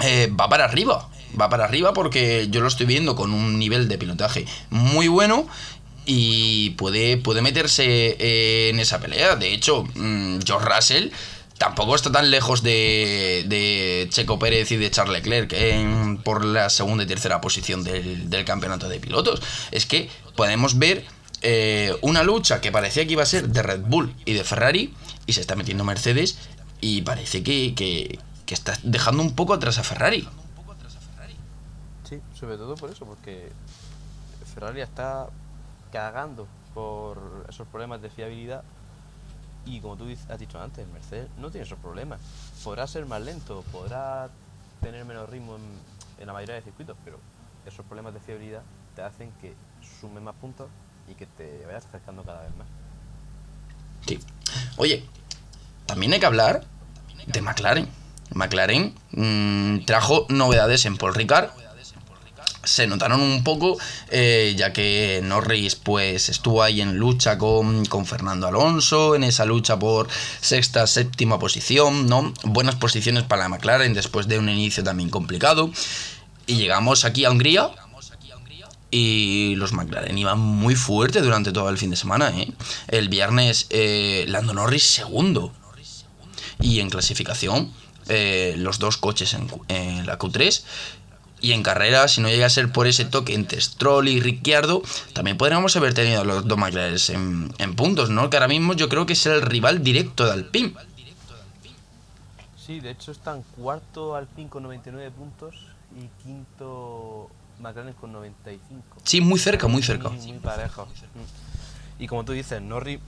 eh, 0.04 0.32
va 0.40 0.50
para 0.50 0.66
arriba. 0.66 1.10
Va 1.40 1.50
para 1.50 1.66
arriba 1.66 1.94
porque 1.94 2.48
yo 2.50 2.62
lo 2.62 2.68
estoy 2.68 2.86
viendo 2.86 3.16
con 3.16 3.34
un 3.34 3.58
nivel 3.58 3.88
de 3.88 3.98
pilotaje 3.98 4.46
muy 4.70 5.08
bueno 5.08 5.48
y 6.06 6.72
puede, 6.72 7.18
puede 7.18 7.42
meterse 7.42 8.18
eh, 8.20 8.70
en 8.70 8.80
esa 8.80 9.00
pelea. 9.00 9.36
De 9.36 9.54
hecho, 9.54 9.84
mm, 9.96 10.40
George 10.46 10.68
Russell 10.68 11.10
tampoco 11.62 11.94
está 11.94 12.12
tan 12.12 12.32
lejos 12.32 12.64
de, 12.64 14.08
Checo 14.10 14.40
Pérez 14.40 14.72
y 14.72 14.78
de 14.78 14.90
Charles 14.90 15.14
Leclerc 15.14 15.54
en- 15.54 16.18
por 16.18 16.44
la 16.44 16.72
segunda 16.72 17.04
y 17.04 17.06
tercera 17.06 17.40
posición 17.40 17.84
del, 17.84 18.32
del 18.32 18.46
campeonato 18.46 18.90
de 18.90 19.00
pilotos. 19.00 19.44
Es 19.70 19.86
que 19.86 20.10
podemos 20.36 20.80
ver 20.80 21.06
eh, 21.44 21.96
una 22.02 22.24
lucha 22.24 22.62
que 22.62 22.72
parecía 22.72 23.06
que 23.06 23.12
iba 23.14 23.22
a 23.22 23.28
ser 23.28 23.50
de 23.50 23.62
Red 23.62 23.82
Bull 23.82 24.12
y 24.26 24.34
de 24.34 24.44
Ferrari 24.44 24.96
y 25.28 25.34
se 25.34 25.42
está 25.42 25.56
metiendo 25.56 25.84
Mercedes 25.84 26.40
y 26.82 27.04
parece 27.04 27.44
que, 27.44 27.76
que, 27.76 28.18
que 28.48 28.56
está 28.56 28.80
dejando 28.82 29.22
un 29.22 29.36
poco 29.36 29.54
atrás 29.54 29.78
a 29.78 29.84
Ferrari. 29.84 30.28
Sí, 32.10 32.20
sobre 32.40 32.58
todo 32.58 32.74
por 32.74 32.90
eso, 32.90 33.06
porque 33.06 33.52
Ferrari 34.56 34.82
está 34.82 35.28
cagando 35.94 36.48
por 36.74 37.46
esos 37.48 37.68
problemas 37.68 38.02
de 38.02 38.10
fiabilidad 38.10 38.64
y 39.66 39.80
como 39.80 39.96
tú 39.96 40.06
has 40.30 40.40
dicho 40.40 40.60
antes, 40.62 40.88
Mercedes 40.88 41.30
no 41.38 41.52
tiene 41.52 41.66
esos 41.66 41.80
problemas. 41.80 42.20
Podrá 42.64 42.88
ser 42.88 43.06
más 43.06 43.22
lento, 43.22 43.64
podrá 43.72 44.30
tener 44.82 45.06
menos 45.06 45.30
ritmo 45.30 45.56
en, 45.56 45.62
en 46.20 46.28
la 46.28 46.34
mayoría 46.34 46.56
de 46.56 46.62
circuitos, 46.62 46.98
pero 47.04 47.20
esos 47.66 47.86
problemas 47.86 48.14
de 48.14 48.20
fiabilidad 48.20 48.64
te 48.96 49.02
hacen 49.02 49.32
que 49.40 49.54
sume 50.00 50.20
más 50.20 50.36
puntos 50.36 50.68
y 51.08 51.16
que 51.16 51.26
te 51.26 51.66
vayas 51.66 51.86
acercando 51.86 52.24
cada 52.24 52.42
vez 52.42 52.56
más. 52.56 52.68
Sí. 54.08 54.20
Oye, 54.78 55.06
también 55.86 56.14
hay 56.14 56.20
que 56.20 56.26
hablar 56.26 56.64
de 57.28 57.42
McLaren. 57.42 57.88
McLaren 58.34 58.96
mm, 59.12 59.86
trajo 59.86 60.26
novedades 60.30 60.86
en 60.86 60.98
Paul 60.98 61.14
Ricard. 61.14 61.50
Se 62.64 62.86
notaron 62.86 63.22
un 63.22 63.44
poco, 63.44 63.78
eh, 64.10 64.54
ya 64.56 64.72
que 64.72 65.22
Norris 65.24 65.76
pues 65.76 66.30
estuvo 66.30 66.62
ahí 66.62 66.80
en 66.80 66.98
lucha 66.98 67.38
con, 67.38 67.86
con 67.86 68.06
Fernando 68.06 68.48
Alonso, 68.48 69.16
en 69.16 69.24
esa 69.24 69.46
lucha 69.46 69.80
por 69.80 70.08
sexta, 70.42 70.86
séptima 70.86 71.40
posición, 71.40 72.08
¿no? 72.08 72.34
Buenas 72.44 72.76
posiciones 72.76 73.24
para 73.24 73.44
la 73.44 73.50
McLaren 73.50 73.94
después 73.94 74.28
de 74.28 74.38
un 74.38 74.48
inicio 74.48 74.84
también 74.84 75.10
complicado. 75.10 75.72
Y 76.46 76.56
llegamos 76.56 77.04
aquí 77.04 77.26
a 77.26 77.32
Hungría, 77.32 77.72
y 78.92 79.56
los 79.56 79.72
McLaren 79.72 80.18
iban 80.18 80.38
muy 80.40 80.76
fuerte 80.76 81.22
durante 81.22 81.52
todo 81.52 81.70
el 81.70 81.78
fin 81.78 81.90
de 81.90 81.96
semana. 81.96 82.30
¿eh? 82.38 82.52
El 82.90 83.08
viernes 83.10 83.68
eh, 83.70 84.26
Lando 84.28 84.54
Norris 84.54 84.84
segundo. 84.84 85.54
Y 86.60 86.80
en 86.80 86.90
clasificación 86.90 87.74
los 88.58 88.78
dos 88.78 88.98
coches 88.98 89.34
en, 89.34 89.48
en 89.70 90.06
la 90.06 90.20
Q3. 90.20 90.64
Y 91.42 91.54
en 91.54 91.64
carrera, 91.64 92.08
si 92.08 92.22
no 92.22 92.30
llega 92.30 92.46
a 92.46 92.50
ser 92.50 92.72
por 92.72 92.86
ese 92.86 93.04
toque 93.04 93.34
entre 93.34 93.60
Stroll 93.60 94.08
y 94.08 94.20
Ricciardo, 94.20 94.84
también 95.14 95.38
podríamos 95.38 95.76
haber 95.76 95.96
tenido 95.96 96.22
a 96.22 96.24
los 96.24 96.48
dos 96.48 96.58
McLaren 96.58 96.98
en, 97.10 97.54
en 97.58 97.76
puntos, 97.76 98.12
¿no? 98.12 98.30
Que 98.30 98.38
ahora 98.38 98.48
mismo 98.48 98.74
yo 98.74 98.90
creo 98.90 99.08
que 99.08 99.14
es 99.14 99.26
el 99.26 99.42
rival 99.42 99.84
directo 99.84 100.26
de 100.26 100.34
Alpine. 100.34 100.74
Sí, 102.64 102.80
de 102.80 102.92
hecho 102.92 103.12
están 103.12 103.42
cuarto 103.58 104.16
Alpine 104.16 104.50
con 104.50 104.64
99 104.64 105.12
puntos 105.12 105.56
y 106.00 106.08
quinto 106.24 107.30
McLaren 107.60 107.94
con 107.94 108.12
95. 108.12 108.84
Sí, 109.04 109.20
muy 109.20 109.40
cerca, 109.40 109.68
muy 109.68 109.82
cerca. 109.82 110.10
Muy, 110.10 110.26
muy 110.28 110.40
parejo. 110.40 110.88
Y 111.98 112.08
como 112.08 112.24
tú 112.24 112.34
dices, 112.34 112.62
Norris, 112.62 113.00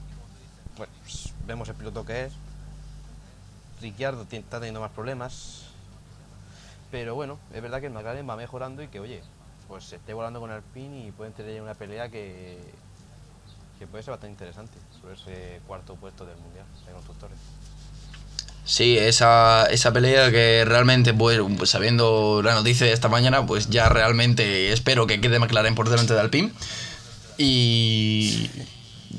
bueno, 0.76 0.92
pues, 1.02 1.32
vemos 1.46 1.68
el 1.68 1.76
piloto 1.76 2.04
que 2.04 2.24
es. 2.24 2.32
Ricciardo 3.80 4.26
está 4.30 4.58
teniendo 4.58 4.80
más 4.80 4.90
problemas. 4.90 5.66
Pero 6.90 7.14
bueno, 7.14 7.38
es 7.52 7.60
verdad 7.60 7.80
que 7.80 7.86
el 7.86 7.92
McLaren 7.92 8.28
va 8.28 8.36
mejorando 8.36 8.82
y 8.82 8.88
que, 8.88 9.00
oye, 9.00 9.20
pues 9.68 9.84
se 9.84 9.96
esté 9.96 10.12
volando 10.14 10.40
con 10.40 10.50
Alpine 10.50 11.06
y 11.06 11.12
pueden 11.12 11.32
tener 11.32 11.60
una 11.60 11.74
pelea 11.74 12.08
que, 12.08 12.58
que 13.78 13.86
puede 13.86 14.04
ser 14.04 14.12
bastante 14.12 14.32
interesante 14.32 14.78
sobre 15.00 15.14
ese 15.14 15.60
cuarto 15.66 15.96
puesto 15.96 16.24
del 16.24 16.36
Mundial 16.38 16.66
de 16.86 16.92
Constructores. 16.92 17.38
Sí, 18.64 18.96
esa, 18.96 19.66
esa 19.66 19.92
pelea 19.92 20.30
que 20.30 20.64
realmente, 20.64 21.12
pues, 21.12 21.38
sabiendo 21.64 22.40
la 22.42 22.54
noticia 22.54 22.86
de 22.86 22.92
esta 22.92 23.08
mañana, 23.08 23.44
pues 23.44 23.68
ya 23.68 23.90
realmente 23.90 24.72
espero 24.72 25.06
que 25.06 25.20
quede 25.20 25.38
McLaren 25.38 25.74
por 25.74 25.90
delante 25.90 26.14
de 26.14 26.20
Alpine. 26.20 26.52
Y 27.36 28.50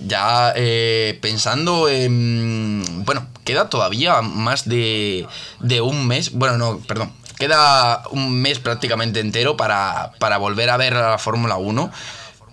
ya 0.07 0.53
eh, 0.55 1.20
pensando 1.22 1.89
en... 1.89 3.03
Bueno, 3.05 3.28
queda 3.45 3.69
todavía 3.69 4.21
más 4.21 4.67
de, 4.67 5.25
de 5.61 5.79
un 5.79 6.05
mes. 6.07 6.33
Bueno, 6.33 6.57
no, 6.57 6.79
perdón. 6.79 7.13
Queda 7.37 8.03
un 8.11 8.41
mes 8.41 8.59
prácticamente 8.59 9.19
entero 9.19 9.55
para, 9.55 10.11
para 10.19 10.37
volver 10.37 10.69
a 10.69 10.77
ver 10.77 10.93
la 10.93 11.17
Fórmula 11.17 11.55
1. 11.55 11.91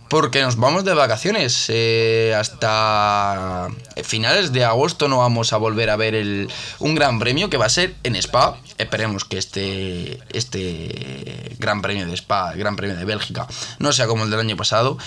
Porque 0.09 0.43
nos 0.43 0.57
vamos 0.57 0.84
de 0.84 0.93
vacaciones. 0.93 1.66
eh, 1.70 2.34
hasta 2.36 3.68
finales 4.05 4.53
de 4.53 4.62
agosto 4.62 5.09
no 5.09 5.18
vamos 5.18 5.55
a 5.55 5.57
volver 5.57 5.88
a 5.88 5.97
ver 5.97 6.14
el, 6.14 6.51
un 6.80 6.95
gran 6.95 7.18
premio 7.18 7.49
que 7.49 7.57
va 7.57 7.64
a 7.64 7.70
ser 7.70 7.95
en 8.03 8.14
Spa. 8.16 8.59
Esperemos 8.76 9.24
que 9.24 9.38
este, 9.38 10.20
este 10.34 11.57
gran 11.59 11.80
premio 11.80 12.07
de 12.07 12.12
Spa, 12.14 12.53
el 12.53 12.59
gran 12.59 12.76
premio 12.76 12.95
de 12.95 13.07
Bélgica, 13.07 13.47
no 13.78 13.90
sea 13.95 14.07
como 14.07 14.24
el 14.24 14.30
del 14.30 14.40
año 14.40 14.57
pasado. 14.57 14.99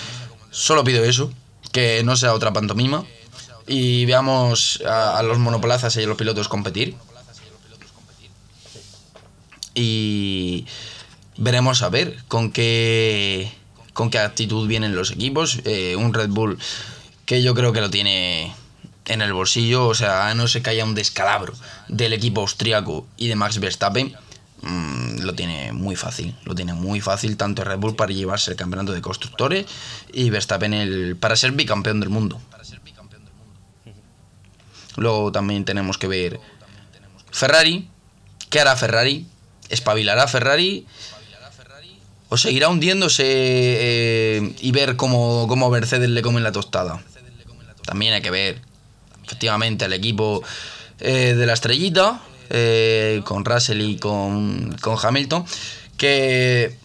Solo 0.50 0.82
pido 0.82 1.04
eso, 1.04 1.30
que 1.70 2.02
no 2.02 2.16
sea 2.16 2.34
otra 2.34 2.52
pantomima. 2.52 3.04
Y 3.66 4.04
veamos 4.06 4.82
a, 4.86 5.22
los 5.22 5.38
monoplazas 5.38 5.96
y 5.96 6.02
a 6.02 6.06
los 6.06 6.16
pilotos 6.16 6.48
competir. 6.48 6.96
Y 9.74 10.66
veremos 11.36 11.82
a 11.82 11.88
ver 11.88 12.16
con 12.28 12.50
qué 12.52 13.52
con 13.92 14.10
qué 14.10 14.18
actitud 14.18 14.68
vienen 14.68 14.94
los 14.94 15.10
equipos. 15.10 15.60
Eh, 15.64 15.96
un 15.96 16.12
Red 16.12 16.28
Bull 16.28 16.58
que 17.24 17.42
yo 17.42 17.54
creo 17.54 17.72
que 17.72 17.80
lo 17.80 17.90
tiene 17.90 18.54
en 19.06 19.22
el 19.22 19.32
bolsillo, 19.32 19.86
o 19.86 19.94
sea, 19.94 20.28
a 20.28 20.34
no 20.34 20.48
ser 20.48 20.62
que 20.62 20.70
haya 20.70 20.84
un 20.84 20.94
descalabro 20.94 21.54
del 21.88 22.12
equipo 22.12 22.40
austriaco 22.40 23.06
y 23.16 23.28
de 23.28 23.36
Max 23.36 23.58
Verstappen, 23.58 24.14
mm, 24.62 25.20
lo 25.20 25.34
tiene 25.34 25.72
muy 25.72 25.96
fácil, 25.96 26.34
lo 26.44 26.54
tiene 26.54 26.74
muy 26.74 27.00
fácil 27.00 27.36
tanto 27.36 27.64
Red 27.64 27.78
Bull 27.78 27.96
para 27.96 28.12
llevarse 28.12 28.50
el 28.50 28.56
campeonato 28.56 28.92
de 28.92 29.00
constructores 29.00 29.66
y 30.12 30.30
Verstappen 30.30 30.74
el, 30.74 31.16
para 31.16 31.36
ser 31.36 31.52
bicampeón 31.52 32.00
del 32.00 32.10
mundo. 32.10 32.40
Luego 34.96 35.32
también 35.32 35.64
tenemos 35.64 35.98
que 35.98 36.06
ver 36.06 36.40
Ferrari, 37.30 37.88
¿qué 38.50 38.60
hará 38.60 38.76
Ferrari? 38.76 39.26
¿Espabilará 39.68 40.26
Ferrari? 40.26 40.86
¿O 42.28 42.36
seguirá 42.36 42.68
hundiéndose 42.68 43.24
eh, 43.26 44.54
y 44.60 44.72
ver 44.72 44.96
cómo, 44.96 45.46
cómo 45.48 45.70
Mercedes 45.70 46.08
le 46.08 46.22
come 46.22 46.40
la 46.40 46.50
tostada? 46.50 47.02
También 47.84 48.14
hay 48.14 48.22
que 48.22 48.30
ver, 48.30 48.60
efectivamente, 49.24 49.84
al 49.84 49.92
equipo 49.92 50.42
eh, 50.98 51.34
de 51.36 51.46
la 51.46 51.52
estrellita, 51.52 52.20
eh, 52.50 53.22
con 53.24 53.44
Russell 53.44 53.80
y 53.80 53.96
con, 53.98 54.76
con 54.80 54.96
Hamilton, 55.00 55.44
que 55.96 56.76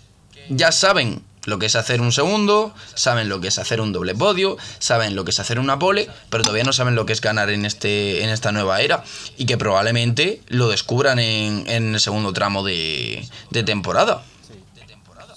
ya 0.50 0.72
saben 0.72 1.24
lo 1.46 1.60
que 1.60 1.66
es 1.66 1.76
hacer 1.76 2.02
un 2.02 2.12
segundo, 2.12 2.74
saben 2.94 3.30
lo 3.30 3.42
que 3.42 3.48
es 3.48 3.58
hacer 3.58 3.82
un 3.82 3.94
doble 3.94 4.16
podio, 4.16 4.58
saben 4.80 5.16
lo 5.16 5.26
que 5.26 5.32
es 5.32 5.40
hacer 5.40 5.60
una 5.60 5.80
pole, 5.80 6.10
pero 6.30 6.44
todavía 6.44 6.64
no 6.64 6.74
saben 6.74 6.96
lo 6.96 7.06
que 7.06 7.14
es 7.14 7.22
ganar 7.22 7.50
en, 7.50 7.66
este, 7.66 8.24
en 8.24 8.30
esta 8.30 8.52
nueva 8.52 8.82
era 8.82 9.04
y 9.38 9.46
que 9.46 9.58
probablemente 9.58 10.42
lo 10.48 10.70
descubran 10.70 11.20
en, 11.20 11.68
en 11.68 11.96
el 11.96 12.00
segundo 12.00 12.34
tramo 12.34 12.64
de, 12.64 13.28
de 13.50 13.64
temporada. 13.64 14.24
Sí, 14.48 14.54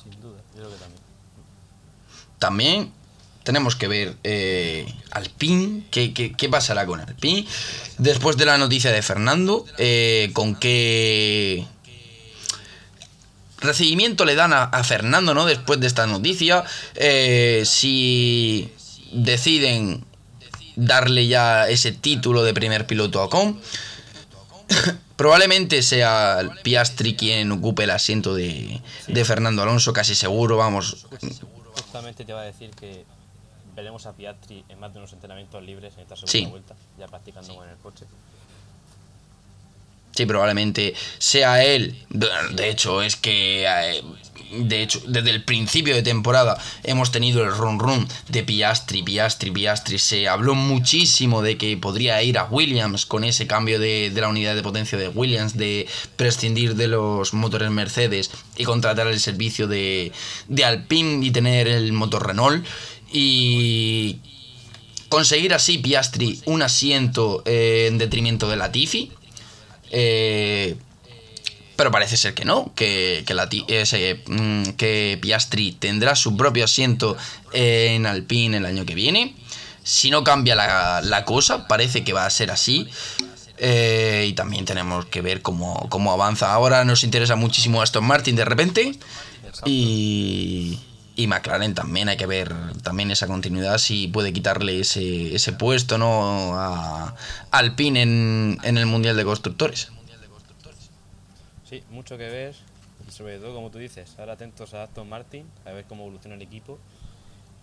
sin 0.02 0.20
duda, 0.20 0.40
yo 0.54 0.60
creo 0.60 0.70
que 0.70 0.76
también. 0.76 1.02
También 2.38 2.92
tenemos 3.44 3.76
que 3.76 3.88
ver 3.88 4.16
eh, 4.24 4.92
Alpine, 5.10 5.84
¿qué, 5.90 6.14
qué, 6.14 6.32
qué 6.32 6.48
pasará 6.48 6.86
con 6.86 7.00
Alpine? 7.00 7.46
Después 7.98 8.36
de 8.36 8.46
la 8.46 8.58
noticia 8.58 8.90
de 8.90 9.02
Fernando, 9.02 9.66
eh, 9.78 10.30
con 10.32 10.54
qué 10.54 11.66
recibimiento 13.64 14.24
le 14.24 14.34
dan 14.34 14.52
a, 14.52 14.64
a 14.64 14.84
Fernando, 14.84 15.34
¿no? 15.34 15.44
Después 15.46 15.80
de 15.80 15.86
esta 15.86 16.06
noticia, 16.06 16.64
eh, 16.94 17.62
si 17.64 18.72
deciden 19.12 20.04
darle 20.76 21.26
ya 21.26 21.68
ese 21.68 21.92
título 21.92 22.42
de 22.42 22.52
primer 22.54 22.86
piloto 22.86 23.20
a 23.20 23.24
Ocon. 23.24 23.60
Probablemente 25.16 25.82
sea 25.82 26.40
Piastri 26.64 27.14
quien 27.14 27.52
ocupe 27.52 27.84
el 27.84 27.90
asiento 27.90 28.34
de, 28.34 28.80
de 29.06 29.24
Fernando 29.24 29.62
Alonso, 29.62 29.92
casi 29.92 30.14
seguro, 30.16 30.56
vamos. 30.56 31.06
Justamente 31.74 32.24
te 32.24 32.32
va 32.32 32.40
a 32.42 32.44
decir 32.44 32.70
que 32.70 33.04
veremos 33.76 34.06
a 34.06 34.12
Piastri 34.12 34.64
en 34.68 34.80
más 34.80 34.92
de 34.92 34.98
unos 34.98 35.12
entrenamientos 35.12 35.62
libres 35.62 35.94
en 35.94 36.00
esta 36.00 36.16
segunda 36.16 36.32
Sí. 36.32 36.46
vuelta, 36.46 36.74
ya 36.98 37.06
practicando 37.06 37.54
con 37.54 37.68
el 37.68 37.76
coche. 37.76 38.04
Sí, 40.14 40.26
probablemente 40.26 40.94
sea 41.18 41.64
él. 41.64 41.96
De 42.10 42.68
hecho, 42.70 43.02
es 43.02 43.16
que. 43.16 43.64
eh, 43.66 44.02
De 44.54 44.82
hecho, 44.82 45.00
desde 45.08 45.30
el 45.30 45.42
principio 45.42 45.96
de 45.96 46.02
temporada 46.02 46.56
hemos 46.84 47.10
tenido 47.10 47.42
el 47.42 47.50
run 47.50 47.80
run 47.80 48.06
de 48.28 48.44
Piastri, 48.44 49.02
Piastri, 49.02 49.50
Piastri. 49.50 49.98
Se 49.98 50.28
habló 50.28 50.54
muchísimo 50.54 51.42
de 51.42 51.56
que 51.56 51.76
podría 51.76 52.22
ir 52.22 52.38
a 52.38 52.44
Williams 52.44 53.04
con 53.04 53.24
ese 53.24 53.48
cambio 53.48 53.80
de, 53.80 54.10
de 54.14 54.20
la 54.20 54.28
unidad 54.28 54.54
de 54.54 54.62
potencia 54.62 54.96
de 54.96 55.08
Williams, 55.08 55.56
de 55.56 55.88
prescindir 56.14 56.76
de 56.76 56.86
los 56.86 57.34
motores 57.34 57.70
Mercedes 57.72 58.30
y 58.56 58.62
contratar 58.62 59.08
el 59.08 59.18
servicio 59.18 59.66
de, 59.66 60.12
de 60.46 60.64
Alpine 60.64 61.26
y 61.26 61.32
tener 61.32 61.66
el 61.66 61.92
motor 61.92 62.24
Renault. 62.24 62.64
Y 63.12 64.18
conseguir 65.08 65.52
así 65.54 65.78
Piastri 65.78 66.40
un 66.46 66.62
asiento 66.62 67.42
en 67.44 67.98
detrimento 67.98 68.48
de 68.48 68.56
Latifi. 68.56 69.10
Eh, 69.90 70.76
pero 71.76 71.90
parece 71.90 72.16
ser 72.16 72.34
que 72.34 72.44
no, 72.44 72.72
que, 72.74 73.24
mm, 74.26 74.70
que 74.76 75.18
Piastri 75.20 75.72
tendrá 75.72 76.14
su 76.14 76.36
propio 76.36 76.64
asiento 76.64 77.16
en 77.52 78.06
Alpine 78.06 78.58
el 78.58 78.66
año 78.66 78.86
que 78.86 78.94
viene. 78.94 79.34
Si 79.82 80.10
no 80.10 80.24
cambia 80.24 80.54
la, 80.54 81.00
la 81.02 81.24
cosa, 81.24 81.66
parece 81.66 82.04
que 82.04 82.12
va 82.12 82.26
a 82.26 82.30
ser 82.30 82.50
así. 82.50 82.88
Eh, 83.58 84.26
y 84.28 84.32
también 84.32 84.64
tenemos 84.64 85.06
que 85.06 85.20
ver 85.20 85.42
cómo, 85.42 85.88
cómo 85.88 86.12
avanza. 86.12 86.52
Ahora 86.52 86.84
nos 86.84 87.04
interesa 87.04 87.36
muchísimo 87.36 87.82
Aston 87.82 88.04
Martin 88.04 88.36
de 88.36 88.44
repente. 88.44 88.92
Y, 89.64 90.78
y 91.16 91.26
McLaren 91.26 91.74
también 91.74 92.08
hay 92.08 92.16
que 92.16 92.26
ver 92.26 92.52
también 92.82 93.10
esa 93.10 93.26
continuidad 93.26 93.78
si 93.78 94.08
puede 94.08 94.32
quitarle 94.32 94.80
ese, 94.80 95.34
ese 95.34 95.52
puesto 95.52 95.98
no 95.98 96.58
a 96.58 97.14
Alpine 97.50 98.02
en, 98.02 98.58
en 98.62 98.78
el 98.78 98.86
Mundial 98.86 99.16
de 99.16 99.24
Constructores. 99.24 99.92
Sí, 101.64 101.82
mucho 101.90 102.18
que 102.18 102.28
ver 102.28 102.54
y 103.08 103.10
sobre 103.10 103.38
todo, 103.38 103.54
como 103.54 103.70
tú 103.70 103.78
dices, 103.78 104.14
ahora 104.18 104.34
atentos 104.34 104.74
a 104.74 104.84
Aston 104.84 105.08
Martin, 105.08 105.46
a 105.64 105.70
ver 105.70 105.84
cómo 105.84 106.04
evoluciona 106.04 106.36
el 106.36 106.42
equipo 106.42 106.78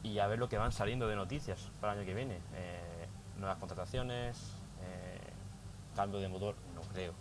y 0.03 0.19
a 0.19 0.27
ver 0.27 0.39
lo 0.39 0.49
que 0.49 0.57
van 0.57 0.71
saliendo 0.71 1.07
de 1.07 1.15
noticias 1.15 1.59
para 1.79 1.93
el 1.93 1.99
año 1.99 2.07
que 2.07 2.13
viene. 2.13 2.35
Eh, 2.55 3.07
nuevas 3.39 3.57
contrataciones, 3.57 4.37
eh, 4.83 5.19
cambio 5.95 6.19
de 6.19 6.27
motor, 6.29 6.55
no 6.75 6.81
creo, 6.93 7.13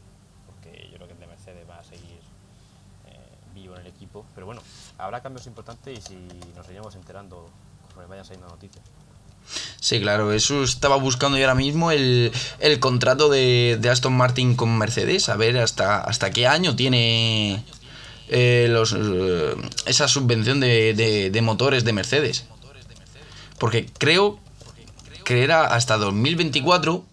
porque 0.46 0.88
yo 0.90 0.96
creo 0.96 1.06
que 1.06 1.14
el 1.14 1.20
de 1.20 1.26
Mercedes 1.26 1.68
va 1.68 1.78
a 1.78 1.84
seguir 1.84 2.20
vivo 3.54 3.74
en 3.76 3.82
el 3.82 3.86
equipo. 3.86 4.24
Pero 4.34 4.46
bueno, 4.46 4.62
habrá 4.98 5.20
cambios 5.22 5.46
importantes 5.46 5.98
y 5.98 6.02
si 6.02 6.14
nos 6.56 6.68
iremos 6.68 6.94
enterando 6.94 7.48
conforme 7.82 8.08
vayan 8.08 8.24
saliendo 8.24 8.48
noticias. 8.48 8.84
Sí, 9.80 10.00
claro, 10.00 10.32
eso 10.32 10.62
estaba 10.62 10.96
buscando 10.96 11.38
yo 11.38 11.44
ahora 11.44 11.54
mismo 11.54 11.90
el, 11.90 12.30
el 12.60 12.78
contrato 12.78 13.28
de, 13.30 13.80
Aston 13.90 14.12
Martin 14.12 14.54
con 14.54 14.76
Mercedes, 14.76 15.28
a 15.28 15.36
ver 15.36 15.56
hasta, 15.58 16.00
hasta 16.02 16.30
qué 16.30 16.46
año 16.46 16.76
tiene 16.76 17.64
eh, 18.28 18.68
los, 18.70 18.94
eh, 18.96 19.54
esa 19.86 20.06
subvención 20.08 20.60
de, 20.60 20.94
de- 20.94 21.30
de 21.30 21.42
motores 21.42 21.84
de 21.84 21.92
Mercedes. 21.92 22.44
Porque 23.58 23.86
creo 23.98 24.38
que 25.24 25.42
era 25.42 25.66
hasta 25.66 25.96
2024, 25.96 27.04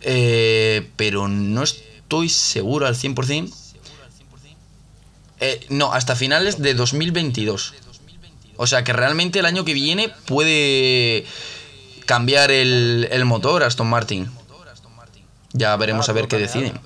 eh, 0.00 0.90
pero 0.96 1.28
no 1.28 1.62
estoy 1.62 2.28
seguro 2.28 2.86
al 2.86 2.94
100%. 2.96 3.52
Eh, 5.40 5.66
no, 5.68 5.92
hasta 5.92 6.16
finales 6.16 6.60
de 6.60 6.74
2022. 6.74 7.74
O 8.56 8.66
sea 8.66 8.82
que 8.82 8.92
realmente 8.92 9.38
el 9.38 9.46
año 9.46 9.64
que 9.64 9.72
viene 9.72 10.08
puede 10.26 11.24
cambiar 12.06 12.50
el, 12.50 13.08
el 13.10 13.24
motor 13.24 13.62
Aston 13.62 13.86
Martin. 13.86 14.28
Ya 15.52 15.76
veremos 15.76 16.08
a 16.08 16.12
ver 16.12 16.28
qué 16.28 16.38
deciden. 16.38 16.78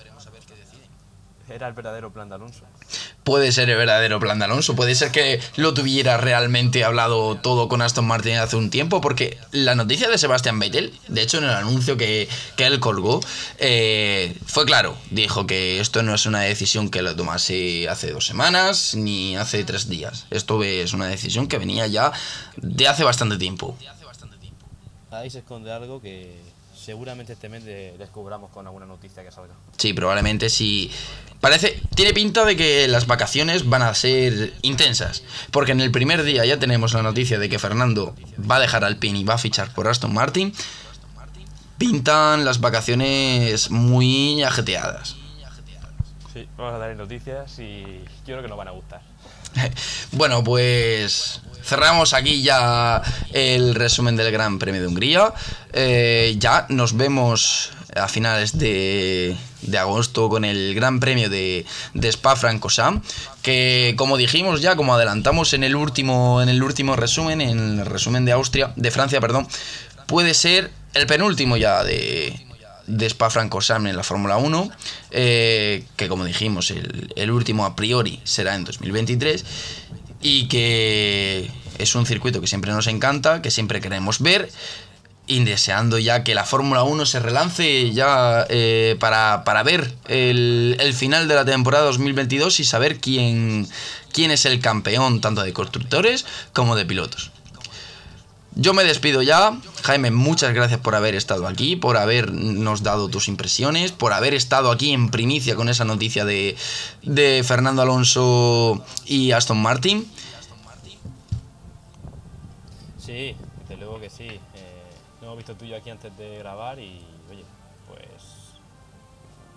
Era 1.52 1.68
el 1.68 1.74
verdadero 1.74 2.10
plan 2.10 2.30
de 2.30 2.36
Alonso. 2.36 2.64
puede 3.24 3.52
ser 3.52 3.68
el 3.68 3.76
verdadero 3.76 4.18
plan 4.18 4.38
de 4.38 4.46
Alonso. 4.46 4.74
Puede 4.74 4.94
ser 4.94 5.12
que 5.12 5.38
lo 5.56 5.74
tuviera 5.74 6.16
realmente 6.16 6.82
hablado 6.82 7.36
todo 7.36 7.68
con 7.68 7.82
Aston 7.82 8.06
Martin 8.06 8.36
hace 8.36 8.56
un 8.56 8.70
tiempo, 8.70 9.02
porque 9.02 9.36
la 9.50 9.74
noticia 9.74 10.08
de 10.08 10.16
Sebastián 10.16 10.58
Vettel, 10.58 10.98
de 11.08 11.22
hecho 11.22 11.38
en 11.38 11.44
el 11.44 11.50
anuncio 11.50 11.96
que, 11.96 12.28
él 12.56 12.80
colgó, 12.80 13.20
eh, 13.58 14.36
fue 14.46 14.64
claro. 14.64 14.96
Dijo 15.10 15.46
que 15.46 15.80
esto 15.80 16.02
no 16.02 16.14
es 16.14 16.24
una 16.26 16.40
decisión 16.40 16.88
que 16.88 17.02
lo 17.02 17.14
tomase 17.16 17.88
hace 17.88 18.12
dos 18.12 18.24
semanas 18.24 18.94
ni 18.94 19.36
hace 19.36 19.62
tres 19.64 19.88
días. 19.88 20.26
Esto 20.30 20.62
es 20.62 20.94
una 20.94 21.06
decisión 21.06 21.48
que 21.48 21.58
venía 21.58 21.86
ya 21.86 22.12
de 22.56 22.88
hace 22.88 23.04
bastante 23.04 23.36
tiempo. 23.36 23.76
Ahí 25.10 25.28
se 25.28 25.40
esconde 25.40 25.70
algo 25.70 26.00
que 26.00 26.40
seguramente 26.82 27.34
este 27.34 27.48
mes 27.48 27.64
descubramos 27.64 28.50
con 28.50 28.66
alguna 28.66 28.86
noticia 28.86 29.22
que 29.22 29.30
salga. 29.30 29.54
Sí, 29.76 29.92
probablemente 29.92 30.48
sí. 30.50 30.90
Parece, 31.42 31.82
tiene 31.96 32.14
pinta 32.14 32.44
de 32.44 32.54
que 32.54 32.86
las 32.86 33.08
vacaciones 33.08 33.68
van 33.68 33.82
a 33.82 33.92
ser 33.96 34.54
intensas, 34.62 35.24
porque 35.50 35.72
en 35.72 35.80
el 35.80 35.90
primer 35.90 36.22
día 36.22 36.44
ya 36.44 36.60
tenemos 36.60 36.94
la 36.94 37.02
noticia 37.02 37.36
de 37.40 37.48
que 37.48 37.58
Fernando 37.58 38.14
va 38.48 38.56
a 38.56 38.60
dejar 38.60 38.84
Alpine 38.84 39.18
y 39.18 39.24
va 39.24 39.34
a 39.34 39.38
fichar 39.38 39.74
por 39.74 39.88
Aston 39.88 40.14
Martin. 40.14 40.54
Pintan 41.78 42.44
las 42.44 42.60
vacaciones 42.60 43.72
muy 43.72 44.40
ajeteadas. 44.44 45.16
Sí, 46.32 46.46
vamos 46.56 46.74
a 46.74 46.78
dar 46.78 46.94
noticias 46.94 47.58
y 47.58 47.82
yo 48.24 48.34
creo 48.34 48.42
que 48.42 48.48
nos 48.48 48.56
van 48.56 48.68
a 48.68 48.70
gustar. 48.70 49.00
bueno, 50.12 50.44
pues 50.44 51.40
cerramos 51.64 52.14
aquí 52.14 52.44
ya 52.44 53.02
el 53.32 53.74
resumen 53.74 54.14
del 54.14 54.30
Gran 54.30 54.60
Premio 54.60 54.80
de 54.80 54.86
Hungría. 54.86 55.34
Eh, 55.72 56.36
ya 56.38 56.66
nos 56.68 56.96
vemos 56.96 57.72
a 57.96 58.06
finales 58.06 58.56
de, 58.56 59.36
agosto 59.78 60.28
con 60.28 60.44
el 60.44 60.74
Gran 60.74 61.00
Premio 61.00 61.30
de, 61.30 61.64
de 61.94 62.08
Spa-Francorchamps, 62.08 63.06
que 63.42 63.94
como 63.96 64.16
dijimos 64.16 64.60
ya, 64.60 64.76
como 64.76 64.94
adelantamos 64.94 65.52
en 65.54 65.64
el 65.64 65.76
último 65.76 66.42
en 66.42 66.48
el 66.48 66.62
último 66.62 66.96
resumen, 66.96 67.40
en 67.40 67.80
el 67.80 67.86
resumen 67.86 68.24
de 68.24 68.32
Austria, 68.32 68.72
de 68.76 68.90
Francia, 68.90 69.20
perdón, 69.20 69.46
puede 70.06 70.34
ser 70.34 70.70
el 70.94 71.06
penúltimo 71.06 71.56
ya 71.56 71.84
de, 71.84 72.38
de 72.86 73.06
Spa-Francorchamps 73.06 73.88
en 73.88 73.96
la 73.96 74.02
Fórmula 74.02 74.36
1, 74.36 74.70
eh, 75.10 75.84
que 75.96 76.08
como 76.08 76.24
dijimos, 76.24 76.70
el, 76.70 77.12
el 77.16 77.30
último 77.30 77.64
a 77.64 77.76
priori 77.76 78.20
será 78.24 78.54
en 78.54 78.64
2023 78.64 79.44
y 80.20 80.48
que 80.48 81.50
es 81.78 81.94
un 81.94 82.06
circuito 82.06 82.40
que 82.40 82.46
siempre 82.46 82.72
nos 82.72 82.86
encanta, 82.86 83.42
que 83.42 83.50
siempre 83.50 83.80
queremos 83.80 84.20
ver 84.20 84.50
y 85.26 85.44
deseando 85.44 85.98
ya 85.98 86.24
que 86.24 86.34
la 86.34 86.44
Fórmula 86.44 86.82
1 86.82 87.06
se 87.06 87.20
relance 87.20 87.92
ya 87.92 88.46
eh, 88.48 88.96
para, 88.98 89.62
ver 89.62 89.94
el, 90.08 90.94
final 90.94 91.28
de 91.28 91.34
la 91.34 91.44
temporada 91.44 91.84
2022 91.84 92.60
y 92.60 92.64
saber 92.64 92.98
quién, 92.98 93.68
quién 94.12 94.30
es 94.30 94.44
el 94.44 94.60
campeón 94.60 95.20
tanto 95.20 95.42
de 95.42 95.52
constructores 95.52 96.26
como 96.52 96.76
de 96.76 96.84
pilotos. 96.84 97.30
Yo 98.54 98.74
me 98.74 98.84
despido 98.84 99.22
ya. 99.22 99.56
Jaime, 99.82 100.10
muchas 100.10 100.52
gracias 100.52 100.78
por 100.78 100.94
haber 100.94 101.14
estado 101.14 101.48
aquí, 101.48 101.74
por 101.74 101.96
habernos 101.96 102.82
dado 102.82 103.08
tus 103.08 103.28
impresiones, 103.28 103.92
por 103.92 104.12
haber 104.12 104.34
estado 104.34 104.70
aquí 104.70 104.92
en 104.92 105.10
primicia 105.10 105.56
con 105.56 105.70
esa 105.70 105.86
noticia 105.86 106.26
de, 106.26 106.56
de 107.02 107.42
Fernando 107.46 107.80
Alonso 107.80 108.84
y 109.06 109.32
Aston 109.32 109.62
Martin. 109.62 110.06
Sí, 112.98 113.34
desde 113.60 113.76
luego 113.78 114.00
que 114.00 114.10
sí. 114.10 114.24
Eh, 114.24 114.81
lo 115.22 115.28
hemos 115.28 115.38
visto 115.38 115.54
tuyo 115.54 115.76
aquí 115.76 115.88
antes 115.88 116.16
de 116.18 116.38
grabar 116.38 116.80
y, 116.80 117.00
oye, 117.30 117.44
pues 117.86 118.58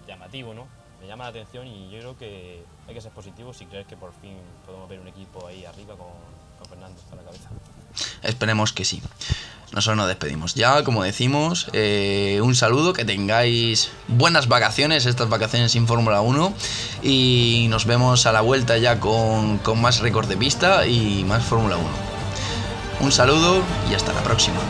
llamativo, 0.07 0.53
¿no? 0.53 0.67
Me 1.01 1.07
llama 1.07 1.23
la 1.23 1.31
atención 1.31 1.65
y 1.65 1.89
yo 1.89 1.99
creo 1.99 2.17
que 2.17 2.63
hay 2.87 2.93
que 2.93 3.01
ser 3.01 3.11
positivo 3.11 3.51
si 3.51 3.65
crees 3.65 3.87
que 3.87 3.97
por 3.97 4.13
fin 4.13 4.37
podemos 4.65 4.87
ver 4.87 4.99
un 4.99 5.07
equipo 5.07 5.47
ahí 5.47 5.65
arriba 5.65 5.95
con, 5.95 6.07
con 6.59 6.69
Fernando 6.69 7.01
a 7.11 7.15
la 7.15 7.23
cabeza. 7.23 7.49
Esperemos 8.21 8.73
que 8.73 8.85
sí. 8.85 9.01
Nosotros 9.71 9.97
nos 9.97 10.07
despedimos 10.07 10.53
ya, 10.53 10.83
como 10.83 11.03
decimos. 11.03 11.67
Eh, 11.73 12.39
un 12.43 12.53
saludo, 12.53 12.93
que 12.93 13.03
tengáis 13.03 13.91
buenas 14.07 14.47
vacaciones, 14.47 15.07
estas 15.07 15.29
vacaciones 15.29 15.71
sin 15.71 15.87
Fórmula 15.87 16.21
1. 16.21 16.53
Y 17.01 17.65
nos 17.69 17.85
vemos 17.85 18.27
a 18.27 18.31
la 18.31 18.41
vuelta 18.41 18.77
ya 18.77 18.99
con, 18.99 19.57
con 19.57 19.81
más 19.81 19.99
récord 19.99 20.27
de 20.27 20.37
pista 20.37 20.85
y 20.85 21.23
más 21.23 21.43
Fórmula 21.43 21.77
1. 21.77 21.87
Un 23.01 23.11
saludo 23.11 23.63
y 23.89 23.95
hasta 23.95 24.13
la 24.13 24.21
próxima. 24.23 24.61